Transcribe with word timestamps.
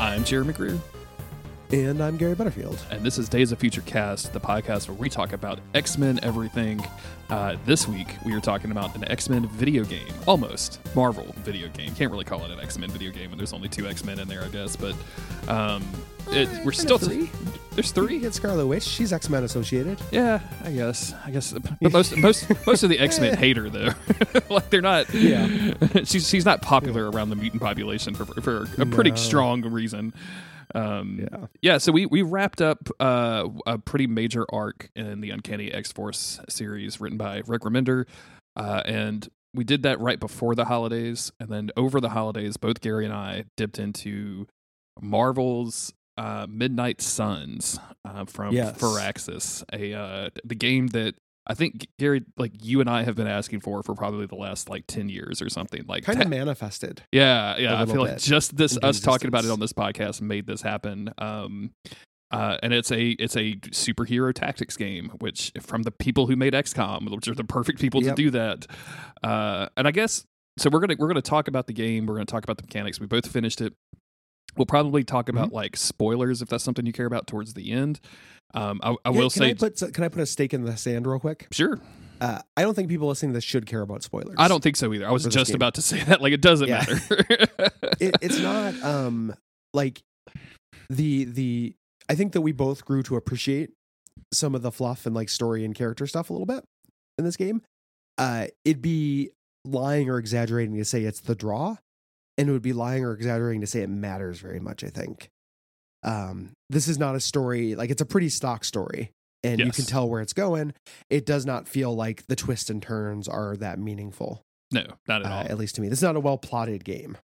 I'm 0.00 0.24
Jeremy 0.24 0.54
Greer, 0.54 0.78
And 1.72 2.02
I'm 2.02 2.16
Gary 2.16 2.34
Butterfield. 2.34 2.84
and 2.90 3.04
this 3.04 3.16
is 3.16 3.28
Days 3.28 3.52
of 3.52 3.60
Future 3.60 3.82
Cast, 3.82 4.32
the 4.32 4.40
podcast 4.40 4.88
where 4.88 4.96
we 4.96 5.08
talk 5.08 5.32
about 5.32 5.60
X 5.72 5.96
Men 5.98 6.18
everything. 6.20 6.84
Uh, 7.28 7.54
this 7.64 7.86
week, 7.86 8.08
we 8.26 8.32
are 8.34 8.40
talking 8.40 8.72
about 8.72 8.92
an 8.96 9.04
X 9.08 9.28
Men 9.28 9.46
video 9.46 9.84
game, 9.84 10.08
almost 10.26 10.80
Marvel 10.96 11.32
video 11.44 11.68
game. 11.68 11.94
Can't 11.94 12.10
really 12.10 12.24
call 12.24 12.44
it 12.44 12.50
an 12.50 12.58
X 12.58 12.76
Men 12.76 12.90
video 12.90 13.12
game 13.12 13.30
when 13.30 13.38
there's 13.38 13.52
only 13.52 13.68
two 13.68 13.86
X 13.86 14.02
Men 14.04 14.18
in 14.18 14.26
there, 14.26 14.42
I 14.42 14.48
guess. 14.48 14.74
But 14.74 14.96
um, 15.46 15.84
it, 16.32 16.48
we're 16.64 16.72
still 16.72 16.98
three. 16.98 17.30
there's 17.76 17.86
You 17.96 18.02
three. 18.06 18.18
get 18.18 18.34
Scarlet 18.34 18.66
Witch. 18.66 18.82
She's 18.82 19.12
X 19.12 19.28
Men 19.28 19.44
associated. 19.44 20.00
Yeah, 20.10 20.40
I 20.64 20.72
guess. 20.72 21.14
I 21.24 21.30
guess. 21.30 21.52
But 21.52 21.92
most 21.92 22.16
most 22.16 22.66
most 22.66 22.82
of 22.82 22.90
the 22.90 22.98
X 22.98 23.20
Men 23.20 23.36
hate 23.38 23.56
her 23.56 23.70
though. 23.70 23.90
like 24.50 24.70
they're 24.70 24.80
not. 24.82 25.14
Yeah. 25.14 25.46
she's 26.04 26.28
she's 26.28 26.44
not 26.44 26.62
popular 26.62 27.08
around 27.12 27.30
the 27.30 27.36
mutant 27.36 27.62
population 27.62 28.16
for 28.16 28.24
for 28.40 28.66
a 28.82 28.86
pretty 28.86 29.10
No. 29.10 29.16
strong 29.16 29.62
reason. 29.62 30.12
Um, 30.74 31.18
Yeah. 31.20 31.46
yeah, 31.62 31.78
so 31.78 31.92
we 31.92 32.06
we 32.06 32.22
wrapped 32.22 32.60
up 32.62 32.88
uh, 33.00 33.48
a 33.66 33.78
pretty 33.78 34.06
major 34.06 34.46
arc 34.52 34.90
in 34.96 35.20
the 35.20 35.30
Uncanny 35.30 35.72
X 35.72 35.92
Force 35.92 36.40
series, 36.48 37.00
written 37.00 37.18
by 37.18 37.42
Rick 37.46 37.62
Remender, 37.62 38.06
uh, 38.56 38.82
and 38.84 39.28
we 39.54 39.64
did 39.64 39.82
that 39.82 39.98
right 40.00 40.20
before 40.20 40.54
the 40.54 40.66
holidays, 40.66 41.32
and 41.40 41.48
then 41.50 41.70
over 41.76 42.00
the 42.00 42.10
holidays, 42.10 42.56
both 42.56 42.80
Gary 42.80 43.04
and 43.04 43.14
I 43.14 43.44
dipped 43.56 43.78
into 43.78 44.46
Marvel's 45.00 45.92
uh, 46.16 46.46
Midnight 46.48 47.00
Suns 47.00 47.78
uh, 48.04 48.24
from 48.26 48.54
Yes. 48.54 48.76
Firaxis, 48.78 49.64
a 49.72 49.94
uh, 49.94 50.30
the 50.44 50.54
game 50.54 50.88
that 50.88 51.14
I 51.46 51.54
think 51.54 51.88
Gary, 51.98 52.22
like 52.36 52.52
you 52.62 52.80
and 52.80 52.88
I, 52.88 53.02
have 53.02 53.16
been 53.16 53.26
asking 53.26 53.60
for 53.60 53.82
for 53.82 53.94
probably 53.94 54.26
the 54.26 54.36
last 54.36 54.68
like 54.68 54.84
ten 54.86 55.08
years 55.08 55.40
or 55.42 55.48
something. 55.48 55.84
Like 55.88 56.04
Kind 56.04 56.20
of 56.22 56.28
manifested. 56.28 57.02
yeah, 57.12 57.56
yeah. 57.56 57.80
I 57.80 57.86
feel 57.86 58.02
like 58.02 58.18
just 58.18 58.56
this 58.56 58.78
us 58.82 59.00
talking 59.00 59.28
about 59.28 59.44
it 59.44 59.50
on 59.50 59.58
this 59.58 59.72
podcast 59.72 60.20
made 60.20 60.46
this 60.46 60.62
happen. 60.62 61.12
Um, 61.18 61.72
uh, 62.30 62.58
and 62.62 62.72
it's 62.72 62.92
a 62.92 63.10
it's 63.12 63.36
a 63.36 63.56
superhero 63.72 64.32
tactics 64.32 64.76
game, 64.76 65.10
which 65.18 65.50
from 65.60 65.82
the 65.82 65.90
people 65.90 66.26
who 66.28 66.36
made 66.36 66.52
XCOM, 66.52 67.10
which 67.10 67.26
are 67.26 67.34
the 67.34 67.42
perfect 67.42 67.80
people 67.80 68.02
Yep. 68.04 68.14
to 68.16 68.22
do 68.22 68.30
that. 68.30 68.66
Uh, 69.22 69.66
and 69.76 69.88
I 69.88 69.90
guess 69.90 70.24
so. 70.58 70.70
We're 70.70 70.80
gonna 70.80 70.94
we're 70.98 71.08
gonna 71.08 71.22
talk 71.22 71.48
about 71.48 71.66
the 71.66 71.72
game. 71.72 72.06
We're 72.06 72.14
gonna 72.14 72.26
talk 72.26 72.44
about 72.44 72.58
the 72.58 72.62
mechanics. 72.64 73.00
We 73.00 73.06
both 73.06 73.26
finished 73.26 73.60
it. 73.60 73.72
We'll 74.56 74.66
probably 74.66 75.02
talk 75.04 75.26
Mm-hmm. 75.26 75.36
about 75.38 75.52
like 75.52 75.76
spoilers 75.76 76.42
if 76.42 76.48
that's 76.48 76.62
something 76.62 76.86
you 76.86 76.92
care 76.92 77.06
about 77.06 77.26
towards 77.26 77.54
the 77.54 77.72
end. 77.72 77.98
Um, 78.54 78.80
I, 78.82 78.90
I 78.90 78.94
Can- 79.10 79.14
will 79.14 79.30
can 79.30 79.42
say, 79.42 79.50
I 79.50 79.54
put, 79.54 79.94
can 79.94 80.04
I 80.04 80.08
put 80.08 80.20
a 80.22 80.26
stake 80.26 80.52
in 80.54 80.62
the 80.64 80.76
sand 80.76 81.06
real 81.06 81.20
quick? 81.20 81.46
sure. 81.52 81.78
Uh, 82.20 82.38
I 82.54 82.62
don't 82.62 82.74
think 82.74 82.88
people 82.90 83.08
listening 83.08 83.32
to 83.32 83.36
this 83.38 83.44
should 83.44 83.64
care 83.64 83.80
about 83.80 84.02
spoilers. 84.02 84.34
I 84.36 84.46
don't 84.46 84.62
think 84.62 84.76
so 84.76 84.92
either. 84.92 85.08
I 85.08 85.10
was 85.10 85.24
just 85.24 85.50
game. 85.52 85.54
about 85.56 85.74
to 85.76 85.82
say 85.90 86.02
that. 86.04 86.20
Like 86.20 86.34
it 86.34 86.42
doesn't 86.42 86.68
Yeah. 86.68 86.84
matter. 86.86 87.24
It, 88.00 88.16
it's 88.22 88.38
not 88.38 88.74
um 88.82 89.34
like 89.74 90.00
the 90.88 91.24
the. 91.24 91.74
I 92.08 92.14
think 92.14 92.32
that 92.32 92.40
we 92.40 92.52
both 92.52 92.84
grew 92.84 93.02
to 93.04 93.16
appreciate 93.16 93.70
some 94.34 94.54
of 94.54 94.62
the 94.62 94.70
fluff 94.72 95.06
and 95.06 95.14
like 95.14 95.28
story 95.28 95.64
and 95.64 95.74
character 95.74 96.06
stuff 96.06 96.28
a 96.30 96.32
little 96.32 96.46
bit 96.46 96.64
in 97.18 97.24
this 97.24 97.36
game. 97.36 97.62
Uh, 98.18 98.46
it'd 98.64 98.82
be 98.82 99.30
lying 99.64 100.08
or 100.10 100.18
exaggerating 100.18 100.76
to 100.76 100.84
say 100.84 101.02
it's 101.04 101.20
the 101.20 101.34
draw, 101.34 101.76
and 102.38 102.48
it 102.48 102.52
would 102.52 102.62
be 102.62 102.72
lying 102.72 103.04
or 103.04 103.12
exaggerating 103.12 103.60
to 103.60 103.66
say 103.66 103.80
it 103.82 103.88
matters 103.90 104.40
very 104.40 104.60
much. 104.60 104.82
I 104.84 104.88
think. 104.88 105.28
Um, 106.02 106.52
this 106.68 106.88
is 106.88 106.98
not 106.98 107.14
a 107.14 107.20
story 107.20 107.74
like 107.74 107.90
it's 107.90 108.02
a 108.02 108.06
pretty 108.06 108.28
stock 108.28 108.64
story, 108.64 109.10
and 109.42 109.58
you 109.58 109.70
can 109.72 109.84
tell 109.84 110.08
where 110.08 110.20
it's 110.20 110.32
going. 110.32 110.72
It 111.10 111.26
does 111.26 111.44
not 111.46 111.68
feel 111.68 111.94
like 111.94 112.26
the 112.26 112.36
twists 112.36 112.70
and 112.70 112.82
turns 112.82 113.28
are 113.28 113.56
that 113.58 113.78
meaningful, 113.78 114.42
no, 114.72 114.84
not 115.08 115.22
at 115.22 115.30
uh, 115.30 115.34
all. 115.34 115.40
at 115.42 115.58
least 115.58 115.74
to 115.76 115.80
me. 115.82 115.88
This 115.88 115.98
is 115.98 116.02
not 116.04 116.16
a 116.16 116.20
well 116.20 116.38
plotted 116.38 116.84
game. 116.84 117.16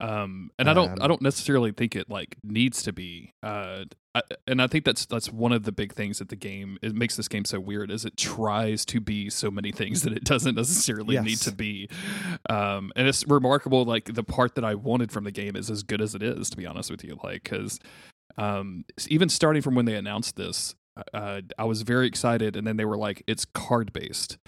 um 0.00 0.50
and 0.58 0.70
i 0.70 0.72
don't 0.72 0.98
i 1.00 1.04
Um, 1.04 1.08
don't 1.08 1.20
necessarily 1.22 1.72
think 1.72 1.94
it 1.94 2.08
like 2.08 2.36
needs 2.42 2.82
to 2.84 2.92
be 2.92 3.34
uh 3.42 3.84
I, 4.14 4.22
and 4.46 4.62
i 4.62 4.66
think 4.66 4.86
that's 4.86 5.04
that's 5.04 5.30
one 5.30 5.52
of 5.52 5.64
the 5.64 5.72
big 5.72 5.92
things 5.92 6.20
that 6.20 6.30
the 6.30 6.36
game 6.36 6.78
it 6.80 6.94
makes 6.94 7.16
this 7.16 7.28
game 7.28 7.44
so 7.44 7.60
weird 7.60 7.90
is 7.90 8.06
it 8.06 8.16
tries 8.16 8.86
to 8.86 8.98
be 9.00 9.28
so 9.28 9.50
many 9.50 9.72
things 9.72 10.00
that 10.04 10.14
it 10.14 10.24
doesn't 10.24 10.54
necessarily 10.56 11.20
need 11.20 11.36
to 11.40 11.52
be 11.52 11.88
um 12.48 12.92
and 12.96 13.06
it's 13.08 13.26
remarkable 13.26 13.84
like 13.84 14.14
the 14.14 14.24
part 14.24 14.54
that 14.54 14.64
i 14.64 14.74
wanted 14.74 15.12
from 15.12 15.24
the 15.24 15.30
game 15.30 15.54
is 15.54 15.70
as 15.70 15.82
good 15.82 16.00
as 16.00 16.14
it 16.14 16.22
is 16.22 16.48
to 16.48 16.56
be 16.56 16.64
honest 16.66 16.90
with 16.90 17.04
you 17.04 17.18
like 17.22 17.42
because 17.44 17.78
um 18.40 18.84
even 19.08 19.28
starting 19.28 19.62
from 19.62 19.74
when 19.74 19.84
they 19.84 19.94
announced 19.94 20.36
this 20.36 20.74
uh 21.14 21.40
i 21.58 21.64
was 21.64 21.82
very 21.82 22.06
excited 22.06 22.56
and 22.56 22.66
then 22.66 22.76
they 22.76 22.84
were 22.84 22.96
like 22.96 23.22
it's 23.26 23.44
card 23.44 23.92
based 23.92 24.38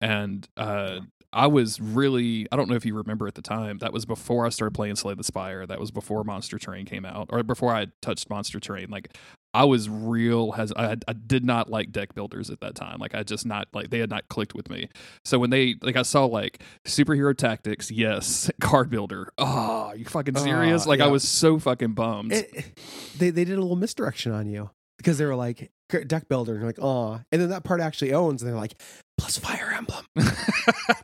and 0.00 0.48
uh 0.56 1.00
I 1.32 1.46
was 1.46 1.78
really 1.80 2.46
I 2.50 2.56
don't 2.56 2.70
know 2.70 2.74
if 2.74 2.86
you 2.86 2.94
remember 2.94 3.26
at 3.26 3.34
the 3.34 3.42
time 3.42 3.78
that 3.78 3.92
was 3.92 4.06
before 4.06 4.46
I 4.46 4.48
started 4.48 4.74
playing 4.74 4.96
Slay 4.96 5.14
the 5.14 5.22
Spire 5.22 5.66
that 5.66 5.78
was 5.78 5.90
before 5.90 6.24
Monster 6.24 6.58
Train 6.58 6.86
came 6.86 7.04
out 7.04 7.28
or 7.30 7.42
before 7.42 7.74
I 7.74 7.88
touched 8.00 8.30
Monster 8.30 8.58
Train 8.58 8.88
like 8.88 9.14
I 9.54 9.64
was 9.64 9.88
real 9.88 10.52
has 10.52 10.72
I, 10.76 10.96
I 11.06 11.12
did 11.12 11.44
not 11.44 11.70
like 11.70 11.90
deck 11.90 12.14
builders 12.14 12.50
at 12.50 12.60
that 12.60 12.74
time. 12.74 12.98
Like 12.98 13.14
I 13.14 13.22
just 13.22 13.46
not 13.46 13.68
like 13.72 13.90
they 13.90 13.98
had 13.98 14.10
not 14.10 14.28
clicked 14.28 14.54
with 14.54 14.68
me. 14.68 14.88
So 15.24 15.38
when 15.38 15.50
they 15.50 15.76
like 15.80 15.96
I 15.96 16.02
saw 16.02 16.26
like 16.26 16.62
superhero 16.84 17.36
tactics 17.36 17.90
yes 17.90 18.50
card 18.60 18.90
builder. 18.90 19.32
Oh 19.38 19.92
you 19.94 20.04
fucking 20.04 20.36
serious? 20.36 20.86
Ah, 20.86 20.88
like 20.88 21.00
I 21.00 21.08
was 21.08 21.26
so 21.26 21.58
fucking 21.58 21.92
bummed. 21.92 22.32
It, 22.32 22.78
they 23.16 23.30
they 23.30 23.44
did 23.44 23.58
a 23.58 23.60
little 23.60 23.76
misdirection 23.76 24.32
on 24.32 24.46
you 24.46 24.70
because 24.98 25.18
they 25.18 25.24
were 25.24 25.36
like 25.36 25.70
deck 26.06 26.28
builder. 26.28 26.52
And 26.52 26.60
you're 26.60 26.68
like 26.68 26.80
oh 26.80 27.20
and 27.32 27.40
then 27.40 27.48
that 27.48 27.64
part 27.64 27.80
actually 27.80 28.12
owns 28.12 28.42
and 28.42 28.50
they're 28.50 28.58
like 28.58 28.74
plus 29.18 29.36
fire 29.36 29.74
emblem. 29.76 30.06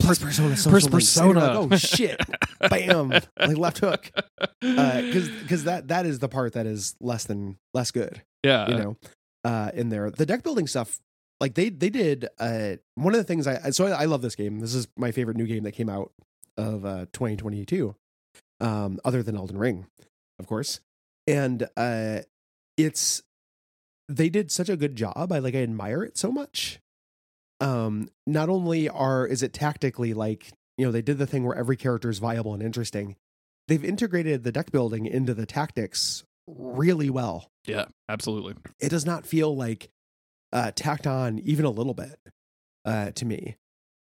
Plus 0.01 0.19
persona 0.19 0.57
social 0.57 0.73
Pers- 0.73 0.93
link. 0.93 1.03
So 1.03 1.25
you're 1.25 1.35
persona 1.35 1.61
like, 1.61 1.73
oh 1.73 1.77
shit. 1.77 2.21
Bam. 2.71 3.11
Like 3.11 3.59
left 3.59 3.79
hook. 3.81 4.11
Because 4.61 5.29
because 5.29 5.65
that 5.65 5.89
that 5.89 6.07
is 6.07 6.21
the 6.21 6.29
part 6.29 6.55
that 6.55 6.67
is 6.67 6.97
less 6.99 7.25
than 7.25 7.59
less 7.75 7.91
good 7.91 8.23
yeah. 8.43 8.67
you 8.67 8.77
know 8.77 8.97
uh 9.45 9.71
in 9.75 9.91
there. 9.91 10.11
The 10.11 10.25
deck 10.25 10.43
building 10.43 10.67
stuff 10.67 11.01
like 11.39 11.53
they 11.53 11.69
they 11.69 11.91
did 11.91 12.29
uh 12.39 12.77
one 12.95 13.15
of 13.15 13.19
the 13.19 13.25
things 13.25 13.47
i 13.47 13.71
so 13.71 13.87
i, 13.87 13.91
I 13.91 14.05
love 14.07 14.23
this 14.23 14.35
game. 14.35 14.61
This 14.61 14.75
is 14.75 14.89
my 14.97 15.13
favorite 15.13 15.37
new 15.37 15.47
game 15.47 15.65
that 15.65 15.73
came 15.73 15.91
out 15.91 16.13
of 16.57 16.87
uh 16.87 17.07
2022 17.13 17.95
um 18.61 19.01
other 19.05 19.23
than 19.23 19.37
elden 19.37 19.59
ring 19.59 19.87
of 20.39 20.47
course. 20.47 20.81
And 21.27 21.69
uh 21.77 22.21
it's 22.79 23.23
they 24.09 24.31
did 24.31 24.51
such 24.51 24.71
a 24.71 24.77
good 24.77 24.97
job. 24.97 25.31
I 25.31 25.41
like 25.41 25.55
i 25.55 25.63
admire 25.63 26.03
it 26.03 26.17
so 26.17 26.33
much 26.33 26.81
um 27.61 28.09
not 28.27 28.49
only 28.49 28.89
are 28.89 29.27
is 29.27 29.43
it 29.43 29.53
tactically 29.53 30.13
like 30.13 30.53
you 30.77 30.85
know 30.85 30.93
they 30.93 31.03
did 31.03 31.19
the 31.19 31.27
thing 31.27 31.45
where 31.45 31.57
every 31.57 31.77
character 31.77 32.11
is 32.11 32.19
viable 32.19 32.53
and 32.53 32.63
interesting 32.63 33.17
they've 33.69 33.85
integrated 33.85 34.43
the 34.45 34.53
deck 34.53 34.71
building 34.71 35.07
into 35.07 35.35
the 35.35 35.47
tactics 35.47 36.25
really 36.47 37.09
well. 37.09 37.51
Yeah 37.67 37.87
absolutely. 38.09 38.55
It 38.81 38.91
does 38.91 39.07
not 39.07 39.27
feel 39.27 39.57
like 39.57 39.89
uh 40.53 40.73
tacked 40.75 41.07
on 41.07 41.39
even 41.39 41.65
a 41.65 41.71
little 41.71 41.95
bit 41.95 42.19
uh 42.85 43.13
to 43.13 43.25
me. 43.25 43.57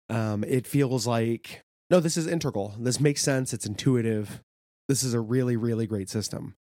Um 0.10 0.44
it 0.44 0.68
feels 0.68 1.06
like 1.08 1.64
no 1.90 2.00
this 2.00 2.18
is 2.18 2.28
integral. 2.28 2.76
This 2.80 3.00
makes 3.00 3.22
sense. 3.22 3.54
It's 3.54 3.66
intuitive. 3.66 4.42
This 4.88 5.04
is 5.04 5.14
a 5.14 5.20
really 5.20 5.58
really 5.58 5.88
great 5.88 6.10
system. 6.10 6.56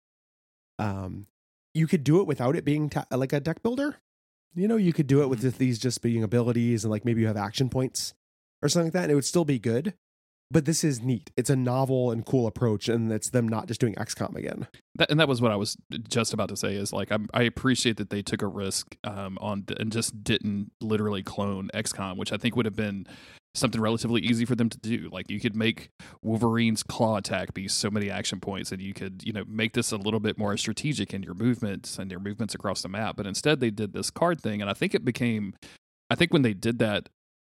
Um 0.79 1.27
you 1.73 1.87
could 1.87 2.03
do 2.03 2.21
it 2.21 2.27
without 2.27 2.57
it 2.57 2.65
being 2.65 2.89
ta- 2.91 3.07
like 3.13 3.33
a 3.33 3.39
deck 3.39 3.63
builder 3.63 3.97
you 4.55 4.69
know 4.69 4.77
you 4.77 4.93
could 4.93 5.07
do 5.07 5.23
it 5.23 5.29
with 5.29 5.59
these 5.59 5.79
just 5.79 6.03
being 6.03 6.23
abilities 6.23 6.85
and 6.85 6.91
like 6.91 7.05
maybe 7.05 7.21
you 7.21 7.27
have 7.27 7.37
action 7.37 7.69
points 7.69 8.15
or 8.63 8.69
something 8.69 8.87
like 8.87 8.93
that 8.95 9.05
and 9.05 9.13
it 9.13 9.15
would 9.15 9.25
still 9.25 9.45
be 9.45 9.59
good. 9.59 9.95
But 10.53 10.65
this 10.65 10.83
is 10.83 11.01
neat. 11.01 11.31
It's 11.37 11.49
a 11.49 11.55
novel 11.55 12.11
and 12.11 12.27
cool 12.27 12.49
approach 12.49 12.89
and 12.89 13.13
it's 13.13 13.31
them 13.31 13.47
not 13.47 13.69
just 13.69 13.81
doing 13.81 13.95
xcom 13.95 14.35
again. 14.35 14.67
That, 14.97 15.09
and 15.09 15.21
that 15.21 15.29
was 15.29 15.41
what 15.41 15.53
I 15.53 15.57
was 15.57 15.77
just 16.09 16.35
about 16.35 16.49
to 16.49 16.57
say 16.57 16.75
is 16.75 16.93
like 16.93 17.13
I'm, 17.13 17.29
I 17.33 17.43
appreciate 17.43 17.99
that 17.99 18.11
they 18.11 18.23
took 18.23 18.43
a 18.43 18.49
risk 18.49 18.97
um, 19.05 19.39
on 19.41 19.65
and 19.79 19.93
just 19.93 20.25
didn't 20.25 20.73
literally 20.81 21.23
clone 21.23 21.71
XCOM, 21.73 22.17
which 22.17 22.33
I 22.33 22.37
think 22.37 22.57
would 22.57 22.67
have 22.67 22.75
been 22.75 23.07
something 23.55 23.81
relatively 23.81 24.21
easy 24.21 24.45
for 24.45 24.55
them 24.55 24.69
to 24.69 24.79
do. 24.79 25.09
Like 25.13 25.31
you 25.31 25.41
could 25.41 25.57
make 25.57 25.91
Wolverine's 26.23 26.83
claw 26.83 27.17
attack 27.17 27.53
be 27.55 27.69
so 27.69 27.91
many 27.91 28.11
action 28.11 28.41
points, 28.41 28.73
and 28.73 28.81
you 28.81 28.95
could 28.95 29.23
you 29.25 29.33
know 29.33 29.45
make 29.47 29.73
this 29.73 29.93
a 29.93 29.97
little 29.97 30.21
bit 30.21 30.39
more 30.39 30.57
strategic 30.57 31.13
in 31.13 31.23
your 31.23 31.35
movements 31.35 31.99
and 31.99 32.11
your 32.11 32.21
movements 32.21 32.55
across 32.55 32.83
the 32.83 32.89
map. 32.89 33.17
But 33.17 33.27
instead, 33.27 33.61
they 33.61 33.71
did 33.71 33.93
this 33.93 34.11
card 34.11 34.41
thing, 34.41 34.61
and 34.61 34.71
I 34.71 34.75
think 34.75 34.95
it 34.95 35.05
became, 35.05 35.55
I 36.09 36.15
think 36.15 36.33
when 36.33 36.43
they 36.43 36.55
did 36.55 36.79
that, 36.79 37.09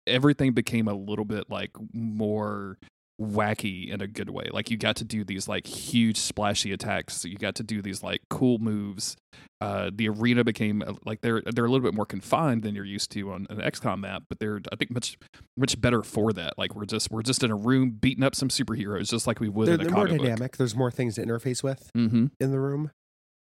everything 0.06 0.54
became 0.54 0.88
a 0.88 0.94
little 0.94 1.26
bit 1.26 1.50
like 1.50 1.72
more 1.94 2.78
wacky 3.20 3.90
in 3.92 4.02
a 4.02 4.08
good 4.08 4.30
way. 4.30 4.48
Like 4.52 4.70
you 4.70 4.78
got 4.78 4.96
to 4.98 5.04
do 5.04 5.24
these 5.24 5.48
like 5.48 5.66
huge 5.66 6.18
splashy 6.18 6.72
attacks. 6.72 7.26
You 7.26 7.36
got 7.38 7.56
to 7.56 7.64
do 7.64 7.82
these 7.82 8.04
like 8.04 8.22
cool 8.30 8.60
moves. 8.60 9.16
Uh, 9.60 9.90
the 9.94 10.08
arena 10.08 10.44
became 10.44 10.84
uh, 10.86 10.94
like 11.06 11.22
they're 11.22 11.42
they're 11.54 11.66
a 11.66 11.70
little 11.70 11.84
bit 11.86 11.96
more 11.96 12.06
confined 12.06 12.62
than 12.64 12.76
you're 12.76 12.86
used 12.86 13.12
to 13.12 13.32
on 13.32 13.48
an 13.50 13.58
XCOM 13.58 14.00
map, 14.02 14.24
but 14.30 14.40
they're 14.40 14.62
I 14.72 14.76
think 14.76 14.92
much 14.92 15.18
much 15.58 15.80
better 15.82 16.04
for 16.04 16.32
that. 16.34 16.54
Like 16.58 16.76
we're 16.76 16.86
just 16.86 17.10
we're 17.10 17.24
just 17.24 17.44
in 17.44 17.50
a 17.52 17.56
room 17.56 17.90
beating 17.92 18.24
up 18.24 18.36
some 18.36 18.50
superheroes, 18.50 19.10
just 19.10 19.26
like 19.26 19.40
we 19.40 19.50
would 19.50 19.68
they're, 19.68 19.76
in 19.76 19.82
a 19.82 19.84
they're 19.86 19.94
more 19.94 20.08
dynamic 20.08 20.58
there's 20.58 20.76
more 20.76 20.92
things 20.92 21.16
to 21.16 21.26
interface 21.26 21.64
with 21.64 21.90
Mm-hmm. 21.96 22.28
in 22.40 22.52
the 22.52 22.60
room, 22.60 22.92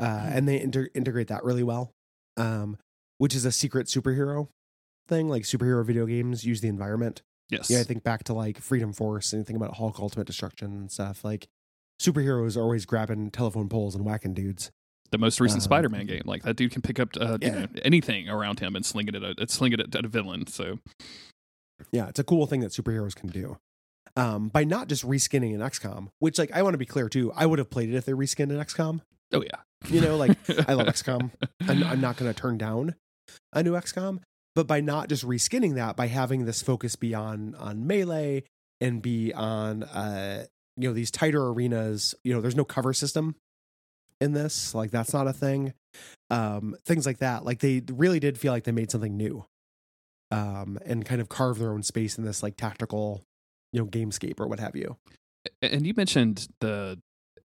uh, 0.00 0.04
and 0.32 0.48
they 0.48 0.60
inter- 0.60 0.88
integrate 0.94 1.28
that 1.28 1.44
really 1.44 1.62
well. 1.62 1.92
Um, 2.36 2.76
which 3.18 3.34
is 3.34 3.44
a 3.44 3.52
secret 3.52 3.86
superhero 3.86 4.48
thing. 5.06 5.28
Like 5.28 5.42
superhero 5.42 5.84
video 5.86 6.06
games 6.06 6.44
use 6.44 6.60
the 6.60 6.68
environment. 6.68 7.22
Yes. 7.50 7.68
Yeah, 7.70 7.80
I 7.80 7.82
think 7.84 8.02
back 8.02 8.24
to 8.24 8.32
like 8.34 8.58
Freedom 8.60 8.92
Force 8.92 9.32
and 9.32 9.46
think 9.46 9.56
about 9.56 9.76
Hulk 9.76 9.98
Ultimate 9.98 10.26
Destruction 10.26 10.68
and 10.72 10.90
stuff. 10.90 11.24
Like 11.24 11.48
superheroes 12.00 12.56
are 12.56 12.60
always 12.62 12.86
grabbing 12.86 13.30
telephone 13.30 13.68
poles 13.68 13.94
and 13.94 14.04
whacking 14.04 14.34
dudes. 14.34 14.70
The 15.10 15.18
most 15.18 15.40
recent 15.40 15.60
Uh, 15.62 15.64
Spider-Man 15.64 16.06
game, 16.06 16.22
like 16.24 16.44
that 16.44 16.54
dude 16.54 16.70
can 16.70 16.82
pick 16.82 17.00
up 17.00 17.08
uh, 17.20 17.38
you 17.42 17.50
know, 17.50 17.66
anything 17.82 18.28
around 18.28 18.60
him 18.60 18.76
and 18.76 18.86
sling 18.86 19.08
it 19.08 19.16
at 19.16 19.22
a 19.24 19.48
sling 19.48 19.72
it 19.72 19.80
at, 19.80 19.94
at 19.96 20.04
a 20.04 20.08
villain. 20.08 20.46
So 20.46 20.78
Yeah, 21.90 22.08
it's 22.08 22.18
a 22.20 22.24
cool 22.24 22.46
thing 22.46 22.60
that 22.60 22.70
superheroes 22.72 23.14
can 23.14 23.28
do. 23.28 23.58
Um, 24.16 24.48
by 24.48 24.64
not 24.64 24.88
just 24.88 25.06
reskinning 25.06 25.54
an 25.54 25.60
XCOM, 25.60 26.08
which 26.18 26.38
like 26.38 26.52
I 26.52 26.62
want 26.62 26.74
to 26.74 26.78
be 26.78 26.86
clear 26.86 27.08
too, 27.08 27.32
I 27.34 27.46
would 27.46 27.58
have 27.58 27.70
played 27.70 27.88
it 27.88 27.96
if 27.96 28.04
they 28.04 28.12
reskinned 28.12 28.50
an 28.50 28.58
XCOM. 28.58 29.00
oh 29.32 29.42
yeah, 29.42 29.60
You 29.88 30.00
know, 30.00 30.16
like 30.16 30.36
I 30.68 30.74
love 30.74 30.86
XCOM. 30.94 31.30
I'm, 31.68 31.82
I'm 31.84 32.00
not 32.00 32.16
going 32.16 32.32
to 32.32 32.38
turn 32.38 32.58
down 32.58 32.94
a 33.52 33.62
new 33.62 33.72
XCOM, 33.72 34.20
but 34.54 34.66
by 34.66 34.80
not 34.80 35.08
just 35.08 35.26
reskinning 35.26 35.74
that, 35.74 35.96
by 35.96 36.06
having 36.06 36.44
this 36.44 36.62
focus 36.62 36.96
be 36.96 37.14
on 37.14 37.54
on 37.56 37.86
melee 37.86 38.44
and 38.80 39.02
be 39.02 39.32
on 39.32 39.82
uh 39.82 40.44
you 40.76 40.88
know 40.88 40.94
these 40.94 41.10
tighter 41.10 41.46
arenas, 41.48 42.14
you 42.24 42.32
know, 42.32 42.40
there's 42.40 42.56
no 42.56 42.64
cover 42.64 42.92
system 42.92 43.34
in 44.20 44.32
this, 44.32 44.74
like 44.74 44.90
that's 44.90 45.12
not 45.12 45.26
a 45.26 45.32
thing. 45.32 45.74
Um, 46.30 46.76
things 46.84 47.04
like 47.06 47.18
that, 47.18 47.44
like 47.44 47.58
they 47.60 47.82
really 47.90 48.20
did 48.20 48.38
feel 48.38 48.52
like 48.52 48.64
they 48.64 48.72
made 48.72 48.90
something 48.90 49.16
new, 49.16 49.44
um, 50.30 50.78
and 50.86 51.04
kind 51.04 51.20
of 51.20 51.28
carve 51.28 51.58
their 51.58 51.72
own 51.72 51.82
space 51.82 52.16
in 52.18 52.24
this 52.24 52.42
like 52.42 52.56
tactical, 52.56 53.24
you 53.72 53.80
know, 53.80 53.86
gamescape 53.86 54.38
or 54.40 54.46
what 54.46 54.60
have 54.60 54.76
you. 54.76 54.96
and 55.62 55.86
you 55.86 55.94
mentioned 55.96 56.48
the 56.60 56.98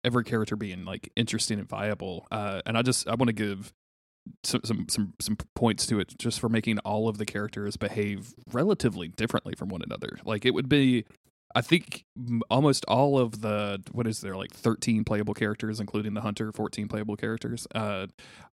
every 0.03 0.23
character 0.23 0.55
being 0.55 0.85
like 0.85 1.11
interesting 1.15 1.57
and 1.57 1.67
viable 1.67 2.27
uh 2.31 2.61
and 2.67 2.77
i 2.77 2.83
just 2.83 3.07
i 3.07 3.15
want 3.15 3.27
to 3.27 3.33
give 3.33 3.73
some, 4.43 4.61
some 4.63 4.85
some 4.89 5.13
some 5.19 5.37
points 5.55 5.85
to 5.87 5.99
it 5.99 6.17
just 6.17 6.39
for 6.39 6.49
making 6.49 6.79
all 6.79 7.07
of 7.07 7.17
the 7.17 7.25
characters 7.25 7.77
behave 7.77 8.33
relatively 8.51 9.07
differently 9.07 9.53
from 9.55 9.69
one 9.69 9.81
another. 9.81 10.19
Like 10.25 10.45
it 10.45 10.53
would 10.53 10.69
be 10.69 11.05
i 11.55 11.61
think 11.61 12.03
almost 12.49 12.85
all 12.87 13.17
of 13.17 13.41
the 13.41 13.81
what 13.91 14.05
is 14.05 14.21
there 14.21 14.35
like 14.35 14.51
13 14.53 15.03
playable 15.03 15.33
characters 15.33 15.79
including 15.79 16.13
the 16.13 16.21
hunter 16.21 16.51
14 16.51 16.87
playable 16.87 17.15
characters 17.15 17.65
uh 17.73 18.05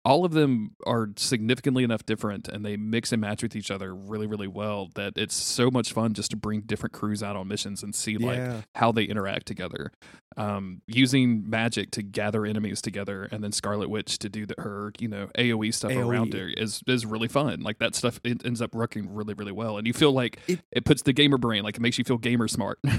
all 0.05 0.25
of 0.25 0.33
them 0.33 0.75
are 0.87 1.11
significantly 1.17 1.85
enough 1.85 2.05
different 2.07 2.49
and 2.49 2.65
they 2.65 2.77
mix 2.77 3.13
and 3.13 3.21
match 3.21 3.43
with 3.43 3.55
each 3.55 3.71
other 3.71 3.95
really 3.95 4.27
really 4.27 4.49
well 4.49 4.89
that 4.95 5.13
it's 5.17 5.35
so 5.35 5.71
much 5.71 5.93
fun 5.93 6.13
just 6.15 6.31
to 6.31 6.37
bring 6.37 6.61
different 6.63 6.93
crews 6.93 7.23
out 7.23 7.37
on 7.37 7.47
missions 7.49 7.83
and 7.83 7.95
see 7.95 8.17
like 8.17 8.39
yeah, 8.39 8.63
how 8.75 8.91
they 8.93 9.05
interact 9.05 9.47
together. 9.47 9.93
Um, 10.35 10.81
using 10.87 11.43
Magik 11.45 11.91
to 11.91 12.03
gather 12.03 12.47
enemies 12.47 12.81
together, 12.81 13.29
and 13.31 13.45
then 13.45 13.53
Scarlet 13.53 13.91
Witch 13.91 14.19
to 14.21 14.31
do 14.31 14.47
the, 14.47 14.55
her, 14.57 14.91
you 14.99 15.07
know, 15.07 15.29
AOE 15.37 15.75
stuff 15.75 15.93
AOE. 15.93 16.09
around 16.09 16.33
her 16.33 16.49
is 16.49 16.83
is 16.87 17.05
really 17.05 17.29
fun. 17.29 17.61
Like 17.61 17.79
that 17.81 17.95
stuff 17.95 18.19
it 18.25 18.45
ends 18.47 18.63
up 18.63 18.75
working 18.75 19.13
really 19.15 19.35
really 19.35 19.53
well, 19.53 19.77
and 19.77 19.87
you 19.87 19.93
feel 19.93 20.13
like 20.13 20.39
It- 20.49 20.61
it, 20.73 20.85
puts 20.87 21.03
the 21.03 21.13
gamer 21.13 21.37
brain, 21.37 21.63
like 21.65 21.77
it 21.77 21.81
makes 21.83 21.99
you 21.99 22.05
feel 22.05 22.17
gamer 22.17 22.49
smart. 22.49 22.79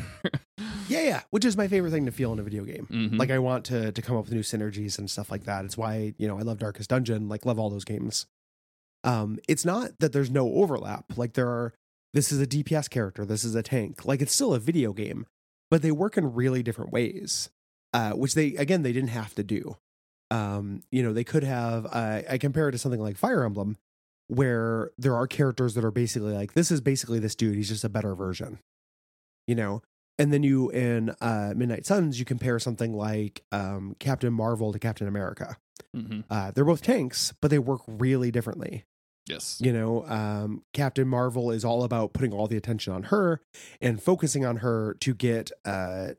yeah, 0.88 1.02
yeah, 1.02 1.22
which 1.32 1.46
is 1.46 1.56
my 1.58 1.68
favorite 1.68 1.92
thing 1.92 2.06
to 2.06 2.12
feel 2.12 2.34
in 2.34 2.40
a 2.40 2.44
video 2.44 2.64
game. 2.64 2.88
Mhm. 2.92 3.18
like 3.20 3.32
i 3.32 3.40
want 3.40 3.66
to 3.66 3.92
to 3.92 4.02
come 4.02 4.16
up 4.18 4.26
with 4.26 4.34
new 4.34 4.42
synergies 4.42 4.98
and 4.98 5.10
stuff 5.10 5.32
like 5.32 5.46
that. 5.46 5.66
It's 5.66 5.78
why 5.78 6.14
you 6.18 6.28
know 6.28 6.38
i 6.38 6.42
love 6.42 6.60
darkest 6.60 6.90
dungeon 6.90 7.30
like 7.30 7.46
love 7.46 7.60
all 7.60 7.70
those 7.70 7.86
games. 7.86 8.26
Um 9.04 9.40
it's 9.48 9.66
not 9.66 9.92
that 10.00 10.14
there's 10.14 10.30
no 10.32 10.54
overlap. 10.54 11.18
Like 11.18 11.34
there 11.34 11.48
are 11.50 11.74
this 12.14 12.32
is 12.32 12.40
a 12.40 12.48
dps 12.48 12.90
character 12.90 13.26
this 13.26 13.44
is 13.44 13.56
a 13.56 13.64
tank. 13.64 14.06
Like 14.06 14.22
it's 14.22 14.34
still 14.34 14.54
a 14.54 14.60
video 14.60 14.94
game 14.94 15.26
but 15.72 15.82
they 15.82 15.92
work 15.92 16.18
in 16.18 16.34
really 16.34 16.62
different 16.64 16.92
ways 16.92 17.50
uh 17.94 18.12
which 18.12 18.34
they 18.36 18.56
again 18.56 18.84
they 18.84 18.94
didn't 18.94 19.10
have 19.10 19.34
to 19.36 19.44
do. 19.44 19.78
Um 20.32 20.82
you 20.92 21.04
know 21.04 21.14
they 21.14 21.24
could 21.24 21.44
have 21.44 21.86
uh, 21.86 22.22
i 22.30 22.38
compare 22.38 22.70
it 22.70 22.74
to 22.74 22.78
something 22.78 23.02
like 23.02 23.18
fire 23.18 23.44
emblem 23.44 23.78
where 24.28 24.90
there 24.98 25.16
are 25.16 25.28
characters 25.28 25.74
that 25.76 25.84
are 25.84 25.92
basically 25.92 26.34
like 26.34 26.54
this 26.54 26.72
is 26.72 26.80
basically 26.82 27.20
this 27.20 27.36
dude 27.36 27.56
he's 27.56 27.68
just 27.70 27.84
a 27.84 27.90
better 27.90 28.16
version 28.16 28.58
you 29.48 29.56
know 29.56 29.82
and 30.20 30.32
then 30.32 30.44
you 30.44 30.70
in 30.70 31.10
uh, 31.22 31.54
Midnight 31.56 31.88
Suns, 31.88 32.20
you 32.20 32.26
compare 32.26 32.60
something 32.60 32.94
like 32.94 33.42
um, 33.52 33.96
Captain 34.00 34.32
Marvel 34.32 34.72
to 34.72 34.78
Captain 34.78 35.08
America. 35.08 35.58
Mhm. 35.96 36.24
Uh, 36.30 36.52
they're 36.52 36.64
both 36.66 36.84
tanks, 36.84 37.34
but 37.42 37.50
they 37.50 37.58
work 37.58 37.82
really 37.88 38.30
differently. 38.30 38.84
Yes. 39.28 39.58
You 39.60 39.74
know, 39.74 40.06
um, 40.08 40.62
Captain 40.72 41.08
Marvel 41.08 41.50
is 41.50 41.66
all 41.66 41.84
about 41.84 42.14
putting 42.14 42.32
all 42.32 42.46
the 42.48 42.58
attention 42.58 42.94
on 42.94 43.04
her 43.04 43.42
and 43.82 44.02
focusing 44.04 44.46
on 44.46 44.58
her 44.58 44.96
to 45.00 45.16
get 45.16 45.50
uh, 45.66 46.10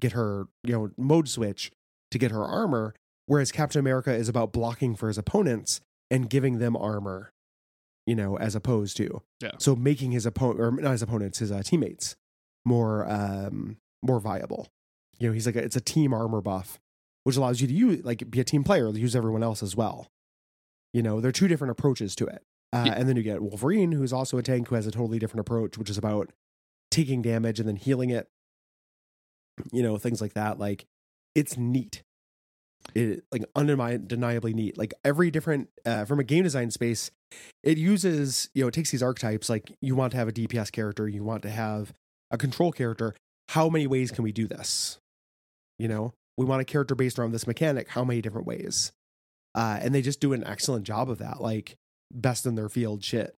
get 0.00 0.12
her 0.12 0.48
you 0.64 0.72
know 0.72 0.90
mode 0.96 1.28
switch 1.28 1.70
to 2.10 2.18
get 2.18 2.32
her 2.32 2.42
armor, 2.44 2.92
whereas 3.26 3.52
Captain 3.52 3.78
America 3.78 4.12
is 4.12 4.28
about 4.28 4.52
blocking 4.52 4.96
for 4.96 5.06
his 5.06 5.16
opponents 5.18 5.80
and 6.10 6.28
giving 6.28 6.58
them 6.58 6.76
armor. 6.76 7.30
You 8.06 8.16
know, 8.16 8.36
as 8.36 8.54
opposed 8.56 8.96
to 8.96 9.22
Yeah. 9.40 9.52
so 9.58 9.76
making 9.76 10.10
his 10.10 10.26
opponent 10.26 10.60
or 10.60 10.72
not 10.72 10.90
his 10.90 11.02
opponents, 11.02 11.38
his 11.38 11.52
uh, 11.52 11.62
teammates 11.62 12.16
more 12.64 13.10
um 13.10 13.76
more 14.02 14.20
viable. 14.20 14.68
You 15.18 15.28
know, 15.28 15.32
he's 15.34 15.46
like 15.46 15.56
a, 15.56 15.62
it's 15.62 15.76
a 15.76 15.80
team 15.80 16.12
armor 16.12 16.40
buff, 16.40 16.80
which 17.24 17.36
allows 17.36 17.60
you 17.60 17.68
to 17.68 17.74
use 17.74 18.04
like 18.04 18.28
be 18.30 18.40
a 18.40 18.44
team 18.44 18.64
player, 18.64 18.88
use 18.90 19.14
everyone 19.16 19.42
else 19.42 19.62
as 19.62 19.76
well. 19.76 20.08
You 20.92 21.02
know, 21.02 21.20
there 21.20 21.28
are 21.28 21.32
two 21.32 21.48
different 21.48 21.72
approaches 21.72 22.14
to 22.16 22.26
it. 22.26 22.42
Uh, 22.72 22.84
Yeah. 22.86 22.94
And 22.94 23.08
then 23.08 23.16
you 23.16 23.22
get 23.22 23.40
Wolverine, 23.42 23.92
who's 23.92 24.12
also 24.12 24.38
a 24.38 24.42
tank 24.42 24.68
who 24.68 24.74
has 24.74 24.86
a 24.86 24.90
totally 24.90 25.18
different 25.18 25.40
approach, 25.40 25.78
which 25.78 25.90
is 25.90 25.98
about 25.98 26.30
taking 26.90 27.22
damage 27.22 27.58
and 27.58 27.68
then 27.68 27.76
healing 27.76 28.10
it. 28.10 28.28
You 29.72 29.82
know, 29.82 29.98
things 29.98 30.20
like 30.20 30.34
that. 30.34 30.58
Like 30.58 30.86
it's 31.34 31.56
neat. 31.56 32.02
It 32.94 33.24
like 33.32 33.44
undeniably 33.56 34.52
neat. 34.52 34.76
Like 34.76 34.92
every 35.04 35.30
different 35.30 35.68
uh, 35.86 36.04
from 36.04 36.20
a 36.20 36.24
game 36.24 36.44
design 36.44 36.70
space, 36.70 37.10
it 37.62 37.78
uses 37.78 38.50
you 38.54 38.62
know 38.62 38.68
it 38.68 38.74
takes 38.74 38.90
these 38.90 39.02
archetypes. 39.02 39.48
Like 39.48 39.72
you 39.80 39.94
want 39.96 40.10
to 40.12 40.16
have 40.18 40.28
a 40.28 40.32
DPS 40.32 40.70
character, 40.70 41.08
you 41.08 41.24
want 41.24 41.42
to 41.42 41.50
have 41.50 41.94
a 42.34 42.38
control 42.38 42.72
character. 42.72 43.14
How 43.50 43.68
many 43.68 43.86
ways 43.86 44.10
can 44.10 44.24
we 44.24 44.32
do 44.32 44.46
this? 44.46 44.98
You 45.78 45.88
know, 45.88 46.12
we 46.36 46.44
want 46.44 46.60
a 46.60 46.64
character 46.64 46.94
based 46.94 47.18
around 47.18 47.32
this 47.32 47.46
mechanic. 47.46 47.88
How 47.88 48.04
many 48.04 48.20
different 48.20 48.46
ways? 48.46 48.92
Uh, 49.54 49.78
and 49.80 49.94
they 49.94 50.02
just 50.02 50.20
do 50.20 50.32
an 50.32 50.44
excellent 50.44 50.84
job 50.84 51.08
of 51.08 51.18
that. 51.18 51.40
Like 51.40 51.76
best 52.10 52.44
in 52.46 52.54
their 52.54 52.68
field 52.68 53.02
shit. 53.02 53.34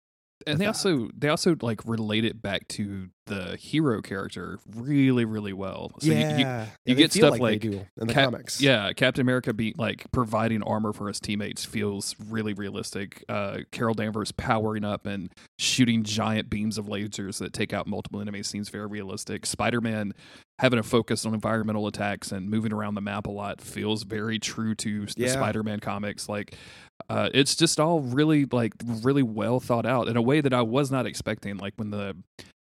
And 0.46 0.58
they 0.58 0.66
also 0.66 1.08
they 1.16 1.28
also 1.28 1.56
like 1.60 1.80
relate 1.84 2.24
it 2.24 2.40
back 2.42 2.68
to 2.68 3.08
the 3.26 3.56
hero 3.56 4.02
character 4.02 4.58
really 4.76 5.24
really 5.24 5.52
well. 5.54 5.92
So 6.00 6.08
you- 6.08 6.12
yeah, 6.12 6.36
you, 6.36 6.44
Yeah, 6.44 6.66
you 6.84 6.94
they 6.94 7.02
get 7.02 7.12
stuff 7.12 7.32
they 7.34 7.38
like 7.38 7.60
do 7.62 7.86
in 7.98 8.06
the 8.06 8.12
Cap- 8.12 8.24
comics. 8.32 8.60
Yeah, 8.60 8.92
Captain 8.92 9.22
America 9.22 9.52
be 9.54 9.74
like 9.78 10.04
providing 10.12 10.62
armor 10.62 10.92
for 10.92 11.08
his 11.08 11.20
teammates 11.20 11.64
feels 11.64 12.14
really 12.28 12.52
realistic. 12.52 13.24
Uh, 13.28 13.58
Carol 13.70 13.94
Danvers 13.94 14.30
powering 14.32 14.84
up 14.84 15.06
and 15.06 15.30
shooting 15.58 16.02
giant 16.04 16.50
beams 16.50 16.76
of 16.76 16.86
lasers 16.86 17.38
that 17.38 17.52
take 17.54 17.72
out 17.72 17.86
multiple 17.86 18.20
enemies 18.20 18.46
seems 18.46 18.68
very 18.68 18.86
realistic. 18.86 19.46
Spider 19.46 19.80
Man 19.80 20.12
having 20.58 20.78
a 20.78 20.82
focus 20.84 21.24
on 21.26 21.32
environmental 21.34 21.86
attacks 21.86 22.30
and 22.30 22.48
moving 22.50 22.72
around 22.72 22.94
the 22.94 23.00
map 23.00 23.26
a 23.26 23.30
lot 23.30 23.60
feels 23.60 24.02
very 24.04 24.38
true 24.38 24.74
to 24.74 25.06
the 25.06 25.28
Spider 25.28 25.62
Man 25.62 25.80
comics. 25.80 26.28
Like, 26.28 26.54
uh, 27.08 27.30
it's 27.34 27.54
just 27.54 27.78
all 27.80 28.00
really 28.00 28.44
like 28.46 28.72
really 28.86 29.22
well 29.22 29.60
thought 29.60 29.86
out 29.86 30.08
in 30.08 30.16
a 30.16 30.22
way 30.22 30.40
that 30.40 30.52
I 30.52 30.62
was 30.62 30.90
not 30.90 31.06
expecting. 31.06 31.56
Like 31.56 31.74
when 31.76 31.90
the 31.90 32.16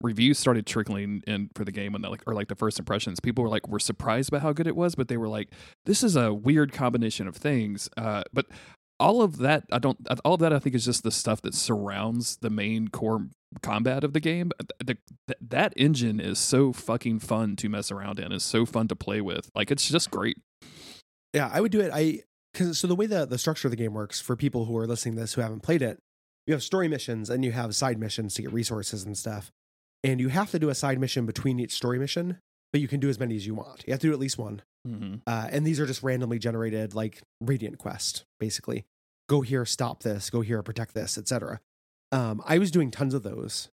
reviews 0.03 0.38
started 0.38 0.67
trickling 0.67 1.23
in 1.26 1.50
for 1.55 1.65
the 1.65 1.73
game 1.73 1.95
and 1.95 2.05
like 2.05 2.23
or 2.26 2.35
like 2.35 2.49
the 2.49 2.55
first 2.55 2.79
impressions 2.79 3.21
people 3.21 3.45
were 3.45 3.50
like 3.50 3.69
were 3.69 3.79
surprised 3.79 4.31
by 4.31 4.38
how 4.38 4.50
good 4.50 4.67
it 4.67 4.75
was 4.75 4.95
but 4.95 5.09
they 5.09 5.17
were 5.19 5.29
like 5.29 5.50
this 5.85 6.03
is 6.03 6.17
a 6.17 6.33
weird 6.33 6.73
combination 6.73 7.29
of 7.29 7.37
things 7.37 7.87
uh 7.99 8.23
but 8.33 8.47
all 8.99 9.21
of 9.21 9.37
that 9.37 9.65
i 9.71 9.79
don't 9.79 9.99
all 10.25 10.33
of 10.33 10.41
that 10.41 10.55
i 10.55 10.59
think 10.59 10.75
is 10.75 10.87
just 10.87 11.03
the 11.03 11.11
stuff 11.11 11.43
that 11.43 11.55
surrounds 11.55 12.38
the 12.41 12.49
main 12.49 12.88
core 12.88 13.26
combat 13.61 14.03
of 14.03 14.15
the 14.15 14.21
game 14.21 14.50
the, 14.79 14.97
the, 15.26 15.37
that 15.38 15.75
engine 15.76 16.19
is 16.19 16.38
so 16.38 16.73
fucking 16.73 17.19
fun 17.19 17.55
to 17.55 17.69
mess 17.69 17.91
around 17.91 18.19
in 18.19 18.33
is 18.33 18.43
so 18.43 18.65
fun 18.65 18.88
to 18.88 18.97
play 18.97 19.21
with 19.21 19.50
like 19.55 19.71
it's 19.71 19.87
just 19.91 20.11
great 20.11 20.38
Yeah, 21.33 21.49
I 21.53 21.61
would 21.61 21.73
do 21.73 21.81
it. 21.81 21.91
I 21.95 22.23
because 22.52 22.78
so 22.78 22.87
the 22.87 22.95
way 22.95 23.07
the 23.07 23.26
the 23.26 23.38
structure 23.38 23.69
of 23.69 23.71
the 23.71 23.76
game 23.76 23.95
works 23.95 24.21
for 24.21 24.37
people 24.37 24.64
who 24.64 24.76
are 24.76 24.87
listening 24.87 25.14
to 25.14 25.21
this 25.21 25.35
who 25.35 25.40
haven't 25.40 25.61
played 25.61 25.83
it, 25.83 25.99
you 26.47 26.54
have 26.54 26.62
story 26.62 26.88
missions 26.88 27.30
and 27.30 27.45
you 27.45 27.52
have 27.52 27.75
side 27.75 27.99
missions 27.99 28.35
to 28.35 28.42
get 28.42 28.52
resources 28.52 29.04
and 29.04 29.16
stuff, 29.16 29.50
and 30.02 30.21
you 30.21 30.28
have 30.28 30.50
to 30.50 30.59
do 30.59 30.69
a 30.69 30.75
side 30.75 30.99
mission 30.99 31.26
between 31.26 31.61
each 31.61 31.73
story 31.73 31.99
mission, 31.99 32.38
but 32.73 32.80
you 32.80 32.88
can 32.88 33.00
do 33.00 33.09
as 33.09 33.19
many 33.19 33.37
as 33.37 33.47
you 33.47 33.54
want. 33.54 33.85
You 33.87 33.92
have 33.92 34.00
to 34.00 34.09
do 34.09 34.12
at 34.12 34.19
least 34.19 34.38
one, 34.38 34.62
mm-hmm. 34.87 35.16
uh, 35.26 35.49
and 35.50 35.66
these 35.66 35.80
are 35.80 35.87
just 35.87 36.02
randomly 36.02 36.38
generated, 36.38 36.95
like 36.95 37.23
radiant 37.40 37.78
quest, 37.78 38.25
basically. 38.38 38.85
Go 39.28 39.42
here, 39.42 39.64
stop 39.64 40.02
this. 40.02 40.28
Go 40.28 40.40
here, 40.40 40.62
protect 40.62 40.95
this, 40.95 41.16
etc. 41.16 41.61
Um, 42.11 42.42
I 42.45 42.59
was 42.59 42.73
doing 42.73 42.90
tons 42.90 43.14
of 43.14 43.23
those, 43.23 43.69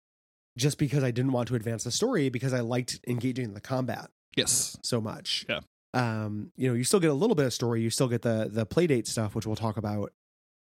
just 0.58 0.78
because 0.78 1.04
I 1.04 1.12
didn't 1.12 1.32
want 1.32 1.48
to 1.48 1.54
advance 1.54 1.84
the 1.84 1.92
story 1.92 2.28
because 2.28 2.52
I 2.52 2.60
liked 2.60 2.98
engaging 3.06 3.44
in 3.44 3.54
the 3.54 3.60
combat 3.60 4.10
yes 4.36 4.76
so 4.82 5.00
much. 5.00 5.44
Yeah. 5.48 5.60
Um, 5.94 6.50
you 6.56 6.68
know, 6.68 6.74
you 6.74 6.84
still 6.84 7.00
get 7.00 7.10
a 7.10 7.14
little 7.14 7.36
bit 7.36 7.46
of 7.46 7.52
story. 7.52 7.80
You 7.80 7.90
still 7.90 8.08
get 8.08 8.22
the 8.22 8.48
the 8.50 8.66
play 8.66 8.86
date 8.86 9.06
stuff, 9.06 9.34
which 9.34 9.46
we'll 9.46 9.56
talk 9.56 9.76
about 9.76 10.12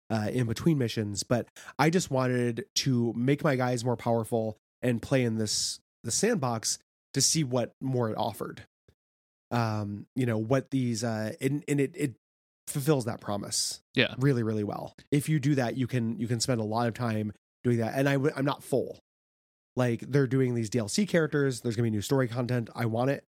uh, 0.09 0.29
in 0.31 0.45
between 0.45 0.77
missions. 0.77 1.23
But 1.23 1.47
I 1.79 1.89
just 1.89 2.11
wanted 2.11 2.65
to 2.75 3.13
make 3.15 3.43
my 3.43 3.55
guys 3.55 3.83
more 3.85 3.95
powerful 3.95 4.57
and 4.81 5.01
play 5.01 5.23
in 5.23 5.37
this 5.37 5.79
the 6.03 6.11
sandbox 6.11 6.79
to 7.13 7.21
see 7.21 7.43
what 7.43 7.73
more 7.81 8.09
it 8.09 8.17
offered. 8.17 8.65
Um, 9.51 10.05
you 10.15 10.25
know 10.25 10.37
what 10.37 10.69
these 10.71 11.03
uh, 11.03 11.33
and, 11.41 11.63
and 11.67 11.79
it 11.79 11.91
it 11.95 12.15
fulfills 12.67 13.03
that 13.03 13.19
promise 13.19 13.81
yeah 13.95 14.15
really 14.19 14.43
really 14.43 14.63
well. 14.63 14.95
If 15.11 15.29
you 15.29 15.39
do 15.39 15.55
that, 15.55 15.77
you 15.77 15.87
can 15.87 16.19
you 16.19 16.27
can 16.27 16.39
spend 16.39 16.61
a 16.61 16.65
lot 16.65 16.87
of 16.87 16.93
time 16.93 17.33
doing 17.63 17.77
that. 17.77 17.93
And 17.95 18.07
I 18.07 18.13
w- 18.13 18.33
I'm 18.35 18.45
not 18.45 18.63
full. 18.63 18.99
Like 19.75 20.01
they're 20.01 20.27
doing 20.27 20.55
these 20.55 20.69
DLC 20.69 21.07
characters. 21.07 21.61
There's 21.61 21.75
gonna 21.75 21.85
be 21.85 21.91
new 21.91 22.01
story 22.01 22.27
content. 22.27 22.69
I 22.75 22.85
want 22.85 23.11
it. 23.11 23.23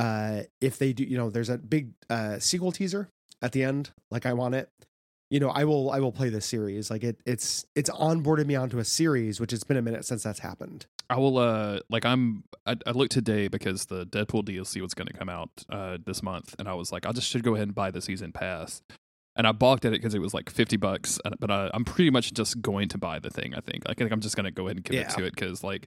Uh 0.00 0.42
if 0.60 0.78
they 0.78 0.92
do 0.92 1.04
you 1.04 1.16
know 1.16 1.28
there's 1.30 1.48
a 1.50 1.58
big 1.58 1.90
uh 2.08 2.38
sequel 2.38 2.72
teaser 2.72 3.08
at 3.42 3.52
the 3.52 3.62
end 3.62 3.90
like 4.10 4.24
i 4.26 4.32
want 4.32 4.54
it 4.54 4.68
you 5.30 5.38
know 5.40 5.50
i 5.50 5.64
will 5.64 5.90
i 5.90 5.98
will 6.00 6.12
play 6.12 6.28
this 6.28 6.46
series 6.46 6.90
like 6.90 7.02
it 7.04 7.20
it's 7.26 7.64
it's 7.74 7.90
onboarded 7.90 8.46
me 8.46 8.54
onto 8.56 8.78
a 8.78 8.84
series 8.84 9.40
which 9.40 9.52
it's 9.52 9.64
been 9.64 9.76
a 9.76 9.82
minute 9.82 10.04
since 10.04 10.22
that's 10.22 10.40
happened 10.40 10.86
I 11.12 11.16
will 11.18 11.38
uh 11.38 11.80
like 11.90 12.04
I'm 12.04 12.44
I, 12.66 12.76
I 12.86 12.92
looked 12.92 13.10
today 13.10 13.48
because 13.48 13.86
the 13.86 14.06
Deadpool 14.06 14.44
DLC 14.44 14.80
was 14.80 14.94
going 14.94 15.08
to 15.08 15.12
come 15.12 15.28
out 15.28 15.50
uh 15.68 15.98
this 16.06 16.22
month 16.22 16.54
and 16.60 16.68
I 16.68 16.74
was 16.74 16.92
like 16.92 17.04
I 17.04 17.10
just 17.10 17.26
should 17.26 17.42
go 17.42 17.54
ahead 17.56 17.66
and 17.66 17.74
buy 17.74 17.90
the 17.90 18.00
season 18.00 18.30
pass. 18.30 18.80
And 19.34 19.44
I 19.46 19.50
balked 19.50 19.84
at 19.84 19.92
it 19.92 20.00
because 20.00 20.14
it 20.14 20.20
was 20.20 20.34
like 20.34 20.50
50 20.50 20.76
bucks, 20.76 21.18
but 21.40 21.50
I, 21.50 21.68
I'm 21.74 21.84
pretty 21.84 22.10
much 22.10 22.32
just 22.32 22.60
going 22.62 22.88
to 22.90 22.98
buy 22.98 23.18
the 23.20 23.30
thing. 23.30 23.54
I 23.56 23.60
think. 23.60 23.82
I 23.86 23.94
think 23.94 24.12
I'm 24.12 24.20
just 24.20 24.36
going 24.36 24.44
to 24.44 24.50
go 24.52 24.66
ahead 24.66 24.76
and 24.76 24.84
commit 24.84 25.02
Yeah. 25.02 25.16
to 25.16 25.24
it 25.24 25.34
because, 25.34 25.62
like, 25.64 25.86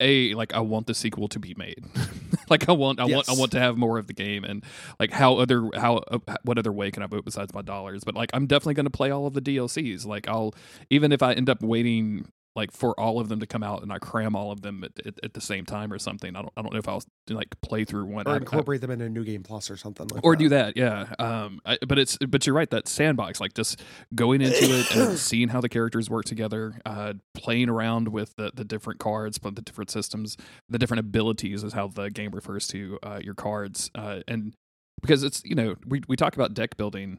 a 0.00 0.34
like 0.34 0.54
I 0.54 0.60
want 0.60 0.86
the 0.86 0.94
sequel 0.94 1.28
to 1.28 1.38
be 1.38 1.54
made. 1.56 1.84
like 2.50 2.68
I 2.68 2.72
want, 2.72 3.00
I 3.00 3.04
want, 3.04 3.28
I 3.28 3.32
want 3.32 3.52
to 3.52 3.58
have 3.58 3.76
more 3.76 3.98
of 3.98 4.06
the 4.06 4.12
game, 4.12 4.44
and 4.44 4.64
like 5.00 5.10
how 5.10 5.36
other 5.36 5.68
how 5.74 5.96
uh, 5.96 6.18
what 6.44 6.58
other 6.58 6.72
way 6.72 6.90
can 6.90 7.02
I 7.02 7.06
vote 7.06 7.24
besides 7.24 7.52
my 7.54 7.62
dollars? 7.62 8.04
But 8.04 8.14
like 8.14 8.30
I'm 8.34 8.46
definitely 8.46 8.74
going 8.74 8.86
to 8.86 8.90
play 8.90 9.10
all 9.10 9.26
of 9.26 9.34
the 9.34 9.42
DLCs. 9.42 10.06
Like 10.06 10.28
I'll 10.28 10.54
even 10.90 11.12
if 11.12 11.22
I 11.22 11.32
end 11.32 11.48
up 11.48 11.62
waiting 11.62 12.26
like 12.54 12.70
for 12.70 12.98
all 13.00 13.18
of 13.18 13.28
them 13.30 13.40
to 13.40 13.46
come 13.46 13.62
out 13.62 13.82
and 13.82 13.90
I 13.92 13.98
cram 13.98 14.36
all 14.36 14.52
of 14.52 14.60
them 14.60 14.84
at, 14.84 15.06
at, 15.06 15.14
at 15.24 15.32
the 15.32 15.40
same 15.40 15.64
time 15.64 15.90
or 15.92 15.98
something. 15.98 16.36
I 16.36 16.42
don't 16.42 16.52
I 16.56 16.62
don't 16.62 16.72
know 16.72 16.78
if 16.78 16.86
I'll 16.88 17.02
like 17.30 17.58
play 17.62 17.84
through 17.84 18.04
one 18.06 18.26
or 18.26 18.32
I- 18.32 18.34
I- 18.34 18.36
incorporate 18.38 18.80
them 18.82 18.90
in 18.90 19.00
a 19.00 19.08
new 19.08 19.24
game 19.24 19.42
plus 19.42 19.70
or 19.70 19.76
something 19.76 20.06
like 20.08 20.22
or 20.24 20.32
that. 20.32 20.38
do 20.38 20.48
that 20.50 20.76
yeah 20.76 21.14
um 21.18 21.60
I, 21.64 21.78
but 21.86 21.98
it's 21.98 22.18
but 22.18 22.46
you're 22.46 22.54
right 22.54 22.68
that 22.70 22.88
sandbox 22.88 23.40
like 23.40 23.54
just 23.54 23.80
going 24.14 24.40
into 24.42 24.64
it 24.64 24.94
and 24.96 25.18
seeing 25.18 25.48
how 25.48 25.60
the 25.60 25.68
characters 25.68 26.10
work 26.10 26.24
together 26.26 26.80
uh 26.84 27.14
playing 27.34 27.68
around 27.70 28.08
with 28.08 28.34
the 28.36 28.50
the 28.54 28.64
different 28.64 28.98
cards 29.00 29.38
but 29.38 29.54
the 29.56 29.62
different 29.62 29.90
systems 29.90 30.36
the 30.68 30.78
different 30.78 31.00
abilities 31.00 31.62
is 31.64 31.72
how 31.72 31.88
the 31.88 32.10
game 32.10 32.32
refers 32.32 32.66
to 32.68 32.98
uh 33.02 33.20
your 33.22 33.34
cards 33.34 33.90
uh 33.94 34.20
and 34.28 34.52
because 35.00 35.22
it's 35.22 35.42
you 35.44 35.54
know 35.54 35.76
we 35.86 36.02
we 36.08 36.16
talk 36.16 36.34
about 36.34 36.52
deck 36.54 36.76
building 36.76 37.18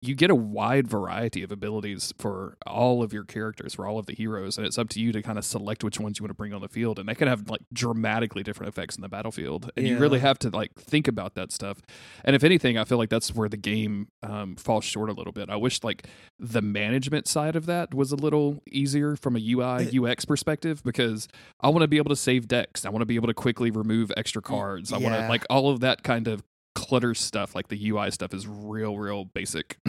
you 0.00 0.14
get 0.14 0.30
a 0.30 0.34
wide 0.34 0.86
variety 0.86 1.42
of 1.42 1.52
abilities 1.52 2.12
for 2.18 2.56
all 2.66 3.02
of 3.02 3.12
your 3.12 3.24
characters 3.24 3.74
for 3.74 3.86
all 3.86 3.98
of 3.98 4.06
the 4.06 4.14
heroes 4.14 4.56
and 4.56 4.66
it's 4.66 4.78
up 4.78 4.88
to 4.88 5.00
you 5.00 5.12
to 5.12 5.22
kind 5.22 5.38
of 5.38 5.44
select 5.44 5.84
which 5.84 6.00
ones 6.00 6.18
you 6.18 6.24
want 6.24 6.30
to 6.30 6.34
bring 6.34 6.52
on 6.52 6.60
the 6.60 6.68
field 6.68 6.98
and 6.98 7.08
they 7.08 7.14
can 7.14 7.28
have 7.28 7.48
like 7.48 7.60
dramatically 7.72 8.42
different 8.42 8.68
effects 8.68 8.96
in 8.96 9.02
the 9.02 9.08
battlefield 9.08 9.70
and 9.76 9.86
you 9.86 9.98
really 9.98 10.18
have 10.18 10.38
to 10.38 10.50
like 10.50 10.74
think 10.74 11.08
about 11.08 11.34
that 11.34 11.52
stuff. 11.52 11.80
And 12.24 12.34
if 12.34 12.44
anything 12.44 12.78
i 12.78 12.84
feel 12.84 12.98
like 12.98 13.10
that's 13.10 13.34
where 13.34 13.48
the 13.48 13.56
game 13.56 14.08
um, 14.22 14.56
falls 14.56 14.84
short 14.84 15.10
a 15.10 15.12
little 15.12 15.32
bit. 15.32 15.50
I 15.50 15.56
wish 15.56 15.82
like 15.82 16.06
the 16.38 16.62
management 16.62 17.26
side 17.28 17.56
of 17.56 17.66
that 17.66 17.94
was 17.94 18.12
a 18.12 18.16
little 18.16 18.62
easier 18.70 19.16
from 19.16 19.36
a 19.36 19.38
ui 19.38 19.98
ux 19.98 20.24
perspective 20.24 20.82
because 20.84 21.28
i 21.60 21.68
want 21.68 21.82
to 21.82 21.88
be 21.88 21.96
able 21.96 22.10
to 22.10 22.16
save 22.16 22.48
decks 22.48 22.84
i 22.84 22.90
want 22.90 23.00
to 23.00 23.06
be 23.06 23.16
able 23.16 23.26
to 23.26 23.34
quickly 23.34 23.70
remove 23.70 24.12
extra 24.16 24.42
cards 24.42 24.92
i 24.92 24.98
want 24.98 25.14
to 25.14 25.28
like 25.28 25.44
all 25.50 25.70
of 25.70 25.80
that 25.80 26.02
kind 26.02 26.28
of 26.28 26.42
clutter 26.78 27.14
stuff 27.14 27.54
like 27.54 27.68
the 27.68 27.90
ui 27.90 28.10
stuff 28.10 28.32
is 28.32 28.46
real 28.46 28.96
real 28.96 29.24
basic. 29.24 29.78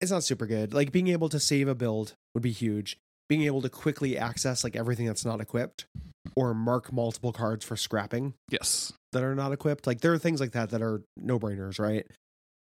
It's 0.00 0.10
not 0.10 0.24
super 0.24 0.46
good. 0.46 0.74
Like 0.74 0.90
being 0.90 1.06
able 1.06 1.28
to 1.28 1.38
save 1.38 1.68
a 1.68 1.76
build 1.76 2.14
would 2.34 2.42
be 2.42 2.50
huge. 2.50 2.96
Being 3.28 3.42
able 3.42 3.62
to 3.62 3.68
quickly 3.68 4.18
access 4.18 4.64
like 4.64 4.74
everything 4.74 5.06
that's 5.06 5.24
not 5.24 5.40
equipped 5.40 5.86
or 6.34 6.54
mark 6.54 6.92
multiple 6.92 7.32
cards 7.32 7.64
for 7.64 7.76
scrapping 7.76 8.34
yes. 8.50 8.92
that 9.12 9.22
are 9.22 9.36
not 9.36 9.52
equipped. 9.52 9.86
Like 9.86 10.00
there 10.00 10.12
are 10.12 10.18
things 10.18 10.40
like 10.40 10.52
that 10.52 10.70
that 10.70 10.82
are 10.82 11.02
no 11.16 11.38
brainers 11.38 11.78
right? 11.78 12.04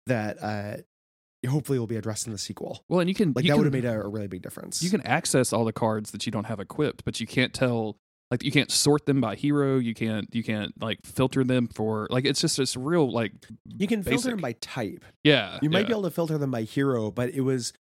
That 0.06 0.42
uh 0.42 1.48
hopefully 1.48 1.78
will 1.78 1.86
be 1.86 1.96
addressed 1.96 2.26
in 2.26 2.32
the 2.34 2.38
sequel. 2.38 2.84
Well 2.90 3.00
and 3.00 3.08
you 3.08 3.14
can 3.14 3.32
like 3.34 3.46
you 3.46 3.52
that 3.52 3.56
would 3.56 3.64
have 3.64 3.72
made 3.72 3.86
a, 3.86 4.02
a 4.02 4.06
really 4.06 4.28
big 4.28 4.42
difference. 4.42 4.82
You 4.82 4.90
can 4.90 5.06
access 5.06 5.50
all 5.50 5.64
the 5.64 5.72
cards 5.72 6.10
that 6.10 6.26
you 6.26 6.32
don't 6.32 6.44
have 6.44 6.60
equipped 6.60 7.06
but 7.06 7.20
you 7.20 7.26
can't 7.26 7.54
tell 7.54 7.96
like 8.30 8.44
you 8.44 8.52
can't 8.52 8.70
sort 8.70 9.06
them 9.06 9.20
by 9.20 9.34
hero. 9.34 9.78
You 9.78 9.94
can't 9.94 10.32
you 10.34 10.44
can't 10.44 10.72
like 10.80 10.98
filter 11.04 11.42
them 11.44 11.68
for 11.68 12.06
like 12.10 12.24
it's 12.24 12.40
just 12.40 12.56
this 12.56 12.76
real 12.76 13.10
like 13.10 13.32
you 13.64 13.86
can 13.86 14.02
filter 14.02 14.30
them 14.30 14.40
by 14.40 14.52
type. 14.60 15.04
Yeah 15.24 15.58
you 15.62 15.70
might 15.70 15.80
yeah. 15.80 15.86
be 15.86 15.92
able 15.92 16.02
to 16.02 16.10
filter 16.10 16.38
them 16.38 16.50
by 16.50 16.62
hero 16.62 17.10
but 17.10 17.30
it 17.30 17.40
was 17.40 17.72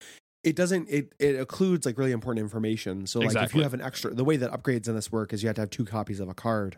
it 0.43 0.55
doesn't 0.55 0.89
it 0.89 1.13
it 1.19 1.35
includes 1.35 1.85
like 1.85 1.97
really 1.97 2.11
important 2.11 2.43
information. 2.43 3.05
So 3.05 3.19
like 3.19 3.35
if 3.35 3.53
you 3.53 3.61
have 3.61 3.73
an 3.73 3.81
extra 3.81 4.13
the 4.13 4.23
way 4.23 4.37
that 4.37 4.51
upgrades 4.51 4.87
in 4.87 4.95
this 4.95 5.11
work 5.11 5.33
is 5.33 5.43
you 5.43 5.47
have 5.47 5.55
to 5.55 5.61
have 5.61 5.69
two 5.69 5.85
copies 5.85 6.19
of 6.19 6.29
a 6.29 6.33
card. 6.33 6.77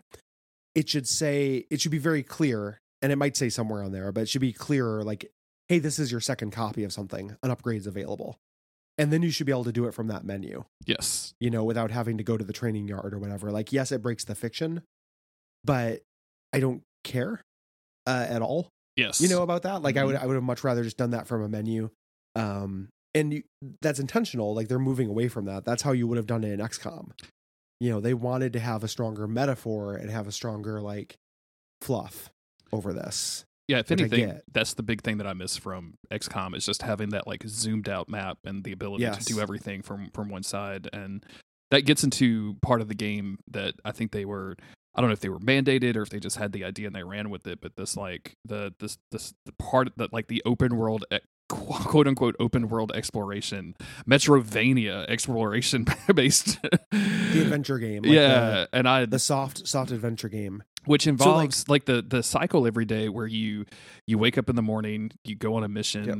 It 0.74 0.88
should 0.88 1.06
say 1.06 1.66
it 1.70 1.80
should 1.80 1.92
be 1.92 1.98
very 1.98 2.22
clear 2.22 2.78
and 3.00 3.10
it 3.10 3.16
might 3.16 3.36
say 3.36 3.48
somewhere 3.48 3.82
on 3.82 3.92
there 3.92 4.12
but 4.12 4.22
it 4.22 4.28
should 4.28 4.40
be 4.40 4.52
clearer 4.52 5.02
like 5.02 5.30
hey 5.68 5.78
this 5.78 5.98
is 5.98 6.10
your 6.10 6.20
second 6.20 6.50
copy 6.52 6.84
of 6.84 6.92
something 6.92 7.36
an 7.42 7.50
upgrade's 7.50 7.86
available 7.86 8.38
and 8.98 9.12
then 9.12 9.22
you 9.22 9.30
should 9.30 9.46
be 9.46 9.52
able 9.52 9.64
to 9.64 9.72
do 9.72 9.86
it 9.86 9.94
from 9.94 10.08
that 10.08 10.24
menu. 10.24 10.64
Yes. 10.86 11.34
You 11.40 11.50
know 11.50 11.64
without 11.64 11.90
having 11.90 12.18
to 12.18 12.24
go 12.24 12.36
to 12.36 12.44
the 12.44 12.52
training 12.52 12.88
yard 12.88 13.14
or 13.14 13.18
whatever. 13.18 13.50
Like 13.50 13.72
yes 13.72 13.92
it 13.92 14.02
breaks 14.02 14.24
the 14.24 14.34
fiction 14.34 14.82
but 15.64 16.02
i 16.52 16.58
don't 16.58 16.82
care 17.04 17.40
uh, 18.06 18.26
at 18.28 18.42
all 18.42 18.68
yes. 18.96 19.20
you 19.20 19.28
know 19.28 19.42
about 19.42 19.62
that. 19.62 19.82
Like 19.82 19.96
i 19.96 20.04
would 20.04 20.16
Mm-hmm. 20.16 20.24
i 20.24 20.26
would 20.26 20.34
have 20.34 20.42
much 20.42 20.64
rather 20.64 20.82
just 20.82 20.96
done 20.96 21.10
that 21.10 21.26
from 21.26 21.42
a 21.42 21.48
menu 21.48 21.90
um 22.34 22.88
and 23.14 23.32
you, 23.34 23.42
that's 23.82 23.98
intentional. 24.00 24.54
Like 24.54 24.68
they're 24.68 24.78
moving 24.78 25.08
away 25.08 25.28
from 25.28 25.44
that. 25.44 25.66
That's 25.66 25.82
how 25.82 25.92
you 25.92 26.06
would 26.06 26.16
have 26.16 26.26
done 26.26 26.44
it 26.44 26.52
in 26.52 26.60
xcom 26.60 27.10
you 27.82 27.90
know 27.90 28.00
they 28.00 28.14
wanted 28.14 28.52
to 28.52 28.60
have 28.60 28.84
a 28.84 28.88
stronger 28.88 29.26
metaphor 29.26 29.96
and 29.96 30.08
have 30.08 30.28
a 30.28 30.32
stronger 30.32 30.80
like 30.80 31.16
fluff 31.80 32.30
over 32.72 32.92
this 32.92 33.44
yeah 33.68 33.78
if 33.78 33.90
anything 33.90 34.40
that's 34.52 34.74
the 34.74 34.82
big 34.82 35.02
thing 35.02 35.18
that 35.18 35.26
i 35.26 35.32
miss 35.32 35.56
from 35.56 35.94
xcom 36.10 36.54
is 36.56 36.66
just 36.66 36.82
having 36.82 37.10
that 37.10 37.26
like 37.26 37.42
zoomed 37.46 37.88
out 37.88 38.08
map 38.08 38.38
and 38.44 38.64
the 38.64 38.72
ability 38.72 39.02
Yes. 39.02 39.24
to 39.24 39.34
do 39.34 39.40
everything 39.40 39.82
from 39.82 40.10
from 40.12 40.28
one 40.28 40.42
side 40.42 40.88
and 40.92 41.24
that 41.70 41.82
gets 41.82 42.04
into 42.04 42.54
part 42.62 42.80
of 42.80 42.88
the 42.88 42.94
game 42.94 43.38
that 43.50 43.74
i 43.84 43.92
think 43.92 44.12
they 44.12 44.24
were 44.24 44.56
I 44.94 45.00
don't 45.00 45.08
know 45.08 45.14
if 45.14 45.20
they 45.20 45.30
were 45.30 45.40
mandated 45.40 45.96
or 45.96 46.02
if 46.02 46.10
they 46.10 46.20
just 46.20 46.36
had 46.36 46.52
the 46.52 46.64
idea 46.64 46.86
and 46.86 46.94
they 46.94 47.02
ran 47.02 47.30
with 47.30 47.46
it, 47.46 47.62
but 47.62 47.76
this 47.76 47.96
like 47.96 48.36
the 48.44 48.74
this 48.78 48.98
this 49.10 49.32
the 49.46 49.52
part 49.52 49.88
that 49.96 50.12
like 50.12 50.26
the 50.28 50.42
open 50.44 50.76
world 50.76 51.06
quote 51.48 52.06
unquote 52.06 52.36
open 52.38 52.68
world 52.68 52.92
exploration, 52.94 53.74
Metrovania 54.06 55.06
exploration 55.08 55.86
based. 56.14 56.60
the 56.62 57.40
adventure 57.40 57.78
game 57.78 58.02
like 58.02 58.12
yeah, 58.12 58.66
and 58.74 58.86
I 58.86 59.00
the, 59.02 59.12
the 59.12 59.18
soft 59.18 59.66
soft 59.66 59.90
adventure 59.92 60.28
game 60.28 60.62
which 60.84 61.04
So, 61.04 61.10
like- 61.10 61.20
involves 61.20 61.68
like, 61.68 61.84
the 61.86 62.02
the 62.02 62.22
cycle 62.22 62.66
every 62.66 62.84
day 62.84 63.08
where 63.08 63.26
you 63.26 63.64
you 64.06 64.18
wake 64.18 64.36
up 64.38 64.48
in 64.48 64.56
the 64.56 64.62
morning, 64.62 65.12
you 65.24 65.34
go 65.36 65.54
on 65.54 65.64
a 65.64 65.68
mission. 65.68 66.04
Yep. 66.04 66.18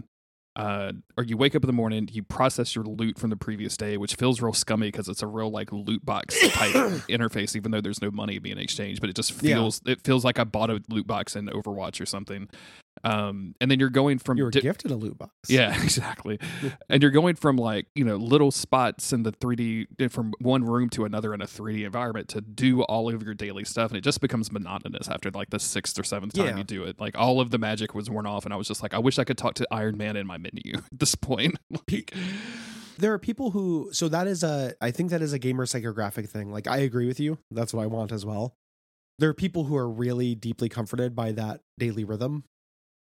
Uh, 0.54 0.92
or 1.16 1.24
you 1.24 1.34
wake 1.38 1.54
up 1.54 1.62
in 1.64 1.66
the 1.66 1.72
morning, 1.72 2.06
you 2.12 2.22
process 2.22 2.74
your 2.76 2.84
loot 2.84 3.18
from 3.18 3.30
the 3.30 3.36
previous 3.36 3.74
day, 3.74 3.96
which 3.96 4.16
feels 4.16 4.42
real 4.42 4.52
scummy 4.52 4.88
because 4.88 5.08
it's 5.08 5.22
a 5.22 5.26
real 5.26 5.50
like 5.50 5.72
loot 5.72 6.04
box 6.04 6.38
type 6.50 6.74
interface, 7.08 7.56
even 7.56 7.70
though 7.70 7.80
there's 7.80 8.02
no 8.02 8.10
money 8.10 8.38
being 8.38 8.58
exchanged. 8.58 9.00
But 9.00 9.08
it 9.08 9.16
just 9.16 9.42
Yeah. 9.42 9.54
feels 9.56 9.80
it 9.86 10.02
feels 10.04 10.26
like 10.26 10.38
I 10.38 10.44
bought 10.44 10.68
a 10.68 10.82
loot 10.90 11.06
box 11.06 11.36
in 11.36 11.46
Overwatch 11.46 12.02
or 12.02 12.06
something. 12.06 12.50
Um, 13.04 13.54
and 13.60 13.68
then 13.70 13.80
you're 13.80 13.90
going 13.90 14.18
from 14.18 14.38
you 14.38 14.44
were 14.44 14.50
di- 14.50 14.60
gifted 14.60 14.90
a 14.92 14.94
loot 14.94 15.18
box 15.18 15.32
yeah, 15.48 15.70
exactly. 15.82 16.38
and 16.88 17.02
you're 17.02 17.10
going 17.10 17.34
from 17.34 17.56
like, 17.56 17.86
you 17.96 18.04
know, 18.04 18.14
little 18.16 18.50
spots 18.52 19.12
in 19.12 19.24
the 19.24 19.32
3D, 19.32 20.10
from 20.10 20.32
one 20.40 20.64
room 20.64 20.88
to 20.90 21.04
another 21.04 21.34
in 21.34 21.40
a 21.40 21.46
3D 21.46 21.84
environment 21.84 22.28
to 22.28 22.40
do 22.40 22.82
all 22.84 23.12
of 23.12 23.22
your 23.22 23.34
daily 23.34 23.64
stuff. 23.64 23.90
And 23.90 23.98
it 23.98 24.02
just 24.02 24.20
becomes 24.20 24.52
monotonous 24.52 25.08
after 25.08 25.30
like 25.32 25.50
the 25.50 25.58
sixth 25.58 25.98
or 25.98 26.04
seventh 26.04 26.34
time 26.34 26.46
Yeah. 26.46 26.56
you 26.58 26.64
do 26.64 26.84
it. 26.84 27.00
Like 27.00 27.18
all 27.18 27.40
of 27.40 27.50
the 27.50 27.58
magic 27.58 27.92
was 27.94 28.08
worn 28.08 28.26
off. 28.26 28.44
And 28.44 28.54
I 28.54 28.56
was 28.56 28.68
just 28.68 28.82
like, 28.82 28.94
I 28.94 28.98
wish 28.98 29.18
I 29.18 29.24
could 29.24 29.38
talk 29.38 29.54
to 29.54 29.66
Iron 29.72 29.96
Man 29.96 30.16
in 30.16 30.26
my 30.26 30.38
menu 30.38 30.74
at 30.76 30.84
this 30.92 31.14
point. 31.16 31.58
like, 31.90 32.14
there 32.98 33.12
are 33.12 33.18
people 33.18 33.50
who 33.50 33.88
so 33.92 34.06
that 34.08 34.26
is 34.28 34.44
a 34.44 34.74
i 34.80 34.90
think 34.90 35.10
that 35.10 35.22
is 35.22 35.32
a 35.32 35.38
gamer 35.38 35.64
psychographic 35.64 36.28
thing 36.28 36.52
like 36.52 36.68
i 36.68 36.76
agree 36.76 37.06
with 37.06 37.18
you 37.18 37.38
that's 37.50 37.72
what 37.72 37.82
i 37.82 37.86
want 37.86 38.12
as 38.12 38.24
well 38.24 38.54
there 39.18 39.30
are 39.30 39.34
people 39.34 39.64
who 39.64 39.76
are 39.76 39.88
really 39.88 40.34
deeply 40.34 40.68
comforted 40.68 41.16
by 41.16 41.32
that 41.32 41.62
daily 41.78 42.04
rhythm 42.04 42.44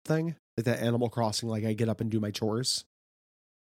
thing 0.08 0.36
like 0.58 0.66
that 0.66 0.80
animal 0.82 1.10
crossing 1.10 1.50
like 1.50 1.64
i 1.66 1.74
get 1.74 1.90
up 1.90 2.02
and 2.02 2.10
do 2.10 2.20
my 2.20 2.32
chores 2.32 2.86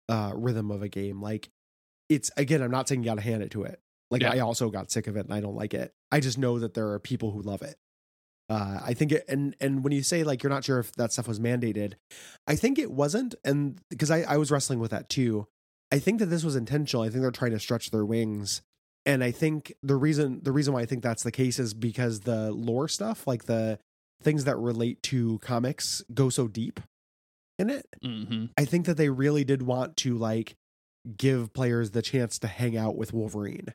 uh 0.09 0.31
rhythm 0.35 0.71
of 0.71 0.81
a 0.81 0.89
game 0.89 1.21
like 1.21 1.49
it's 2.09 2.31
again 2.37 2.61
i'm 2.61 2.71
not 2.71 2.87
saying 2.87 3.01
you 3.03 3.09
gotta 3.09 3.21
hand 3.21 3.43
it 3.43 3.51
to 3.51 3.63
it 3.63 3.79
like 4.09 4.21
Yeah. 4.21 4.31
i 4.33 4.39
also 4.39 4.69
got 4.69 4.91
sick 4.91 5.07
of 5.07 5.15
it 5.17 5.25
and 5.25 5.33
i 5.33 5.39
don't 5.39 5.55
like 5.55 5.73
it 5.73 5.93
i 6.11 6.19
just 6.19 6.37
know 6.37 6.59
that 6.59 6.73
there 6.73 6.89
are 6.89 6.99
people 6.99 7.31
who 7.31 7.41
love 7.41 7.61
it 7.61 7.75
uh 8.49 8.79
i 8.83 8.93
think 8.93 9.11
it 9.11 9.25
and 9.29 9.55
and 9.59 9.83
when 9.83 9.93
you 9.93 10.03
say 10.03 10.23
like 10.23 10.43
you're 10.43 10.49
not 10.49 10.63
sure 10.65 10.79
if 10.79 10.91
that 10.93 11.13
stuff 11.13 11.27
was 11.27 11.39
mandated 11.39 11.93
i 12.47 12.55
think 12.55 12.79
it 12.79 12.91
wasn't 12.91 13.35
and 13.45 13.79
because 13.89 14.09
i 14.11 14.21
i 14.21 14.37
was 14.37 14.51
wrestling 14.51 14.79
with 14.79 14.91
that 14.91 15.09
too 15.09 15.47
I 15.93 15.99
think 15.99 16.19
that 16.19 16.27
this 16.27 16.45
was 16.45 16.55
intentional. 16.55 17.03
I 17.03 17.09
think 17.09 17.19
they're 17.21 17.31
trying 17.31 17.51
to 17.51 17.59
stretch 17.59 17.91
their 17.91 18.05
wings. 18.05 18.61
And 19.05 19.21
I 19.21 19.31
think 19.31 19.73
the 19.83 19.97
reason 19.97 20.39
the 20.41 20.53
reason 20.53 20.73
why 20.73 20.79
I 20.79 20.85
think 20.85 21.03
that's 21.03 21.21
the 21.23 21.33
case 21.33 21.59
is 21.59 21.73
because 21.73 22.21
the 22.21 22.49
lore 22.53 22.87
stuff, 22.87 23.27
like 23.27 23.43
the 23.43 23.77
things 24.21 24.45
that 24.45 24.57
relate 24.57 25.01
to 25.03 25.39
comics 25.39 26.03
go 26.13 26.29
so 26.29 26.47
deep 26.47 26.79
in 27.59 27.69
it. 27.69 27.85
hmm 28.01 28.45
I 28.57 28.65
think 28.65 28.85
that 28.85 28.97
they 28.97 29.09
really 29.09 29.43
did 29.43 29.61
want 29.61 29.97
to 29.97 30.17
like 30.17 30.55
give 31.17 31.53
players 31.53 31.91
the 31.91 32.01
chance 32.01 32.39
to 32.39 32.47
hang 32.47 32.77
out 32.77 32.95
with 32.95 33.13
Wolverine. 33.13 33.73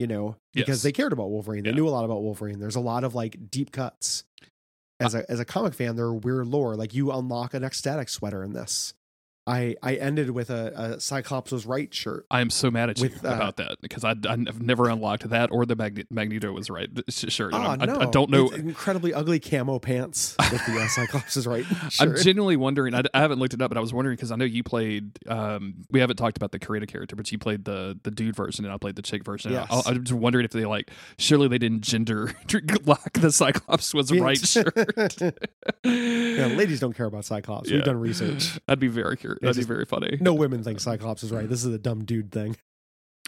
You 0.00 0.08
know, 0.08 0.36
because 0.52 0.78
Yes. 0.78 0.82
they 0.82 0.92
cared 0.92 1.12
about 1.12 1.30
Wolverine. 1.30 1.62
They 1.62 1.70
Yeah. 1.70 1.76
knew 1.76 1.88
a 1.88 1.90
lot 1.90 2.04
about 2.04 2.22
Wolverine. 2.22 2.58
There's 2.58 2.74
a 2.76 2.80
lot 2.80 3.04
of 3.04 3.14
like 3.14 3.50
deep 3.50 3.70
cuts. 3.70 4.24
As 5.00 5.14
a 5.14 5.28
as 5.30 5.38
a 5.40 5.44
comic 5.44 5.74
fan, 5.74 5.96
there 5.96 6.06
are 6.06 6.14
weird 6.14 6.46
lore. 6.46 6.76
Like 6.76 6.94
you 6.94 7.10
unlock 7.12 7.54
an 7.54 7.62
ecstatic 7.64 8.08
sweater 8.08 8.42
in 8.42 8.52
this. 8.52 8.94
I 9.46 9.76
I 9.82 9.94
ended 9.96 10.30
with 10.30 10.48
a, 10.50 10.72
a 10.96 11.00
Cyclops 11.00 11.52
was 11.52 11.66
right 11.66 11.92
shirt. 11.92 12.26
I 12.30 12.40
am 12.40 12.48
so 12.50 12.70
mad 12.70 12.90
at 12.90 12.98
you 12.98 13.04
With, 13.04 13.24
uh, 13.24 13.28
about 13.28 13.56
that 13.56 13.80
because 13.82 14.02
I, 14.04 14.14
I've 14.28 14.62
never 14.62 14.88
unlocked 14.88 15.28
that 15.28 15.50
or 15.52 15.66
the 15.66 15.76
Magne- 15.76 16.06
Magneto 16.10 16.50
was 16.52 16.70
right 16.70 16.88
sh- 17.10 17.26
shirt. 17.28 17.52
And 17.52 17.62
Ah, 17.62 17.76
I, 17.78 18.06
I 18.06 18.06
don't 18.10 18.30
know. 18.30 18.46
It's 18.46 18.56
incredibly 18.56 19.12
ugly 19.12 19.40
camo 19.40 19.78
pants 19.78 20.34
with 20.50 20.64
the 20.66 20.80
uh, 20.80 20.88
Cyclops 20.88 21.36
is 21.36 21.46
right 21.46 21.66
I'm 22.00 22.16
genuinely 22.16 22.56
wondering. 22.56 22.94
I, 22.94 23.02
I 23.12 23.20
haven't 23.20 23.38
looked 23.38 23.52
it 23.54 23.60
up, 23.60 23.70
but 23.70 23.76
I 23.76 23.80
was 23.80 23.92
wondering 23.92 24.16
because 24.16 24.32
I 24.32 24.36
know 24.36 24.46
you 24.46 24.62
played. 24.62 25.18
Um, 25.28 25.74
we 25.90 26.00
haven't 26.00 26.16
talked 26.16 26.36
about 26.38 26.52
the 26.52 26.58
creator 26.58 26.86
character, 26.86 27.14
but 27.14 27.30
you 27.30 27.38
played 27.38 27.64
the 27.64 27.98
the 28.02 28.10
dude 28.10 28.36
version, 28.36 28.64
and 28.64 28.72
I 28.72 28.78
played 28.78 28.96
the 28.96 29.02
chick 29.02 29.24
version. 29.24 29.52
Yes. 29.52 29.66
I, 29.70 29.90
I'm 29.90 30.04
just 30.04 30.18
wondering 30.18 30.44
if 30.46 30.52
they 30.52 30.64
like. 30.64 30.90
Surely 31.18 31.48
they 31.48 31.58
didn't 31.58 31.82
gender 31.82 32.32
lock 32.86 33.12
the 33.12 33.30
Cyclops 33.30 33.92
was 33.92 34.10
right 34.10 34.38
shirt. 34.38 34.74
yeah, 35.84 36.46
ladies 36.46 36.80
don't 36.80 36.96
care 36.96 37.06
about 37.06 37.24
Cyclops. 37.24 37.68
Yeah. 37.68 37.76
We've 37.76 37.84
done 37.84 38.00
research. 38.00 38.58
That'd 38.66 38.80
be 38.80 38.88
very 38.88 39.16
curious. 39.16 39.33
Yeah, 39.42 39.48
That'd 39.48 39.56
just- 39.56 39.68
be 39.68 39.74
very 39.74 39.84
funny. 39.84 40.18
No 40.20 40.34
women 40.34 40.62
think 40.62 40.80
Cyclops 40.80 41.22
is 41.22 41.30
right. 41.32 41.48
This 41.48 41.64
is 41.64 41.74
a 41.74 41.78
dumb 41.78 42.04
dude 42.04 42.30
thing. 42.32 42.56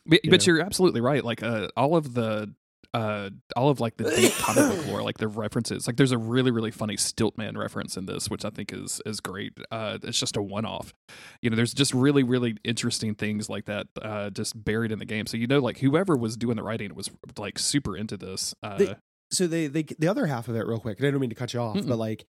But, 0.06 0.25
you 0.25 0.30
but 0.30 0.46
you're 0.46 0.60
absolutely 0.60 1.00
right. 1.00 1.25
Like 1.25 1.42
uh, 1.42 1.68
all 1.76 1.96
of 1.96 2.14
the 2.14 2.54
uh, 2.94 3.28
all 3.56 3.68
of 3.70 3.80
like 3.80 3.96
the 3.96 4.04
deep 4.10 4.32
comic 4.38 4.76
book 4.76 4.86
lore, 4.86 5.02
like 5.02 5.18
the 5.18 5.26
references. 5.28 5.86
Like 5.86 5.96
there's 5.96 6.12
a 6.12 6.18
really 6.18 6.50
really 6.52 6.70
funny 6.70 6.96
Stiltman 6.96 7.56
reference 7.56 7.96
in 7.96 8.06
this, 8.06 8.30
which 8.30 8.44
I 8.44 8.50
think 8.50 8.72
is 8.72 9.00
is 9.04 9.20
great. 9.20 9.52
Uh, 9.70 9.98
it's 10.04 10.18
just 10.20 10.36
a 10.36 10.42
one 10.42 10.64
off. 10.64 10.94
You 11.42 11.50
know, 11.50 11.56
there's 11.56 11.75
just 11.75 11.92
really 11.92 12.22
really 12.22 12.56
interesting 12.64 13.14
things 13.16 13.50
like 13.50 13.64
that 13.64 13.88
uh, 14.00 14.30
just 14.30 14.62
buried 14.64 14.92
in 14.92 14.98
the 15.00 15.04
game. 15.04 15.26
So 15.26 15.36
you 15.36 15.46
know, 15.48 15.58
like 15.58 15.78
whoever 15.78 16.16
was 16.16 16.36
doing 16.36 16.56
the 16.56 16.62
writing 16.62 16.94
was 16.94 17.10
like 17.36 17.58
super 17.58 17.96
into 17.96 18.16
this. 18.16 18.54
Uh, 18.62 18.78
They- 18.78 18.96
So 19.32 19.48
they 19.48 19.66
they 19.66 19.82
the 19.82 20.06
other 20.06 20.26
half 20.26 20.46
of 20.46 20.54
it 20.54 20.64
real 20.68 20.78
quick. 20.78 20.98
And 21.00 21.08
I 21.08 21.10
don't 21.10 21.20
mean 21.20 21.30
to 21.30 21.36
cut 21.36 21.52
you 21.52 21.58
off, 21.60 21.76
Mm-mm. 21.76 21.88
but 21.88 21.98
like 21.98 22.25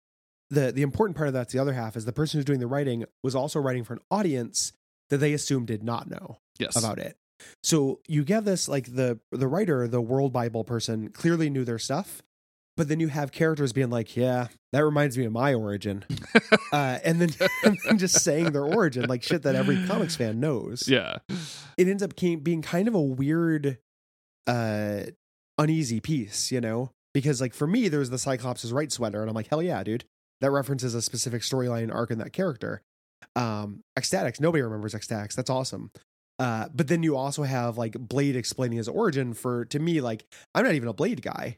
the 0.49 0.71
the 0.71 0.81
important 0.81 1.17
part 1.17 1.27
of 1.27 1.33
that's 1.33 1.53
the 1.53 1.59
other 1.59 1.73
half 1.73 1.95
is 1.95 2.05
the 2.05 2.13
person 2.13 2.37
who's 2.37 2.45
doing 2.45 2.59
the 2.59 2.67
writing 2.67 3.05
was 3.23 3.35
also 3.35 3.59
writing 3.59 3.83
for 3.83 3.93
an 3.93 3.99
audience 4.11 4.73
that 5.09 5.17
they 5.17 5.33
assumed 5.33 5.67
did 5.67 5.83
not 5.83 6.09
know 6.09 6.37
yes, 6.59 6.75
about 6.75 6.99
it. 6.99 7.17
So 7.63 7.99
you 8.07 8.23
get 8.23 8.45
this 8.45 8.67
like 8.67 8.95
the 8.95 9.19
the 9.31 9.47
writer, 9.47 9.87
the 9.87 10.01
world 10.01 10.33
Bible 10.33 10.63
person 10.63 11.09
clearly 11.09 11.49
knew 11.49 11.65
their 11.65 11.79
stuff, 11.79 12.21
but 12.77 12.87
then 12.87 12.99
you 12.99 13.07
have 13.07 13.31
characters 13.31 13.73
being 13.73 13.89
like, 13.89 14.15
"Yeah, 14.15 14.47
that 14.71 14.83
reminds 14.83 15.17
me 15.17 15.25
of 15.25 15.31
my 15.31 15.53
origin," 15.53 16.05
uh, 16.71 16.99
and 17.03 17.19
then 17.19 17.29
and 17.63 17.77
then 17.85 17.97
just 17.97 18.23
saying 18.23 18.51
their 18.51 18.65
origin 18.65 19.05
like 19.07 19.23
shit 19.23 19.43
that 19.43 19.55
every 19.55 19.85
comics 19.85 20.15
fan 20.15 20.39
knows. 20.39 20.87
yeah, 20.87 21.17
It 21.77 21.87
ends 21.87 22.03
up 22.03 22.15
being 22.15 22.61
kind 22.61 22.87
of 22.87 22.95
a 22.95 23.01
weird, 23.01 23.79
uh, 24.47 25.01
uneasy 25.57 25.99
piece, 25.99 26.51
you 26.51 26.61
know, 26.61 26.91
because 27.13 27.41
like 27.41 27.53
for 27.53 27.67
me, 27.67 27.87
there 27.87 27.99
was 27.99 28.09
the 28.09 28.17
Cyclops 28.17 28.69
right 28.71 28.91
sweater, 28.91 29.21
and 29.21 29.29
I'm 29.29 29.35
like, 29.35 29.47
hell 29.47 29.61
yeah, 29.61 29.83
dude, 29.83 30.05
that 30.41 30.51
references 30.51 30.95
a 30.95 31.01
specific 31.01 31.41
storyline 31.41 31.93
arc 31.93 32.11
in 32.11 32.19
that 32.19 32.33
character. 32.33 32.81
Um, 33.35 33.81
X-Statix, 33.97 34.39
nobody 34.39 34.61
remembers 34.61 34.95
X-Statix. 34.95 35.35
That's 35.35 35.49
awesome. 35.49 35.91
Uh, 36.37 36.67
but 36.73 36.87
then 36.87 37.01
you 37.03 37.15
also 37.15 37.43
have 37.43 37.77
like 37.77 37.93
Blade 37.93 38.35
explaining 38.35 38.77
his 38.77 38.87
origin 38.87 39.33
for 39.33 39.65
to 39.65 39.79
me, 39.79 40.01
like, 40.01 40.25
I'm 40.53 40.65
not 40.65 40.73
even 40.75 40.89
a 40.89 40.93
Blade 40.93 41.21
guy. 41.21 41.57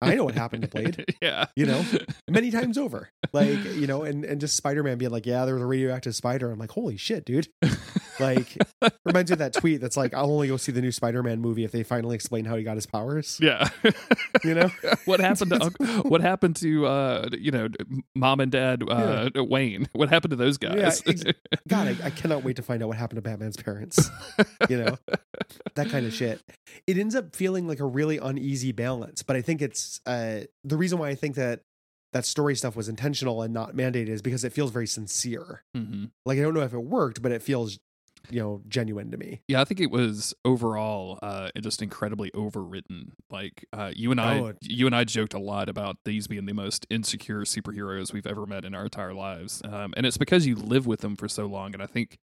I 0.00 0.14
know 0.14 0.24
what 0.24 0.34
happened 0.34 0.62
to 0.62 0.68
Blade. 0.68 1.04
yeah, 1.22 1.46
You 1.56 1.66
know? 1.66 1.84
Many 2.30 2.50
times 2.50 2.78
over. 2.78 3.10
Like, 3.32 3.62
you 3.74 3.86
know, 3.86 4.02
and, 4.02 4.24
and 4.24 4.40
just 4.40 4.56
Spider 4.56 4.82
Man 4.82 4.98
being 4.98 5.10
like, 5.10 5.26
Yeah, 5.26 5.44
there 5.44 5.54
was 5.54 5.62
a 5.62 5.66
radioactive 5.66 6.14
spider. 6.14 6.50
I'm 6.50 6.58
like, 6.58 6.72
holy 6.72 6.96
shit, 6.96 7.24
dude. 7.24 7.48
Like 8.20 8.56
reminds 9.04 9.30
me 9.30 9.34
of 9.34 9.38
that 9.38 9.52
tweet 9.54 9.80
that's 9.80 9.96
like, 9.96 10.12
I'll 10.14 10.30
only 10.30 10.48
go 10.48 10.56
see 10.56 10.72
the 10.72 10.80
new 10.82 10.92
Spider 10.92 11.22
Man 11.22 11.40
movie 11.40 11.64
if 11.64 11.72
they 11.72 11.82
finally 11.82 12.14
explain 12.14 12.44
how 12.44 12.56
he 12.56 12.62
got 12.62 12.76
his 12.76 12.86
powers. 12.86 13.38
yeah. 13.40 13.68
You 14.44 14.54
know? 14.54 14.70
what 15.04 15.20
happened 15.20 15.50
to 15.52 15.62
Unc- 15.62 16.04
what 16.04 16.20
happened 16.20 16.56
to 16.56 16.86
uh 16.86 17.28
you 17.38 17.52
know 17.52 17.68
mom 18.16 18.40
and 18.40 18.50
dad 18.50 18.82
uh 18.88 19.30
Wayne? 19.36 19.88
What 19.92 20.08
happened 20.08 20.30
to 20.30 20.36
those 20.36 20.58
guys? 20.58 21.02
ex- 21.06 21.22
God, 21.68 21.86
I, 21.88 22.06
I 22.06 22.10
cannot 22.10 22.42
wait 22.42 22.56
to 22.56 22.62
find 22.62 22.82
out 22.82 22.88
what 22.88 22.96
happened 22.96 23.18
to 23.18 23.22
Batman's 23.22 23.56
parents. 23.56 24.10
You 24.68 24.78
know? 24.84 24.98
that 25.74 25.90
kind 25.90 26.06
of 26.06 26.12
shit. 26.12 26.40
It 26.86 26.98
ends 26.98 27.14
up 27.14 27.36
feeling 27.36 27.68
like 27.68 27.78
a 27.80 27.84
really 27.86 28.18
uneasy 28.18 28.72
balance. 28.72 29.22
But 29.22 29.36
I 29.36 29.42
think 29.42 29.62
it's 29.62 30.00
uh 30.06 30.40
the 30.64 30.76
reason 30.76 30.98
why 30.98 31.08
I 31.10 31.14
think 31.14 31.36
that 31.36 31.60
that 32.12 32.26
story 32.26 32.54
stuff 32.56 32.74
was 32.76 32.88
intentional 32.88 33.42
and 33.42 33.54
not 33.54 33.74
mandated 33.74 34.08
is 34.08 34.22
because 34.22 34.44
it 34.44 34.52
feels 34.52 34.70
very 34.70 34.86
sincere. 34.86 35.62
Mhm. 35.76 36.10
Like 36.26 36.38
I 36.38 36.42
don't 36.42 36.54
know 36.54 36.60
if 36.60 36.72
it 36.74 36.78
worked, 36.82 37.22
but 37.22 37.32
it 37.32 37.42
feels, 37.42 37.78
you 38.32 38.40
know, 38.40 38.62
genuine 38.68 39.10
to 39.10 39.16
me. 39.16 39.42
Yeah, 39.48 39.60
I 39.60 39.64
think 39.64 39.80
it 39.80 39.90
was 39.90 40.34
overall 40.44 41.18
uh, 41.22 41.50
just 41.60 41.82
incredibly 41.82 42.30
overwritten. 42.30 43.12
Like 43.30 43.64
uh, 43.72 43.92
you 43.94 44.10
and 44.10 44.20
I, 44.20 44.38
Oh, 44.38 44.52
you 44.62 44.86
and 44.86 44.96
I 44.96 45.04
joked 45.04 45.34
a 45.34 45.38
lot 45.38 45.68
about 45.68 45.98
these 46.04 46.26
being 46.26 46.46
the 46.46 46.54
most 46.54 46.86
insecure 46.90 47.42
superheroes 47.42 48.12
we've 48.12 48.26
ever 48.26 48.46
met 48.46 48.64
in 48.64 48.74
our 48.74 48.84
entire 48.84 49.14
lives, 49.14 49.60
um, 49.64 49.92
and 49.96 50.06
it's 50.06 50.18
because 50.18 50.46
you 50.46 50.56
live 50.56 50.86
with 50.86 51.00
them 51.00 51.16
for 51.16 51.28
so 51.28 51.46
long. 51.46 51.74
And 51.74 51.82
I 51.82 51.86
think 51.86 52.18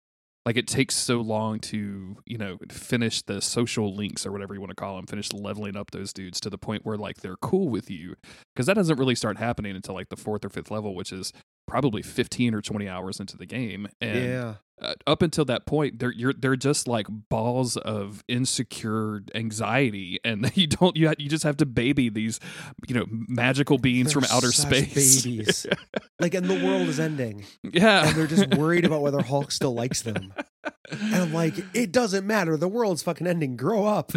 like 0.45 0.57
it 0.57 0.67
takes 0.67 0.95
so 0.95 1.19
long 1.21 1.59
to 1.59 2.15
you 2.25 2.37
know 2.37 2.57
finish 2.71 3.21
the 3.21 3.41
social 3.41 3.93
links 3.93 4.25
or 4.25 4.31
whatever 4.31 4.53
you 4.53 4.59
want 4.59 4.71
to 4.71 4.75
call 4.75 4.95
them, 4.95 5.05
finish 5.05 5.31
leveling 5.31 5.75
up 5.75 5.91
those 5.91 6.13
dudes 6.13 6.39
to 6.39 6.49
the 6.49 6.57
point 6.57 6.85
where 6.85 6.97
like 6.97 7.17
they're 7.17 7.37
cool 7.37 7.69
with 7.69 7.91
you, 7.91 8.15
because 8.55 8.65
that 8.65 8.75
doesn't 8.75 8.97
really 8.97 9.15
start 9.15 9.37
happening 9.37 9.75
until 9.75 9.93
like 9.93 10.09
the 10.09 10.15
fourth 10.17 10.43
or 10.43 10.49
fifth 10.49 10.71
level, 10.71 10.95
which 10.95 11.11
is 11.11 11.33
probably 11.69 12.01
15 12.01 12.55
or 12.55 12.61
20 12.61 12.89
hours 12.89 13.19
into 13.19 13.37
the 13.37 13.45
game 13.45 13.87
and 14.01 14.25
yeah. 14.25 14.53
uh, 14.81 14.95
up 15.05 15.21
until 15.21 15.45
that 15.45 15.67
point 15.67 15.99
they're 15.99 16.11
you're 16.11 16.33
they're 16.33 16.55
just 16.55 16.87
like 16.87 17.05
balls 17.29 17.77
of 17.77 18.23
insecure 18.27 19.21
anxiety 19.35 20.19
and 20.23 20.51
you 20.57 20.65
don't 20.65 20.95
you 20.97 21.07
ha- 21.07 21.13
you 21.19 21.29
just 21.29 21.43
have 21.43 21.57
to 21.57 21.65
baby 21.67 22.09
these 22.09 22.39
you 22.87 22.95
know 22.95 23.05
magical 23.09 23.77
beings 23.77 24.13
They're 24.13 24.21
from 24.23 24.35
outer 24.35 24.51
space 24.51 25.23
babies. 25.23 25.67
like, 26.19 26.33
and 26.33 26.47
the 26.49 26.65
world 26.65 26.87
is 26.87 26.99
ending, 26.99 27.45
yeah 27.63 28.07
and 28.07 28.17
they're 28.17 28.25
just 28.25 28.55
worried 28.55 28.83
about 28.85 29.01
whether 29.03 29.21
Hulk 29.29 29.51
still 29.51 29.75
likes 29.75 30.01
them. 30.01 30.33
And 30.91 31.15
I'm 31.15 31.33
like, 31.33 31.53
it 31.75 31.91
doesn't 31.91 32.25
matter. 32.25 32.57
The 32.57 32.67
world's 32.67 33.03
fucking 33.03 33.27
ending. 33.27 33.55
Grow 33.55 33.85
up. 33.85 34.11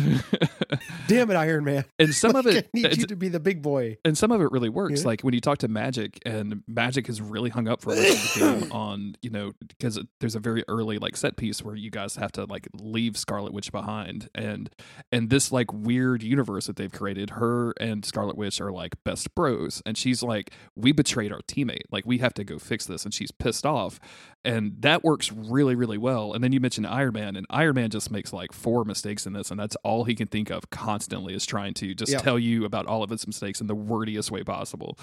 Damn 1.06 1.30
it, 1.30 1.34
Iron 1.34 1.64
Man. 1.64 1.84
and 1.98 2.14
some 2.14 2.34
of 2.34 2.46
it 2.46 2.64
I 2.64 2.68
need 2.72 2.96
you 2.96 3.06
to 3.06 3.16
be 3.16 3.28
the 3.28 3.38
big 3.40 3.60
boy. 3.60 3.98
and 4.06 4.16
some 4.16 4.32
of 4.32 4.40
it 4.40 4.50
really 4.50 4.70
works. 4.70 5.02
Yeah. 5.02 5.08
Like 5.08 5.20
when 5.20 5.34
you 5.34 5.40
talk 5.40 5.58
to 5.58 5.68
Magik, 5.68 6.18
and 6.24 6.62
Magik 6.70 7.08
is 7.10 7.20
really 7.20 7.41
hung 7.50 7.68
up 7.68 7.80
for 7.82 7.90
most 7.94 8.34
the 8.34 8.40
game 8.60 8.72
on 8.72 9.14
you 9.22 9.30
know 9.30 9.52
because 9.68 9.98
there's 10.20 10.34
a 10.34 10.40
very 10.40 10.64
early 10.68 10.98
like 10.98 11.16
set 11.16 11.36
piece 11.36 11.62
where 11.62 11.74
you 11.74 11.90
guys 11.90 12.16
have 12.16 12.32
to 12.32 12.44
like 12.44 12.68
leave 12.74 13.16
Scarlet 13.16 13.52
Witch 13.52 13.70
behind, 13.72 14.28
and 14.34 14.70
and 15.10 15.30
this 15.30 15.52
like 15.52 15.72
weird 15.72 16.22
universe 16.22 16.66
that 16.66 16.76
they've 16.76 16.92
created, 16.92 17.30
her 17.30 17.72
and 17.80 18.04
Scarlet 18.04 18.36
Witch 18.36 18.60
are 18.60 18.72
like 18.72 18.94
best 19.04 19.34
bros, 19.34 19.82
and 19.86 19.96
she's 19.96 20.22
like, 20.22 20.52
we 20.76 20.92
betrayed 20.92 21.32
our 21.32 21.40
teammate, 21.42 21.82
like 21.90 22.04
we 22.06 22.18
have 22.18 22.34
to 22.34 22.44
go 22.44 22.58
fix 22.58 22.86
this, 22.86 23.04
and 23.04 23.12
she's 23.14 23.30
pissed 23.30 23.66
off, 23.66 23.98
and 24.44 24.76
that 24.80 25.02
works 25.04 25.30
really 25.32 25.74
really 25.74 25.98
well. 25.98 26.32
And 26.32 26.42
then 26.42 26.52
you 26.52 26.60
mentioned 26.60 26.86
Iron 26.86 27.14
Man, 27.14 27.36
and 27.36 27.46
Iron 27.50 27.74
Man 27.74 27.90
just 27.90 28.10
makes 28.10 28.32
like 28.32 28.52
four 28.52 28.84
mistakes 28.84 29.26
in 29.26 29.32
this, 29.32 29.50
and 29.50 29.58
that's 29.58 29.76
all 29.84 30.04
he 30.04 30.14
can 30.14 30.28
think 30.28 30.50
of 30.50 30.70
constantly 30.70 31.34
is 31.34 31.44
trying 31.46 31.74
to 31.74 31.94
just 31.94 32.12
Yeah. 32.12 32.18
tell 32.18 32.38
you 32.38 32.64
about 32.64 32.86
all 32.86 33.02
of 33.02 33.10
his 33.10 33.26
mistakes 33.26 33.60
in 33.60 33.66
the 33.66 33.74
wordiest 33.74 34.30
way 34.30 34.42
possible. 34.42 34.98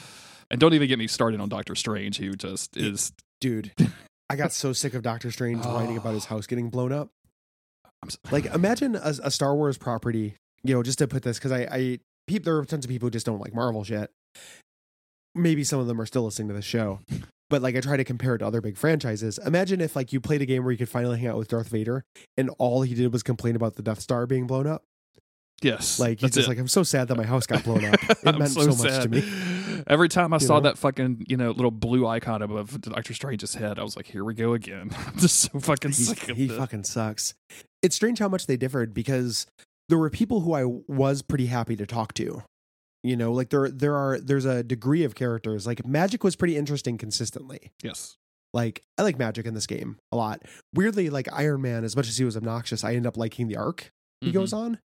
And 0.51 0.59
don't 0.59 0.73
even 0.73 0.87
get 0.87 0.97
me 0.99 1.07
started 1.07 1.39
on 1.39 1.49
Doctor 1.49 1.75
Strange, 1.75 2.17
who 2.17 2.33
just 2.33 2.75
is. 2.77 3.11
Dude, 3.41 3.71
I 4.29 4.35
got 4.35 4.51
so 4.51 4.73
sick 4.73 4.93
of 4.93 5.01
Doctor 5.03 5.31
Strange 5.31 5.65
whining 5.65 5.97
about 5.97 6.13
his 6.13 6.25
house 6.31 6.47
getting 6.47 6.69
blown 6.69 6.91
up. 6.91 7.09
I'm 8.03 8.07
s- 8.09 8.17
Like, 8.31 8.45
imagine 8.53 8.95
a, 8.95 9.13
a 9.23 9.31
Star 9.31 9.55
Wars 9.55 9.77
property, 9.77 10.35
you 10.63 10.73
know, 10.73 10.83
just 10.83 10.99
to 10.99 11.07
put 11.07 11.23
this, 11.23 11.37
because 11.37 11.51
I, 11.51 11.67
I, 11.71 11.99
peep, 12.27 12.43
there 12.43 12.57
are 12.57 12.65
tons 12.65 12.85
of 12.85 12.89
people 12.89 13.07
who 13.07 13.11
just 13.11 13.25
don't 13.25 13.39
like 13.39 13.53
Marvel 13.53 13.83
shit. 13.83 14.09
Maybe 15.35 15.63
some 15.63 15.79
of 15.79 15.87
them 15.87 16.01
are 16.01 16.05
still 16.05 16.23
listening 16.23 16.47
to 16.49 16.53
the 16.53 16.61
show. 16.61 16.99
But 17.49 17.61
like 17.61 17.75
I 17.75 17.79
try 17.81 17.97
to 17.97 18.03
compare 18.03 18.35
it 18.35 18.39
to 18.39 18.47
other 18.47 18.61
big 18.61 18.77
franchises. 18.77 19.39
Imagine 19.45 19.81
if 19.81 19.95
like 19.95 20.11
you 20.13 20.19
played 20.19 20.41
a 20.41 20.45
game 20.45 20.63
where 20.63 20.71
you 20.71 20.77
could 20.77 20.89
finally 20.89 21.17
hang 21.19 21.29
out 21.29 21.37
with 21.37 21.47
Darth 21.47 21.67
Vader 21.69 22.03
and 22.37 22.49
all 22.59 22.81
he 22.83 22.93
did 22.93 23.11
was 23.13 23.23
complain 23.23 23.55
about 23.55 23.75
the 23.75 23.81
Death 23.81 23.99
Star 24.01 24.25
being 24.27 24.45
blown 24.47 24.67
up. 24.67 24.83
Yes, 25.61 25.99
Like 25.99 26.19
he's 26.21 26.31
just 26.31 26.47
it. 26.47 26.49
like, 26.49 26.57
I'm 26.59 26.67
so 26.67 26.83
sad 26.83 27.07
that 27.09 27.15
my 27.15 27.25
house 27.25 27.45
got 27.45 27.63
blown 27.63 27.83
up. 27.85 27.95
It 28.23 28.37
meant 28.37 28.51
so, 28.51 28.65
much 28.67 29.03
to 29.03 29.09
me. 29.09 29.83
Every 29.87 30.07
time 30.09 30.33
I 30.33 30.37
You 30.37 30.45
saw 30.47 30.55
know? 30.55 30.61
that 30.61 30.77
fucking 30.77 31.25
you 31.27 31.35
know 31.37 31.51
little 31.51 31.71
blue 31.71 32.05
icon 32.07 32.41
above 32.41 32.79
Doctor 32.81 33.13
Strange's 33.13 33.55
head, 33.55 33.77
I 33.79 33.83
was 33.83 33.95
like, 33.95 34.07
"Here 34.07 34.23
we 34.23 34.33
go 34.33 34.53
again." 34.53 34.91
I'm 35.07 35.17
just 35.17 35.35
so 35.39 35.59
fucking 35.59 35.91
He's- 35.91 36.07
sick 36.09 36.29
of 36.29 36.37
he 36.37 36.47
this. 36.47 36.57
fucking 36.57 36.83
sucks. 36.85 37.33
It's 37.81 37.95
strange 37.95 38.19
how 38.19 38.27
much 38.29 38.45
they 38.47 38.57
differed 38.57 38.93
because 38.93 39.47
there 39.89 39.97
were 39.97 40.09
people 40.09 40.41
who 40.41 40.53
I 40.53 40.63
was 40.87 41.21
pretty 41.21 41.47
happy 41.47 41.75
to 41.77 41.85
talk 41.85 42.13
to. 42.15 42.43
You 43.03 43.15
know, 43.15 43.31
like 43.31 43.49
there 43.49 43.69
there 43.69 43.95
are 43.95 44.19
there's 44.19 44.45
a 44.45 44.63
degree 44.63 45.03
of 45.03 45.15
characters. 45.15 45.65
Like 45.65 45.83
Magik 45.83 46.23
was 46.23 46.35
pretty 46.35 46.57
interesting 46.57 46.97
consistently. 46.97 47.71
Yes, 47.81 48.17
Like 48.53 48.83
I 48.97 49.03
like 49.03 49.17
Magik 49.17 49.45
in 49.45 49.53
this 49.53 49.67
game 49.67 49.97
a 50.11 50.17
lot. 50.17 50.41
Weirdly, 50.73 51.09
like 51.09 51.27
Iron 51.31 51.61
Man, 51.61 51.83
as 51.85 51.95
much 51.95 52.07
as 52.09 52.17
he 52.17 52.25
was 52.25 52.35
obnoxious, 52.35 52.83
I 52.83 52.95
end 52.95 53.07
up 53.07 53.15
liking 53.17 53.47
the 53.47 53.55
arc 53.55 53.89
he 54.21 54.31
Mhm. 54.31 54.33
goes 54.33 54.51
on. 54.53 54.79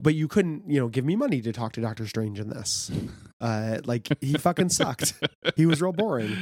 But 0.00 0.14
you 0.14 0.28
couldn't, 0.28 0.68
you 0.68 0.80
know, 0.80 0.88
give 0.88 1.04
me 1.04 1.16
money 1.16 1.40
to 1.40 1.52
talk 1.52 1.72
to 1.72 1.80
Doctor 1.80 2.06
Strange 2.06 2.40
in 2.40 2.48
this. 2.48 2.90
Uh, 3.40 3.78
like 3.84 4.08
he 4.20 4.34
fucking 4.34 4.70
sucked. 4.70 5.14
He 5.56 5.66
was 5.66 5.80
real 5.80 5.92
boring. 5.92 6.36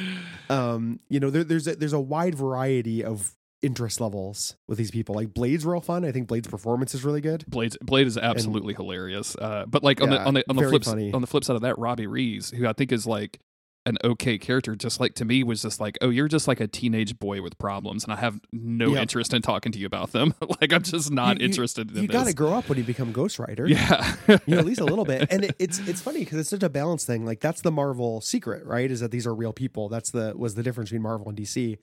Um, 0.48 1.00
you 1.08 1.20
know, 1.20 1.30
there, 1.30 1.44
there's 1.44 1.66
a, 1.66 1.76
there's 1.76 1.92
a 1.92 2.00
wide 2.00 2.34
variety 2.34 3.04
of 3.04 3.34
interest 3.62 4.00
levels 4.00 4.56
with 4.68 4.78
these 4.78 4.90
people. 4.90 5.14
Like 5.14 5.32
Blade's 5.32 5.64
real 5.64 5.80
fun. 5.80 6.04
I 6.04 6.12
think 6.12 6.28
Blade's 6.28 6.48
performance 6.48 6.94
is 6.94 7.04
really 7.04 7.20
good. 7.20 7.44
Blade 7.46 7.76
Blade 7.80 8.06
is 8.06 8.18
absolutely 8.18 8.74
hilarious. 8.74 9.36
Uh, 9.36 9.64
but 9.66 9.82
like 9.82 10.00
on 10.00 10.10
the 10.10 10.20
on 10.22 10.34
the 10.34 10.44
on 10.48 10.56
the 10.56 10.68
flip 10.68 10.84
funny. 10.84 11.12
on 11.12 11.20
the 11.20 11.26
flip 11.26 11.44
side 11.44 11.56
of 11.56 11.62
that, 11.62 11.78
Robbie 11.78 12.06
Reyes, 12.06 12.50
who 12.50 12.66
I 12.66 12.72
think 12.72 12.92
is 12.92 13.06
like 13.06 13.40
an 13.84 13.96
okay 14.04 14.38
character 14.38 14.76
just 14.76 15.00
like 15.00 15.14
to 15.14 15.24
me 15.24 15.42
was 15.42 15.60
just 15.62 15.80
like 15.80 15.98
oh 16.02 16.08
you're 16.08 16.28
just 16.28 16.46
like 16.46 16.60
a 16.60 16.68
teenage 16.68 17.18
boy 17.18 17.42
with 17.42 17.58
problems 17.58 18.04
and 18.04 18.12
i 18.12 18.16
have 18.16 18.40
no 18.52 18.90
Yep. 18.92 19.02
interest 19.02 19.34
in 19.34 19.42
talking 19.42 19.72
to 19.72 19.78
you 19.80 19.86
about 19.86 20.12
them 20.12 20.34
like 20.60 20.72
i'm 20.72 20.82
just 20.84 21.10
not 21.10 21.38
You- 21.38 21.42
you- 21.42 21.48
interested 21.48 21.90
in 21.90 22.02
You 22.02 22.06
this 22.08 22.12
got 22.16 22.26
to 22.28 22.32
grow 22.32 22.52
up 22.54 22.68
when 22.68 22.78
you 22.78 22.84
become 22.84 23.10
Ghost 23.10 23.40
Rider. 23.40 23.66
yeah 23.66 24.14
you 24.28 24.38
know, 24.54 24.58
at 24.58 24.64
least 24.64 24.80
a 24.80 24.84
little 24.84 25.04
bit. 25.04 25.26
And 25.32 25.44
it, 25.46 25.56
it's 25.58 25.78
it's 25.80 26.00
funny 26.00 26.20
because 26.20 26.38
it's 26.38 26.50
such 26.50 26.62
a 26.62 26.68
balance 26.68 27.04
thing. 27.04 27.26
Like 27.26 27.40
that's 27.40 27.60
the 27.62 27.72
Marvel 27.72 28.20
secret, 28.20 28.64
right? 28.64 28.88
Is 28.90 29.00
that 29.00 29.10
these 29.10 29.26
are 29.26 29.34
real 29.34 29.52
people. 29.52 29.88
That's 29.88 30.10
the 30.12 30.32
was 30.36 30.54
the 30.54 30.62
difference 30.62 30.90
between 30.90 31.02
Marvel 31.02 31.28
and 31.28 31.36
DC 31.36 31.78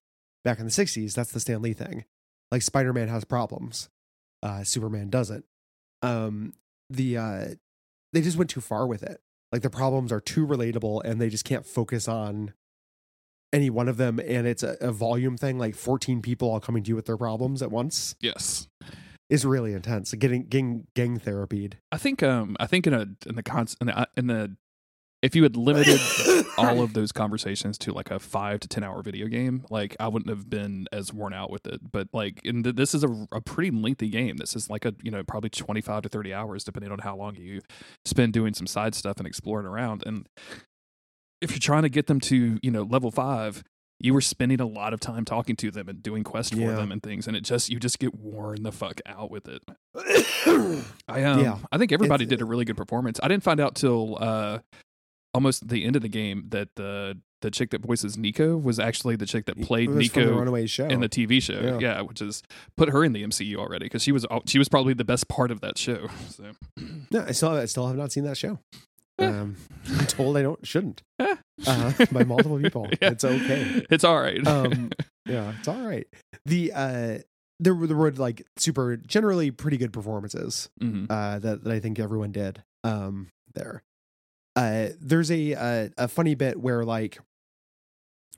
back 0.46 0.60
in 0.60 0.66
the 0.66 0.72
'60s. 0.72 1.14
That's 1.14 1.32
the 1.34 1.40
Stan 1.42 1.62
Lee 1.62 1.74
thing. 1.74 2.06
Like 2.52 2.62
Spider 2.62 2.94
Man 2.94 3.10
has 3.10 3.26
problems, 3.26 3.90
uh, 4.42 4.64
Superman 4.64 5.10
doesn't. 5.10 5.44
Um, 6.02 6.54
the 6.90 7.18
uh, 7.18 7.46
they 8.14 8.22
just 8.22 8.38
went 8.38 8.50
too 8.50 8.62
far 8.62 8.88
with 8.88 9.04
it. 9.04 9.20
Like 9.52 9.62
the 9.62 9.70
problems 9.70 10.12
are 10.12 10.22
too 10.22 10.46
relatable, 10.46 11.02
and 11.04 11.20
they 11.20 11.30
just 11.30 11.46
can't 11.46 11.66
focus 11.66 12.08
on 12.08 12.54
any 13.52 13.70
one 13.70 13.88
of 13.90 13.98
them. 13.98 14.20
And 14.20 14.46
it's 14.46 14.64
a, 14.64 14.78
a 14.80 14.92
volume 14.92 15.38
thing. 15.38 15.58
Like 15.58 15.76
14 15.76 16.22
people 16.22 16.50
all 16.52 16.60
coming 16.60 16.84
to 16.84 16.90
you 16.90 16.96
with 16.96 17.06
their 17.06 17.18
problems 17.18 17.62
at 17.62 17.72
once 17.72 18.16
yes 18.20 18.68
is 19.30 19.46
really 19.46 19.74
intense. 19.74 20.14
Getting 20.14 20.46
getting 20.48 20.88
gang 20.96 21.20
therapied. 21.20 21.74
i 21.92 21.98
think 21.98 22.22
um 22.24 22.56
i 22.60 22.68
think 22.68 22.88
in 22.88 22.94
a 22.94 23.08
in 23.26 23.36
the 23.36 23.44
cons 23.44 23.76
in 23.82 23.88
the, 23.88 24.08
in 24.18 24.28
the 24.28 24.56
if 25.22 25.36
you 25.36 25.44
had 25.44 25.58
limited 25.58 26.00
all 26.58 26.82
of 26.82 26.94
those 26.94 27.12
conversations 27.12 27.78
to 27.78 27.92
like 27.92 28.10
a 28.12 28.20
five 28.20 28.60
to 28.62 28.68
ten 28.68 28.84
hour 28.84 29.02
video 29.02 29.28
game 29.28 29.66
like 29.70 29.96
i 30.00 30.08
wouldn't 30.08 30.30
have 30.30 30.50
been 30.50 30.88
as 30.92 31.14
worn 31.14 31.34
out 31.34 31.50
with 31.52 31.66
it 31.68 31.80
but 31.92 32.08
like 32.14 32.40
in 32.44 32.62
the, 32.64 32.72
this 32.74 32.94
is 32.96 33.04
a, 33.04 33.28
a 33.32 33.42
pretty 33.42 33.72
lengthy 33.72 34.10
game 34.10 34.38
this 34.38 34.56
is 34.56 34.70
like 34.70 34.86
a 34.86 34.94
you 35.04 35.12
know 35.12 35.24
probably 35.24 35.50
25 35.50 36.04
to 36.04 36.10
30 36.10 36.34
hours 36.34 36.64
depending 36.64 36.92
on 36.92 37.00
how 37.00 37.16
long 37.16 37.36
you 37.36 37.62
spend 38.06 38.32
doing 38.34 38.54
some 38.54 38.68
side 38.68 38.96
stuff 38.96 39.18
and 39.18 39.28
exploring 39.28 39.66
around 39.66 40.04
and 40.06 40.26
if 41.42 41.52
you're 41.52 41.60
trying 41.60 41.84
to 41.84 41.90
get 41.90 42.08
them 42.08 42.20
to 42.20 42.58
you 42.62 42.72
know 42.72 42.84
level 42.84 43.12
five 43.12 43.64
you 44.02 44.14
were 44.14 44.22
spending 44.22 44.62
a 44.62 44.66
lot 44.66 44.94
of 44.94 45.02
time 45.02 45.26
talking 45.26 45.58
to 45.58 45.72
them 45.72 45.90
and 45.90 46.02
doing 46.02 46.24
quests 46.24 46.54
for 46.54 46.62
Yeah. 46.62 46.76
them 46.76 46.90
and 46.92 47.04
things 47.04 47.28
and 47.28 47.36
it 47.36 47.44
just 47.44 47.70
you 47.70 47.80
just 47.82 48.00
get 48.00 48.16
worn 48.16 48.64
the 48.64 48.72
fuck 48.72 49.02
out 49.06 49.30
with 49.30 49.48
it 49.50 49.62
I 51.08 51.24
um, 51.24 51.40
Yeah. 51.44 51.58
I 51.72 51.78
think 51.78 51.92
everybody 51.92 52.24
It's- 52.24 52.30
did 52.38 52.42
a 52.42 52.46
really 52.46 52.66
good 52.66 52.78
performance. 52.78 53.20
I 53.22 53.28
didn't 53.28 53.44
find 53.44 53.60
out 53.60 53.76
till 53.76 54.18
uh, 54.22 54.60
almost 55.34 55.68
the 55.68 55.86
end 55.86 55.96
of 55.96 56.02
the 56.02 56.10
game 56.10 56.46
that 56.50 56.70
the 56.76 57.18
the 57.42 57.50
chick 57.50 57.70
that 57.70 57.82
voices 57.82 58.18
Nico 58.18 58.58
was 58.58 58.80
actually 58.80 59.16
the 59.16 59.26
chick 59.26 59.46
that 59.46 59.62
played 59.62 59.90
It 59.90 59.94
was 59.94 60.08
from 60.10 60.24
the 60.26 60.30
Nico 60.52 60.66
show. 60.66 60.88
in 60.88 61.00
the 61.00 61.08
TV 61.08 61.42
show. 61.42 61.62
Yeah. 61.62 61.80
Yeah. 61.80 62.02
which 62.02 62.22
is 62.22 62.44
put 62.76 62.90
her 62.90 63.02
in 63.04 63.14
the 63.14 63.24
MCU 63.24 63.56
already 63.56 63.86
because 63.86 64.04
she 64.04 64.12
was 64.12 64.26
she 64.46 64.58
was 64.60 64.68
probably 64.68 64.94
the 64.94 65.06
best 65.06 65.28
part 65.30 65.50
of 65.52 65.62
that 65.62 65.78
show. 65.78 66.08
So 66.30 66.44
no, 67.12 67.24
I 67.28 67.32
still 67.32 67.52
I 67.52 67.66
still 67.66 67.88
have 67.88 67.96
not 67.96 68.12
seen 68.12 68.24
that 68.26 68.36
show. 68.38 68.60
Eh. 69.20 69.26
Um, 69.26 69.56
I'm 69.90 70.06
told 70.08 70.36
I 70.38 70.42
don't 70.42 70.66
shouldn't 70.66 71.02
uh, 71.20 71.36
by 72.12 72.24
multiple 72.24 72.60
people. 72.60 72.88
Yeah. 73.02 73.12
It's 73.12 73.24
okay. 73.24 73.86
It's 73.90 74.04
all 74.04 74.20
right. 74.20 74.46
Um, 74.48 74.92
yeah, 75.26 75.54
it's 75.60 75.68
all 75.68 75.82
right. 75.82 76.08
The 76.46 76.72
uh, 76.74 77.18
there 77.62 77.74
were 77.76 77.88
there 77.88 77.98
were 77.98 78.12
like 78.12 78.46
super 78.58 78.98
generally 78.98 79.52
pretty 79.52 79.78
good 79.78 79.94
performances 79.94 80.70
Mhm. 80.82 81.08
uh, 81.10 81.40
that 81.40 81.64
that 81.64 81.72
I 81.74 81.80
think 81.80 82.00
everyone 82.00 82.32
did 82.32 82.64
um, 82.84 83.28
there. 83.54 83.84
Uh, 84.60 84.90
there's 85.00 85.32
a, 85.32 85.54
a 85.54 85.90
a 85.98 86.08
funny 86.10 86.36
bit 86.36 86.60
where 86.60 86.84
like 86.84 87.18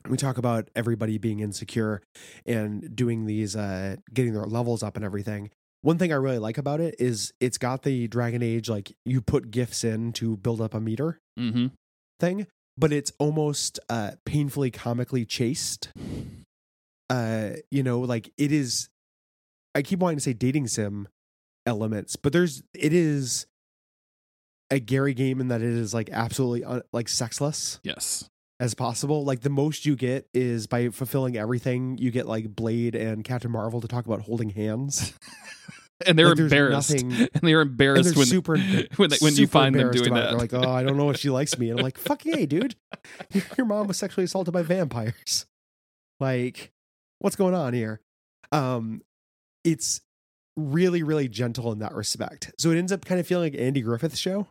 we 0.07 0.17
talk 0.17 0.37
about 0.37 0.69
everybody 0.75 1.17
being 1.17 1.39
insecure 1.39 2.01
and 2.45 2.95
doing 2.95 3.25
these 3.25 3.55
uh 3.55 3.95
getting 4.13 4.33
their 4.33 4.43
levels 4.45 4.83
up 4.83 4.95
and 4.95 5.03
everything. 5.05 5.49
One 5.81 5.97
thing 5.97 6.11
I 6.11 6.15
really 6.17 6.37
like 6.37 6.59
about 6.59 6.79
it 6.79 6.95
is 6.99 7.33
it's 7.39 7.57
got 7.57 7.81
the 7.81 8.07
Dragon 8.07 8.43
Age 8.43 8.69
like 8.69 8.93
you 9.03 9.19
put 9.21 9.49
gifts 9.49 9.83
in 9.83 10.13
to 10.13 10.37
build 10.37 10.61
up 10.61 10.75
a 10.75 10.79
meter 10.79 11.17
Mhm. 11.39 11.71
thing, 12.19 12.45
but 12.77 12.91
it's 12.93 13.11
almost 13.17 13.79
uh 13.89 14.11
painfully 14.25 14.69
comically 14.69 15.25
chaste. 15.25 15.89
Uh 17.09 17.51
you 17.71 17.81
know, 17.83 17.99
like 18.01 18.31
it 18.37 18.51
is 18.51 18.89
I 19.73 19.81
keep 19.81 19.99
wanting 19.99 20.17
to 20.17 20.23
say 20.23 20.33
dating 20.33 20.67
sim 20.67 21.07
elements, 21.65 22.15
but 22.15 22.31
there's 22.31 22.61
it 22.75 22.93
is 22.93 23.47
a 24.71 24.79
Gary 24.79 25.13
game 25.13 25.39
in 25.41 25.49
that 25.49 25.61
it 25.61 25.67
is 25.69 25.93
like 25.93 26.09
absolutely 26.11 26.63
un, 26.63 26.81
like 26.93 27.07
sexless 27.09 27.79
Yes. 27.83 28.27
as 28.59 28.73
possible. 28.73 29.23
Like 29.25 29.41
the 29.41 29.49
most 29.49 29.85
you 29.85 29.95
get 29.95 30.27
is 30.33 30.65
by 30.65 30.89
fulfilling 30.89 31.37
everything, 31.37 31.97
you 31.99 32.09
get 32.09 32.25
like 32.25 32.55
Blade 32.55 32.95
and 32.95 33.23
Captain 33.23 33.51
Marvel 33.51 33.81
to 33.81 33.87
talk 33.87 34.05
about 34.05 34.21
holding 34.21 34.49
hands. 34.49 35.13
And 36.07 36.17
they're 36.17 36.29
Like, 36.29 36.39
embarrassed. 36.39 36.89
nothing- 36.89 37.11
and 37.35 37.41
they're 37.43 37.61
And 37.61 37.69
embarrassed 37.69 38.05
they're 38.15 38.17
when 38.17 38.25
super 38.25 38.57
when 38.95 39.09
they, 39.11 39.17
when 39.19 39.35
you 39.35 39.45
find 39.45 39.75
them 39.75 39.91
doing 39.91 40.15
that. 40.15 40.31
They're 40.31 40.39
like, 40.39 40.51
oh, 40.51 40.67
I 40.67 40.81
don't 40.81 40.97
know 40.97 41.11
if 41.11 41.17
she 41.17 41.29
likes 41.29 41.55
me. 41.59 41.69
And 41.69 41.77
I'm 41.79 41.83
like, 41.83 41.99
fuck 41.99 42.25
yeah, 42.25 42.43
dude. 42.45 42.73
Your 43.55 43.67
mom 43.67 43.85
was 43.85 43.97
sexually 43.97 44.25
assaulted 44.25 44.51
by 44.51 44.63
vampires. 44.63 45.45
Like, 46.19 46.71
what's 47.19 47.35
going 47.35 47.53
on 47.53 47.73
here? 47.75 48.01
Um, 48.51 49.03
it's 49.63 50.01
really, 50.57 51.03
really 51.03 51.27
gentle 51.27 51.71
in 51.71 51.77
that 51.79 51.93
respect. 51.93 52.51
So 52.57 52.71
it 52.71 52.77
ends 52.79 52.91
up 52.91 53.05
kind 53.05 53.19
of 53.19 53.27
feeling 53.27 53.53
like 53.53 53.61
Andy 53.61 53.81
Griffith's 53.81 54.17
show 54.17 54.47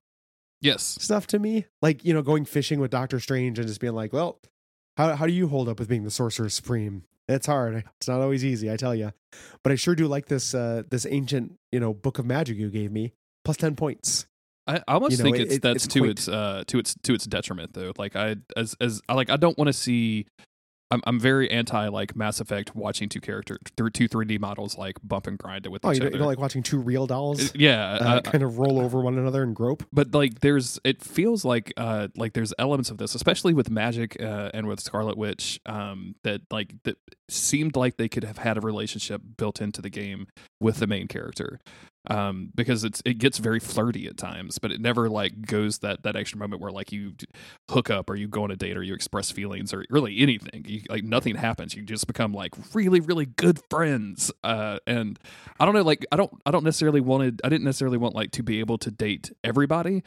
yes. 0.61 0.83
stuff 1.01 1.27
to 1.29 1.38
me. 1.38 1.66
Like, 1.83 2.05
you 2.05 2.12
know, 2.14 2.23
going 2.23 2.44
fishing 2.44 2.81
with 2.81 2.90
Doctor 2.90 3.20
Strange 3.20 3.59
and 3.59 3.66
just 3.68 3.81
being 3.81 3.94
like, 3.94 4.12
well, 4.12 4.40
how 4.96 5.14
how 5.16 5.27
do 5.27 5.33
you 5.33 5.49
hold 5.49 5.68
up 5.68 5.79
with 5.79 5.88
being 5.88 6.05
the 6.05 6.11
sorcerer 6.11 6.49
supreme? 6.49 7.05
It's 7.29 7.46
hard. 7.46 7.85
It's 7.99 8.09
not 8.09 8.20
always 8.20 8.44
easy, 8.44 8.70
I 8.73 8.77
tell 8.77 8.94
you. 8.94 9.12
But 9.62 9.73
I 9.73 9.77
sure 9.77 9.94
do 9.94 10.07
like 10.09 10.27
this 10.27 10.55
uh 10.55 10.83
this 10.90 11.07
ancient, 11.09 11.55
you 11.73 11.79
know, 11.81 11.94
book 11.94 12.18
of 12.18 12.27
magic 12.27 12.57
you 12.59 12.70
gave 12.70 12.90
me. 12.92 13.12
Plus 13.44 13.57
10 13.57 13.77
points. 13.77 14.27
I, 14.66 14.83
almost 14.88 15.12
You 15.12 15.18
know, 15.18 15.25
think 15.25 15.37
it- 15.38 15.42
it's 15.42 15.55
it- 15.57 15.62
that's 15.62 15.85
it's 15.85 15.94
too 15.94 16.01
quaint. 16.01 16.18
its 16.18 16.29
uh 16.29 16.64
to 16.66 16.79
its 16.79 16.94
to 17.05 17.14
its 17.14 17.25
detriment 17.27 17.73
though. 17.73 17.92
Like 17.96 18.16
I 18.16 18.37
as 18.57 18.75
as 18.81 19.01
I 19.09 19.14
like 19.14 19.31
I 19.31 19.37
don't 19.37 19.57
want 19.59 19.68
to 19.68 19.73
see. 19.73 20.27
I'm 20.90 21.00
I'm 21.07 21.20
very 21.20 21.50
anti 21.50 21.88
like 21.88 22.16
Mass 22.16 22.40
Effect 22.40 22.74
watching 22.74 23.09
two 23.09 23.20
character 23.20 23.59
through 23.76 23.90
two 23.90 24.09
3D 24.09 24.40
models 24.40 24.76
like 24.76 24.96
bump 25.05 25.26
and 25.26 25.38
grind 25.38 25.66
it 25.66 25.68
with 25.70 25.85
Oh, 25.85 25.90
each 25.90 25.96
you 25.96 26.00
don't, 26.00 26.07
other. 26.09 26.16
you 26.16 26.18
don't 26.18 26.26
like 26.29 26.38
watching 26.38 26.62
two 26.62 26.79
real 26.79 27.07
dolls 27.07 27.55
yeah, 27.55 27.92
uh, 28.00 28.05
uh, 28.16 28.20
kind 28.22 28.42
of 28.42 28.59
roll 28.59 28.81
over 28.81 29.00
one 29.00 29.16
another 29.18 29.42
and 29.42 29.55
grope? 29.55 29.85
but 29.92 30.12
like 30.14 30.40
there's 30.40 30.79
it 30.85 31.03
feels 31.03 31.44
like 31.44 31.72
uh 31.76 32.09
like 32.16 32.33
there's 32.33 32.53
elements 32.59 32.90
of 32.90 32.98
this 32.98 33.14
especially 33.14 33.55
with 33.55 33.70
Magik 33.70 34.20
uh, 34.22 34.50
and 34.53 34.66
with 34.66 34.81
scarlet 34.81 35.16
witch 35.16 35.61
um 35.66 36.14
that 36.24 36.40
like 36.50 36.74
that 36.85 36.96
seemed 37.29 37.76
like 37.76 37.96
they 37.96 38.09
could 38.09 38.24
have 38.24 38.38
had 38.38 38.57
a 38.57 38.61
relationship 38.61 39.22
built 39.37 39.61
into 39.61 39.81
the 39.81 39.90
game 39.90 40.26
with 40.61 40.79
the 40.79 40.87
main 40.87 41.07
character 41.07 41.61
um 42.09 42.51
because 42.55 42.83
it's 42.85 43.03
it 43.05 43.19
gets 43.19 43.39
very 43.39 43.61
flirty 43.61 44.07
at 44.07 44.17
times 44.17 44.59
but 44.59 44.73
it 44.73 44.81
never 44.81 45.09
like 45.09 45.47
goes 45.47 45.81
that 45.81 46.03
that 46.03 46.17
extra 46.17 46.39
moment 46.39 46.63
where 46.63 46.71
like 46.73 46.93
you 46.93 47.13
hook 47.71 47.91
up 47.91 48.09
or 48.09 48.17
you 48.17 48.27
go 48.27 48.45
on 48.45 48.51
a 48.51 48.57
date 48.57 48.77
or 48.77 48.83
you 48.83 48.95
express 48.95 49.31
feelings 49.31 49.75
or 49.75 49.85
really 49.91 50.19
anything 50.21 50.65
you, 50.67 50.81
like 50.89 51.05
nothing 51.05 51.35
happens 51.35 51.75
you 51.75 51.83
just 51.83 52.07
become 52.07 52.33
like 52.33 52.55
really 52.73 53.01
really 53.01 53.27
good 53.27 53.61
friends 53.69 54.33
uh 54.45 54.79
and 54.87 55.19
I 55.59 55.67
don't 55.67 55.75
know, 55.75 55.83
like 55.83 56.07
I 56.11 56.17
don't 56.17 56.33
I 56.47 56.51
don't 56.51 56.65
necessarily 56.65 57.01
wanted 57.01 57.41
I 57.45 57.49
didn't 57.51 57.65
necessarily 57.65 57.99
want 57.99 58.15
like 58.15 58.31
to 58.33 58.43
be 58.43 58.61
able 58.61 58.79
to 58.79 58.91
date 58.91 59.31
everybody. 59.45 60.03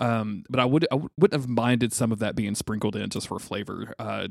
Um, 0.00 0.42
but 0.50 0.58
I 0.58 0.64
would 0.64 0.86
I 0.90 0.96
wouldn't 1.16 1.40
have 1.40 1.48
minded 1.48 1.92
some 1.92 2.10
of 2.10 2.18
that 2.18 2.34
being 2.34 2.54
sprinkled 2.56 2.96
in 2.96 3.08
just 3.10 3.28
for 3.28 3.38
flavor, 3.38 3.94
uh, 3.98 4.26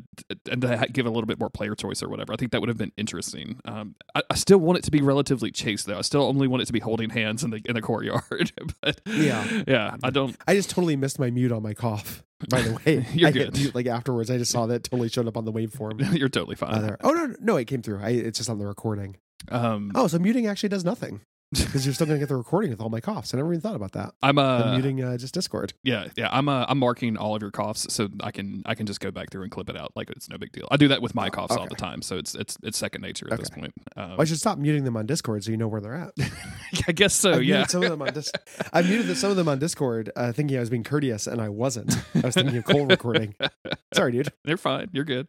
and 0.52 0.62
to 0.62 0.88
give 0.91 1.06
a 1.06 1.10
little 1.10 1.26
bit 1.26 1.39
more 1.39 1.49
player 1.49 1.73
choice 1.73 2.04
or 2.04 2.10
whatever. 2.10 2.34
I 2.34 2.36
think 2.36 2.52
that 2.52 2.60
would 2.60 2.67
have 2.67 2.78
been 2.78 2.91
interesting. 2.97 3.62
Um, 3.65 3.95
I, 4.13 4.21
I 4.30 4.36
still 4.36 4.58
want 4.58 4.80
it 4.80 4.84
to 4.84 4.91
be 4.91 5.02
relatively 5.02 5.52
chaste 5.52 5.86
though. 5.86 5.97
I 5.97 6.02
still 6.02 6.23
only 6.23 6.47
want 6.47 6.63
it 6.63 6.65
to 6.65 6.73
be 6.73 6.80
holding 6.82 7.10
hands 7.12 7.43
in 7.43 7.52
the 7.52 7.62
in 7.65 7.76
the 7.76 7.82
courtyard. 7.82 8.52
but 8.82 8.99
Yeah. 9.06 9.63
yeah, 9.67 9.95
I 10.04 10.10
don't. 10.10 10.36
I 10.47 10.56
just 10.56 10.69
totally 10.69 10.95
missed 10.97 11.17
my 11.17 11.30
mute 11.32 11.52
on 11.54 11.63
my 11.63 11.73
cough. 11.73 12.23
By 12.49 12.62
the 12.62 12.73
way, 12.86 13.08
You're 13.13 13.30
I 13.30 13.32
good. 13.32 13.54
mute 13.54 13.73
like 13.73 13.86
afterwards. 13.88 14.30
I 14.30 14.38
just 14.38 14.52
saw 14.52 14.65
that 14.65 14.84
totally 14.84 15.08
showed 15.08 15.28
up 15.28 15.38
on 15.38 15.45
the 15.45 15.54
waveform. 15.54 16.13
You're 16.19 16.28
totally 16.28 16.56
fine. 16.58 16.73
Uh. 16.84 16.97
Oh 17.02 17.12
no, 17.12 17.28
no, 17.28 17.36
no, 17.39 17.56
it 17.56 17.65
came 17.67 17.82
through. 17.82 18.02
I, 18.02 18.10
it's 18.10 18.38
just 18.38 18.49
on 18.49 18.60
the 18.60 18.65
recording. 18.67 19.15
um, 19.49 19.91
Oh, 19.95 20.08
so 20.08 20.19
muting 20.19 20.45
actually 20.47 20.69
does 20.69 20.84
nothing 20.84 21.21
because 21.65 21.85
you're 21.85 21.93
still 21.93 22.07
going 22.07 22.17
to 22.17 22.21
get 22.21 22.29
the 22.29 22.35
recording 22.35 22.71
with 22.71 22.81
all 22.81 22.89
my 22.89 22.99
coughs. 22.99 23.33
I 23.33 23.37
never 23.37 23.53
even 23.53 23.61
thought 23.61 23.75
about 23.75 23.91
that. 23.93 24.13
I'm 24.21 24.37
I'm 24.39 24.61
uh, 24.61 24.71
muting 24.73 25.03
uh, 25.03 25.17
just 25.17 25.33
Discord. 25.33 25.73
Yeah, 25.83 26.07
yeah. 26.17 26.29
I'm 26.31 26.49
uh, 26.49 26.65
I'm 26.67 26.79
marking 26.79 27.17
all 27.17 27.35
of 27.35 27.41
your 27.41 27.51
coughs 27.51 27.85
so 27.93 28.09
I 28.21 28.31
can 28.31 28.63
I 28.65 28.75
can 28.75 28.85
just 28.85 28.99
go 28.99 29.11
back 29.11 29.29
through 29.31 29.43
and 29.43 29.51
clip 29.51 29.69
it 29.69 29.77
out 29.77 29.91
like 29.95 30.09
it's 30.09 30.29
no 30.29 30.37
big 30.37 30.51
deal. 30.51 30.67
I 30.71 30.77
do 30.77 30.87
that 30.89 31.01
with 31.01 31.15
my 31.15 31.27
Oh, 31.27 31.31
coughs 31.31 31.55
all 31.55 31.67
the 31.67 31.75
time, 31.75 32.01
so 32.01 32.17
it's 32.17 32.35
it's 32.35 32.57
it's 32.63 32.77
second 32.77 33.01
nature 33.01 33.27
at 33.31 33.39
this 33.39 33.49
point. 33.49 33.73
Um, 33.95 34.19
I 34.19 34.25
should 34.25 34.39
stop 34.39 34.57
muting 34.57 34.83
them 34.83 34.97
on 34.97 35.05
Discord 35.05 35.43
so 35.43 35.51
you 35.51 35.57
know 35.57 35.67
where 35.67 35.81
they're 35.81 35.93
at. 35.95 36.11
I 36.87 36.91
guess 36.91 37.13
so. 37.13 37.31
I 37.31 37.35
Oh, 37.35 37.39
yeah. 37.39 37.55
muted 37.57 37.71
some 37.71 37.83
of 37.83 37.89
them 37.91 38.01
on 38.01 38.13
Dis- 38.13 38.31
I 38.71 38.81
muted 38.81 39.17
some 39.17 39.31
of 39.31 39.37
them 39.37 39.47
on 39.47 39.59
Discord, 39.59 40.11
uh, 40.15 40.31
thinking 40.31 40.57
I 40.57 40.59
was 40.59 40.69
being 40.69 40.83
courteous, 40.83 41.27
and 41.27 41.41
I 41.41 41.49
wasn't. 41.49 41.95
I 42.15 42.21
was 42.25 42.33
thinking 42.35 42.57
of 42.57 42.65
cold 42.65 42.89
recording. 42.89 43.35
Sorry, 43.93 44.11
dude. 44.11 44.29
They're 44.43 44.57
fine. 44.57 44.89
You're 44.91 45.03
good. 45.03 45.27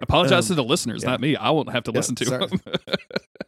Apologize 0.00 0.44
Um, 0.50 0.54
to 0.56 0.62
the 0.62 0.64
listeners, 0.64 1.02
yeah. 1.02 1.10
not 1.10 1.20
me. 1.20 1.36
I 1.36 1.50
won't 1.50 1.70
have 1.70 1.84
to 1.84 1.90
Yeah, 1.92 1.98
listen 1.98 2.14
to 2.16 2.24
sorry. 2.26 2.46
them. 2.46 2.60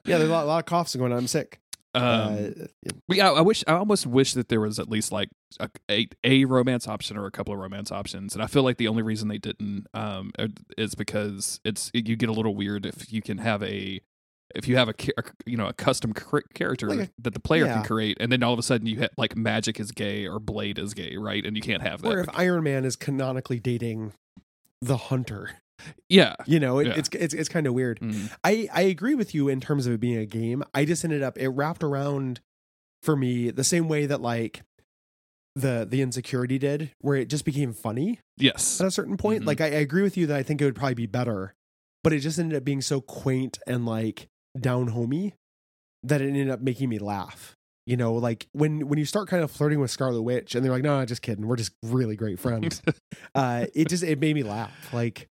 Yeah, 0.05 0.19
there's 0.19 0.29
a 0.29 0.33
lot, 0.33 0.45
a 0.45 0.47
lot 0.47 0.59
of 0.59 0.67
coughs 0.67 0.95
going 0.97 1.13
on. 1.13 1.19
I'm 1.19 1.27
sick. 1.27 1.61
Um, 1.97 2.55
uh, 2.61 2.91
But 3.09 3.17
yeah, 3.17 3.31
I 3.31 3.41
wish 3.41 3.65
I 3.67 3.73
almost 3.73 4.07
wish 4.07 4.35
that 4.35 4.49
there 4.49 4.61
was 4.61 4.79
at 4.79 4.89
least 4.89 5.13
like 5.13 5.29
a, 5.61 5.69
a 5.91 6.09
a 6.25 6.45
romance 6.45 6.87
option 6.89 7.17
or 7.17 7.27
a 7.27 7.31
couple 7.31 7.55
of 7.55 7.61
romance 7.61 7.91
options, 7.93 8.35
and 8.35 8.43
I 8.43 8.47
feel 8.47 8.63
like 8.63 8.77
the 8.77 8.89
only 8.89 9.03
reason 9.03 9.29
they 9.29 9.39
didn't 9.39 9.87
um 9.95 10.33
is 10.77 10.95
because 10.95 11.61
it's 11.65 11.91
you 11.95 12.17
get 12.17 12.29
a 12.29 12.33
little 12.33 12.55
weird 12.55 12.85
if 12.87 13.13
you 13.13 13.23
can 13.23 13.39
have 13.39 13.63
a 13.63 14.01
if 14.55 14.69
you 14.69 14.77
have 14.77 14.89
a, 14.89 14.95
a 15.19 15.23
you 15.45 15.57
know 15.57 15.67
a 15.67 15.73
custom 15.73 16.13
character 16.13 16.89
Like 16.89 17.09
a- 17.09 17.13
that 17.23 17.35
the 17.35 17.41
player 17.41 17.67
yeah. 17.67 17.75
can 17.75 17.85
create, 17.85 18.17
and 18.21 18.31
then 18.31 18.43
all 18.43 18.53
of 18.53 18.59
a 18.59 18.63
sudden 18.63 18.87
you 18.87 18.97
hit 18.99 19.13
like 19.17 19.35
Magik 19.35 19.81
is 19.81 19.91
gay 19.93 20.27
or 20.27 20.39
blade 20.39 20.79
is 20.79 20.95
gay, 20.95 21.17
right? 21.17 21.45
And 21.45 21.57
you 21.57 21.63
can't 21.63 21.83
have 21.83 22.03
that. 22.03 22.09
or 22.13 22.21
if 22.21 22.29
Iron 22.35 22.65
Man 22.65 22.85
is 22.85 22.97
canonically 22.97 23.59
dating 23.61 24.13
the 24.81 24.97
hunter. 24.97 25.63
Yeah. 26.09 26.35
You 26.47 26.61
know, 26.61 26.79
it, 26.79 26.87
Yeah. 26.89 26.95
it's 26.97 27.09
it's 27.13 27.35
it's 27.35 27.49
kind 27.49 27.67
of 27.67 27.75
weird. 27.75 28.01
Mm. 28.01 28.33
I 28.45 28.69
I 28.73 28.83
agree 28.83 29.15
with 29.15 29.35
you 29.35 29.49
in 29.49 29.61
terms 29.61 29.87
of 29.87 29.93
it 29.95 30.01
being 30.01 30.19
a 30.19 30.27
game. 30.27 30.63
I 30.75 30.85
just 30.85 31.05
ended 31.05 31.23
up 31.23 31.37
it 31.39 31.49
wrapped 31.49 31.83
around 31.85 32.41
for 33.03 33.17
me 33.17 33.51
the 33.51 33.65
same 33.65 33.89
way 33.89 34.07
that 34.07 34.21
like 34.21 34.63
the 35.55 35.87
the 35.89 36.03
insecurity 36.03 36.59
did, 36.59 36.91
where 37.01 37.17
it 37.17 37.29
just 37.29 37.45
became 37.45 37.73
funny 37.73 38.21
Yes. 38.37 38.81
at 38.81 38.87
a 38.87 38.91
certain 38.91 39.17
point. 39.17 39.43
Mhm. 39.43 39.47
Like 39.47 39.61
I, 39.61 39.67
I 39.67 39.69
agree 39.81 40.03
with 40.03 40.17
you 40.17 40.27
that 40.27 40.37
I 40.37 40.43
think 40.43 40.61
it 40.61 40.65
would 40.65 40.75
probably 40.77 40.95
be 40.95 41.07
better, 41.07 41.55
but 42.05 42.13
it 42.13 42.21
just 42.21 42.39
ended 42.39 42.57
up 42.57 42.65
being 42.65 42.81
so 42.83 43.01
quaint 43.01 43.59
and 43.67 43.87
like 43.87 44.29
down 44.59 44.89
homey 44.89 45.35
that 46.03 46.21
it 46.21 46.29
ended 46.29 46.51
up 46.51 46.61
making 46.61 46.89
me 46.89 46.99
laugh. 46.99 47.55
You 47.87 47.97
know, 47.97 48.15
like 48.15 48.49
when 48.53 48.89
when 48.89 48.99
you 48.99 49.05
start 49.05 49.29
kind 49.29 49.45
of 49.45 49.51
flirting 49.51 49.79
with 49.81 49.91
Scarlet 49.91 50.23
Witch 50.23 50.55
and 50.55 50.65
they're 50.65 50.73
like, 50.73 50.83
no, 50.83 50.99
no, 50.99 51.07
just 51.07 51.23
kidding. 51.23 51.47
We're 51.47 51.57
just 51.57 51.73
really 51.85 52.17
great 52.17 52.39
friends. 52.41 52.83
uh, 53.35 53.67
it 53.75 53.89
just 53.89 54.03
it 54.03 54.19
made 54.19 54.35
me 54.35 54.43
laugh. 54.43 54.73
Like 54.93 55.29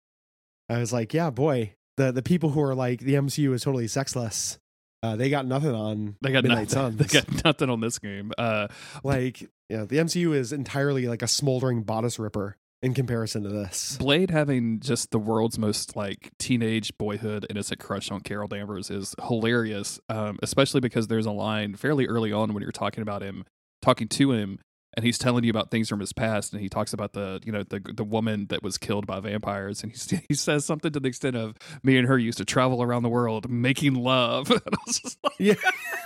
I 0.68 0.79
was 0.79 0.92
like, 0.92 1.12
yeah, 1.14 1.31
boy, 1.31 1.75
the 1.96 2.12
the 2.12 2.22
people 2.22 2.51
who 2.51 2.61
are 2.62 2.75
like 2.75 3.01
the 3.01 3.14
MCU 3.14 3.53
is 3.53 3.62
totally 3.62 3.88
sexless. 3.88 4.59
Uh, 5.03 5.16
they 5.16 5.31
got 5.31 5.46
nothing 5.46 5.75
on 5.75 6.16
They 6.22 6.31
got 6.31 6.44
Midnight 6.44 6.72
nothing. 6.72 6.96
Suns. 6.96 6.96
They 7.12 7.20
got 7.20 7.44
nothing 7.44 7.68
on 7.70 7.81
this 7.81 7.98
game. 7.98 8.31
Uh, 8.38 8.68
like, 9.03 9.40
yeah, 9.68 9.85
the 9.85 9.96
MCU 9.96 10.33
is 10.33 10.53
entirely 10.53 11.09
like 11.09 11.22
a 11.22 11.27
smoldering 11.29 11.83
bodice 11.83 12.20
ripper 12.20 12.57
in 12.83 12.94
comparison 12.94 13.42
to 13.42 13.48
this. 13.48 13.96
Blade 13.98 14.31
having 14.31 14.79
just 14.79 15.11
the 15.11 15.18
world's 15.18 15.59
most 15.59 15.96
like 15.96 16.31
teenage 16.38 16.96
boyhood 16.98 17.46
innocent 17.51 17.81
crush 17.81 18.12
on 18.12 18.20
Carol 18.20 18.46
Danvers 18.46 18.90
is 18.90 19.14
hilarious, 19.27 19.98
um, 20.09 20.38
especially 20.42 20.81
because 20.81 21.09
there's 21.09 21.27
a 21.27 21.33
line 21.33 21.75
fairly 21.75 22.07
early 22.07 22.33
on 22.33 22.55
when 22.55 22.62
you're 22.62 22.70
talking 22.70 23.03
about 23.03 23.22
him, 23.22 23.44
talking 23.81 24.07
to 24.07 24.33
him, 24.33 24.61
and 24.94 25.05
he's 25.05 25.18
telling 25.18 25.44
you 25.44 25.50
about 25.50 25.70
things 25.70 25.88
from 25.88 26.00
his 26.00 26.12
past, 26.12 26.52
and 26.52 26.61
he 26.61 26.68
talks 26.68 26.92
about 26.92 27.12
the 27.12 27.40
you 27.44 27.52
know 27.52 27.62
the 27.62 27.81
the 27.81 28.05
woman 28.05 28.46
that 28.50 28.62
was 28.62 28.78
killed 28.78 29.07
by 29.07 29.20
vampires, 29.20 29.83
and 29.83 29.92
he 29.92 30.16
he 30.28 30.35
says 30.35 30.64
something 30.64 30.92
to 30.92 31.00
the 31.00 31.09
extent 31.09 31.37
of 31.37 31.57
me 31.83 31.96
and 31.96 32.09
her 32.09 32.18
used 32.18 32.38
to 32.38 32.44
travel 32.44 32.83
around 32.83 33.02
the 33.02 33.09
world 33.09 33.50
making 33.50 33.94
love, 33.94 34.50
and 34.50 34.61
I 34.66 34.76
was 34.87 34.98
just 34.98 35.18
like, 35.24 35.35
Yeah. 35.38 35.55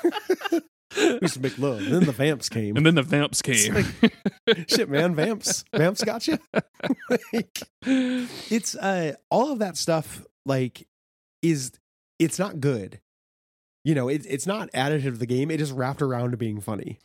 we 0.96 1.18
used 1.22 1.34
to 1.34 1.40
make 1.40 1.58
love. 1.58 1.80
And 1.80 1.92
then 1.92 2.04
the 2.04 2.12
vamps 2.12 2.48
came. 2.48 2.76
and 2.76 2.86
then 2.86 2.94
the 2.94 3.02
vamps 3.02 3.42
came. 3.42 3.84
Shit, 4.66 4.88
man, 4.88 5.14
vamps. 5.14 5.64
Vamps 5.74 6.02
got 6.04 6.26
you. 6.26 6.38
like, 7.10 7.62
it's 7.84 8.74
uh 8.76 9.12
all 9.30 9.52
of 9.52 9.58
that 9.58 9.76
stuff 9.76 10.24
like 10.46 10.86
is 11.42 11.72
it's 12.18 12.38
not 12.38 12.60
good. 12.60 13.00
You 13.84 13.94
know, 13.94 14.08
it, 14.08 14.24
it's 14.28 14.46
not 14.46 14.70
additive 14.72 15.02
to 15.02 15.10
the 15.18 15.26
game. 15.26 15.50
It 15.50 15.58
just 15.58 15.72
wrapped 15.72 16.02
around 16.02 16.32
to 16.32 16.36
being 16.36 16.60
funny. 16.60 16.98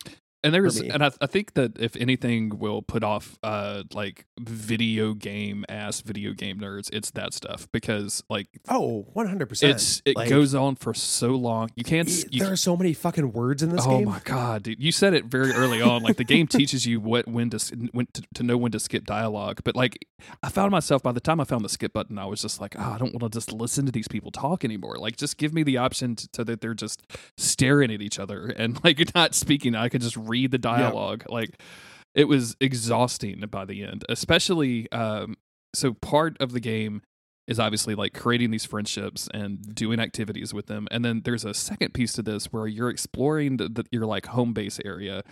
And 0.44 0.54
there's, 0.54 0.80
and 0.82 1.04
I, 1.04 1.12
I 1.22 1.28
think 1.28 1.54
that 1.54 1.78
if 1.78 1.96
anything 1.96 2.58
will 2.58 2.82
put 2.82 3.04
off, 3.04 3.38
uh, 3.44 3.84
like 3.94 4.26
video 4.40 5.14
game 5.14 5.66
ass 5.70 6.02
video 6.02 6.34
game 6.34 6.60
nerds, 6.60 6.90
it's 6.92 7.12
that 7.12 7.34
stuff 7.34 7.68
because 7.72 8.24
like 8.30 8.48
Oh, 8.68 9.06
100%. 9.16 9.64
it's 9.70 10.02
it 10.04 10.16
Like, 10.16 10.30
goes 10.30 10.56
on 10.56 10.76
for 10.76 10.94
so 10.96 11.30
long. 11.36 11.70
You 11.76 11.84
can't. 11.84 12.10
You, 12.32 12.42
there 12.42 12.52
are 12.52 12.56
so 12.58 12.76
many 12.76 12.94
fucking 12.94 13.34
words 13.34 13.62
in 13.62 13.70
this 13.70 13.86
game. 13.86 13.94
oh 13.94 13.98
game. 14.00 14.10
my 14.10 14.20
god, 14.24 14.64
dude! 14.64 14.82
You 14.82 14.92
said 14.92 15.14
it 15.14 15.26
very 15.26 15.52
early 15.52 15.80
on. 15.82 16.02
Like 16.02 16.18
the 16.18 16.24
game 16.24 16.48
teaches 16.48 16.88
you 16.88 17.00
what 17.00 17.28
when 17.28 17.50
to 17.52 17.90
when 17.92 18.08
to, 18.14 18.24
to 18.36 18.44
know 18.44 18.58
when 18.58 18.72
to 18.72 18.80
skip 18.80 19.06
dialogue. 19.06 19.62
But 19.64 19.76
like, 19.76 20.08
I 20.42 20.50
found 20.50 20.72
myself 20.72 21.04
by 21.04 21.12
the 21.12 21.20
time 21.22 21.40
I 21.40 21.44
found 21.44 21.64
the 21.64 21.70
skip 21.70 21.94
button, 21.94 22.18
I 22.18 22.26
was 22.26 22.42
just 22.42 22.60
like, 22.60 22.76
oh, 22.80 22.92
I 22.94 22.98
don't 22.98 23.14
want 23.14 23.32
to 23.32 23.38
just 23.38 23.52
listen 23.52 23.86
to 23.86 23.92
these 23.92 24.08
people 24.08 24.32
talk 24.32 24.66
anymore. 24.66 24.96
Like, 24.98 25.18
just 25.18 25.38
give 25.38 25.54
me 25.54 25.62
the 25.64 25.78
option 25.78 26.16
to, 26.16 26.28
so 26.36 26.44
that 26.46 26.62
they're 26.62 26.74
just 26.74 27.04
staring 27.38 27.92
at 27.92 28.02
each 28.02 28.18
other 28.20 28.48
and 28.48 28.84
like 28.84 29.00
not 29.16 29.36
speaking. 29.36 29.76
I 29.76 29.88
could 29.90 30.02
just 30.02 30.18
read 30.32 30.52
the 30.52 30.58
dialogue. 30.58 31.24
Like, 31.30 31.62
it 32.14 32.28
was 32.28 32.56
exhausting 32.60 33.40
by 33.50 33.66
the 33.66 33.84
end, 33.84 34.04
especially. 34.10 34.92
Um, 34.92 35.38
so 35.74 35.94
part 35.94 36.36
of 36.40 36.52
the 36.52 36.60
game 36.60 37.02
is 37.48 37.60
obviously 37.60 37.96
like 37.96 38.14
creating 38.14 38.52
these 38.52 38.66
friendships 38.66 39.28
and 39.34 39.76
doing 39.76 40.00
activities 40.00 40.54
with 40.54 40.68
them. 40.68 40.88
And 40.92 41.04
then 41.04 41.22
there's 41.26 41.46
a 41.46 41.54
second 41.54 41.94
piece 41.94 42.14
to 42.14 42.22
this 42.22 42.46
where 42.46 42.68
you're 42.68 42.90
exploring 42.90 43.58
the, 43.58 43.68
the, 43.68 43.84
your 43.92 44.06
like 44.06 44.28
home 44.28 44.54
base 44.54 44.80
area. 44.86 45.24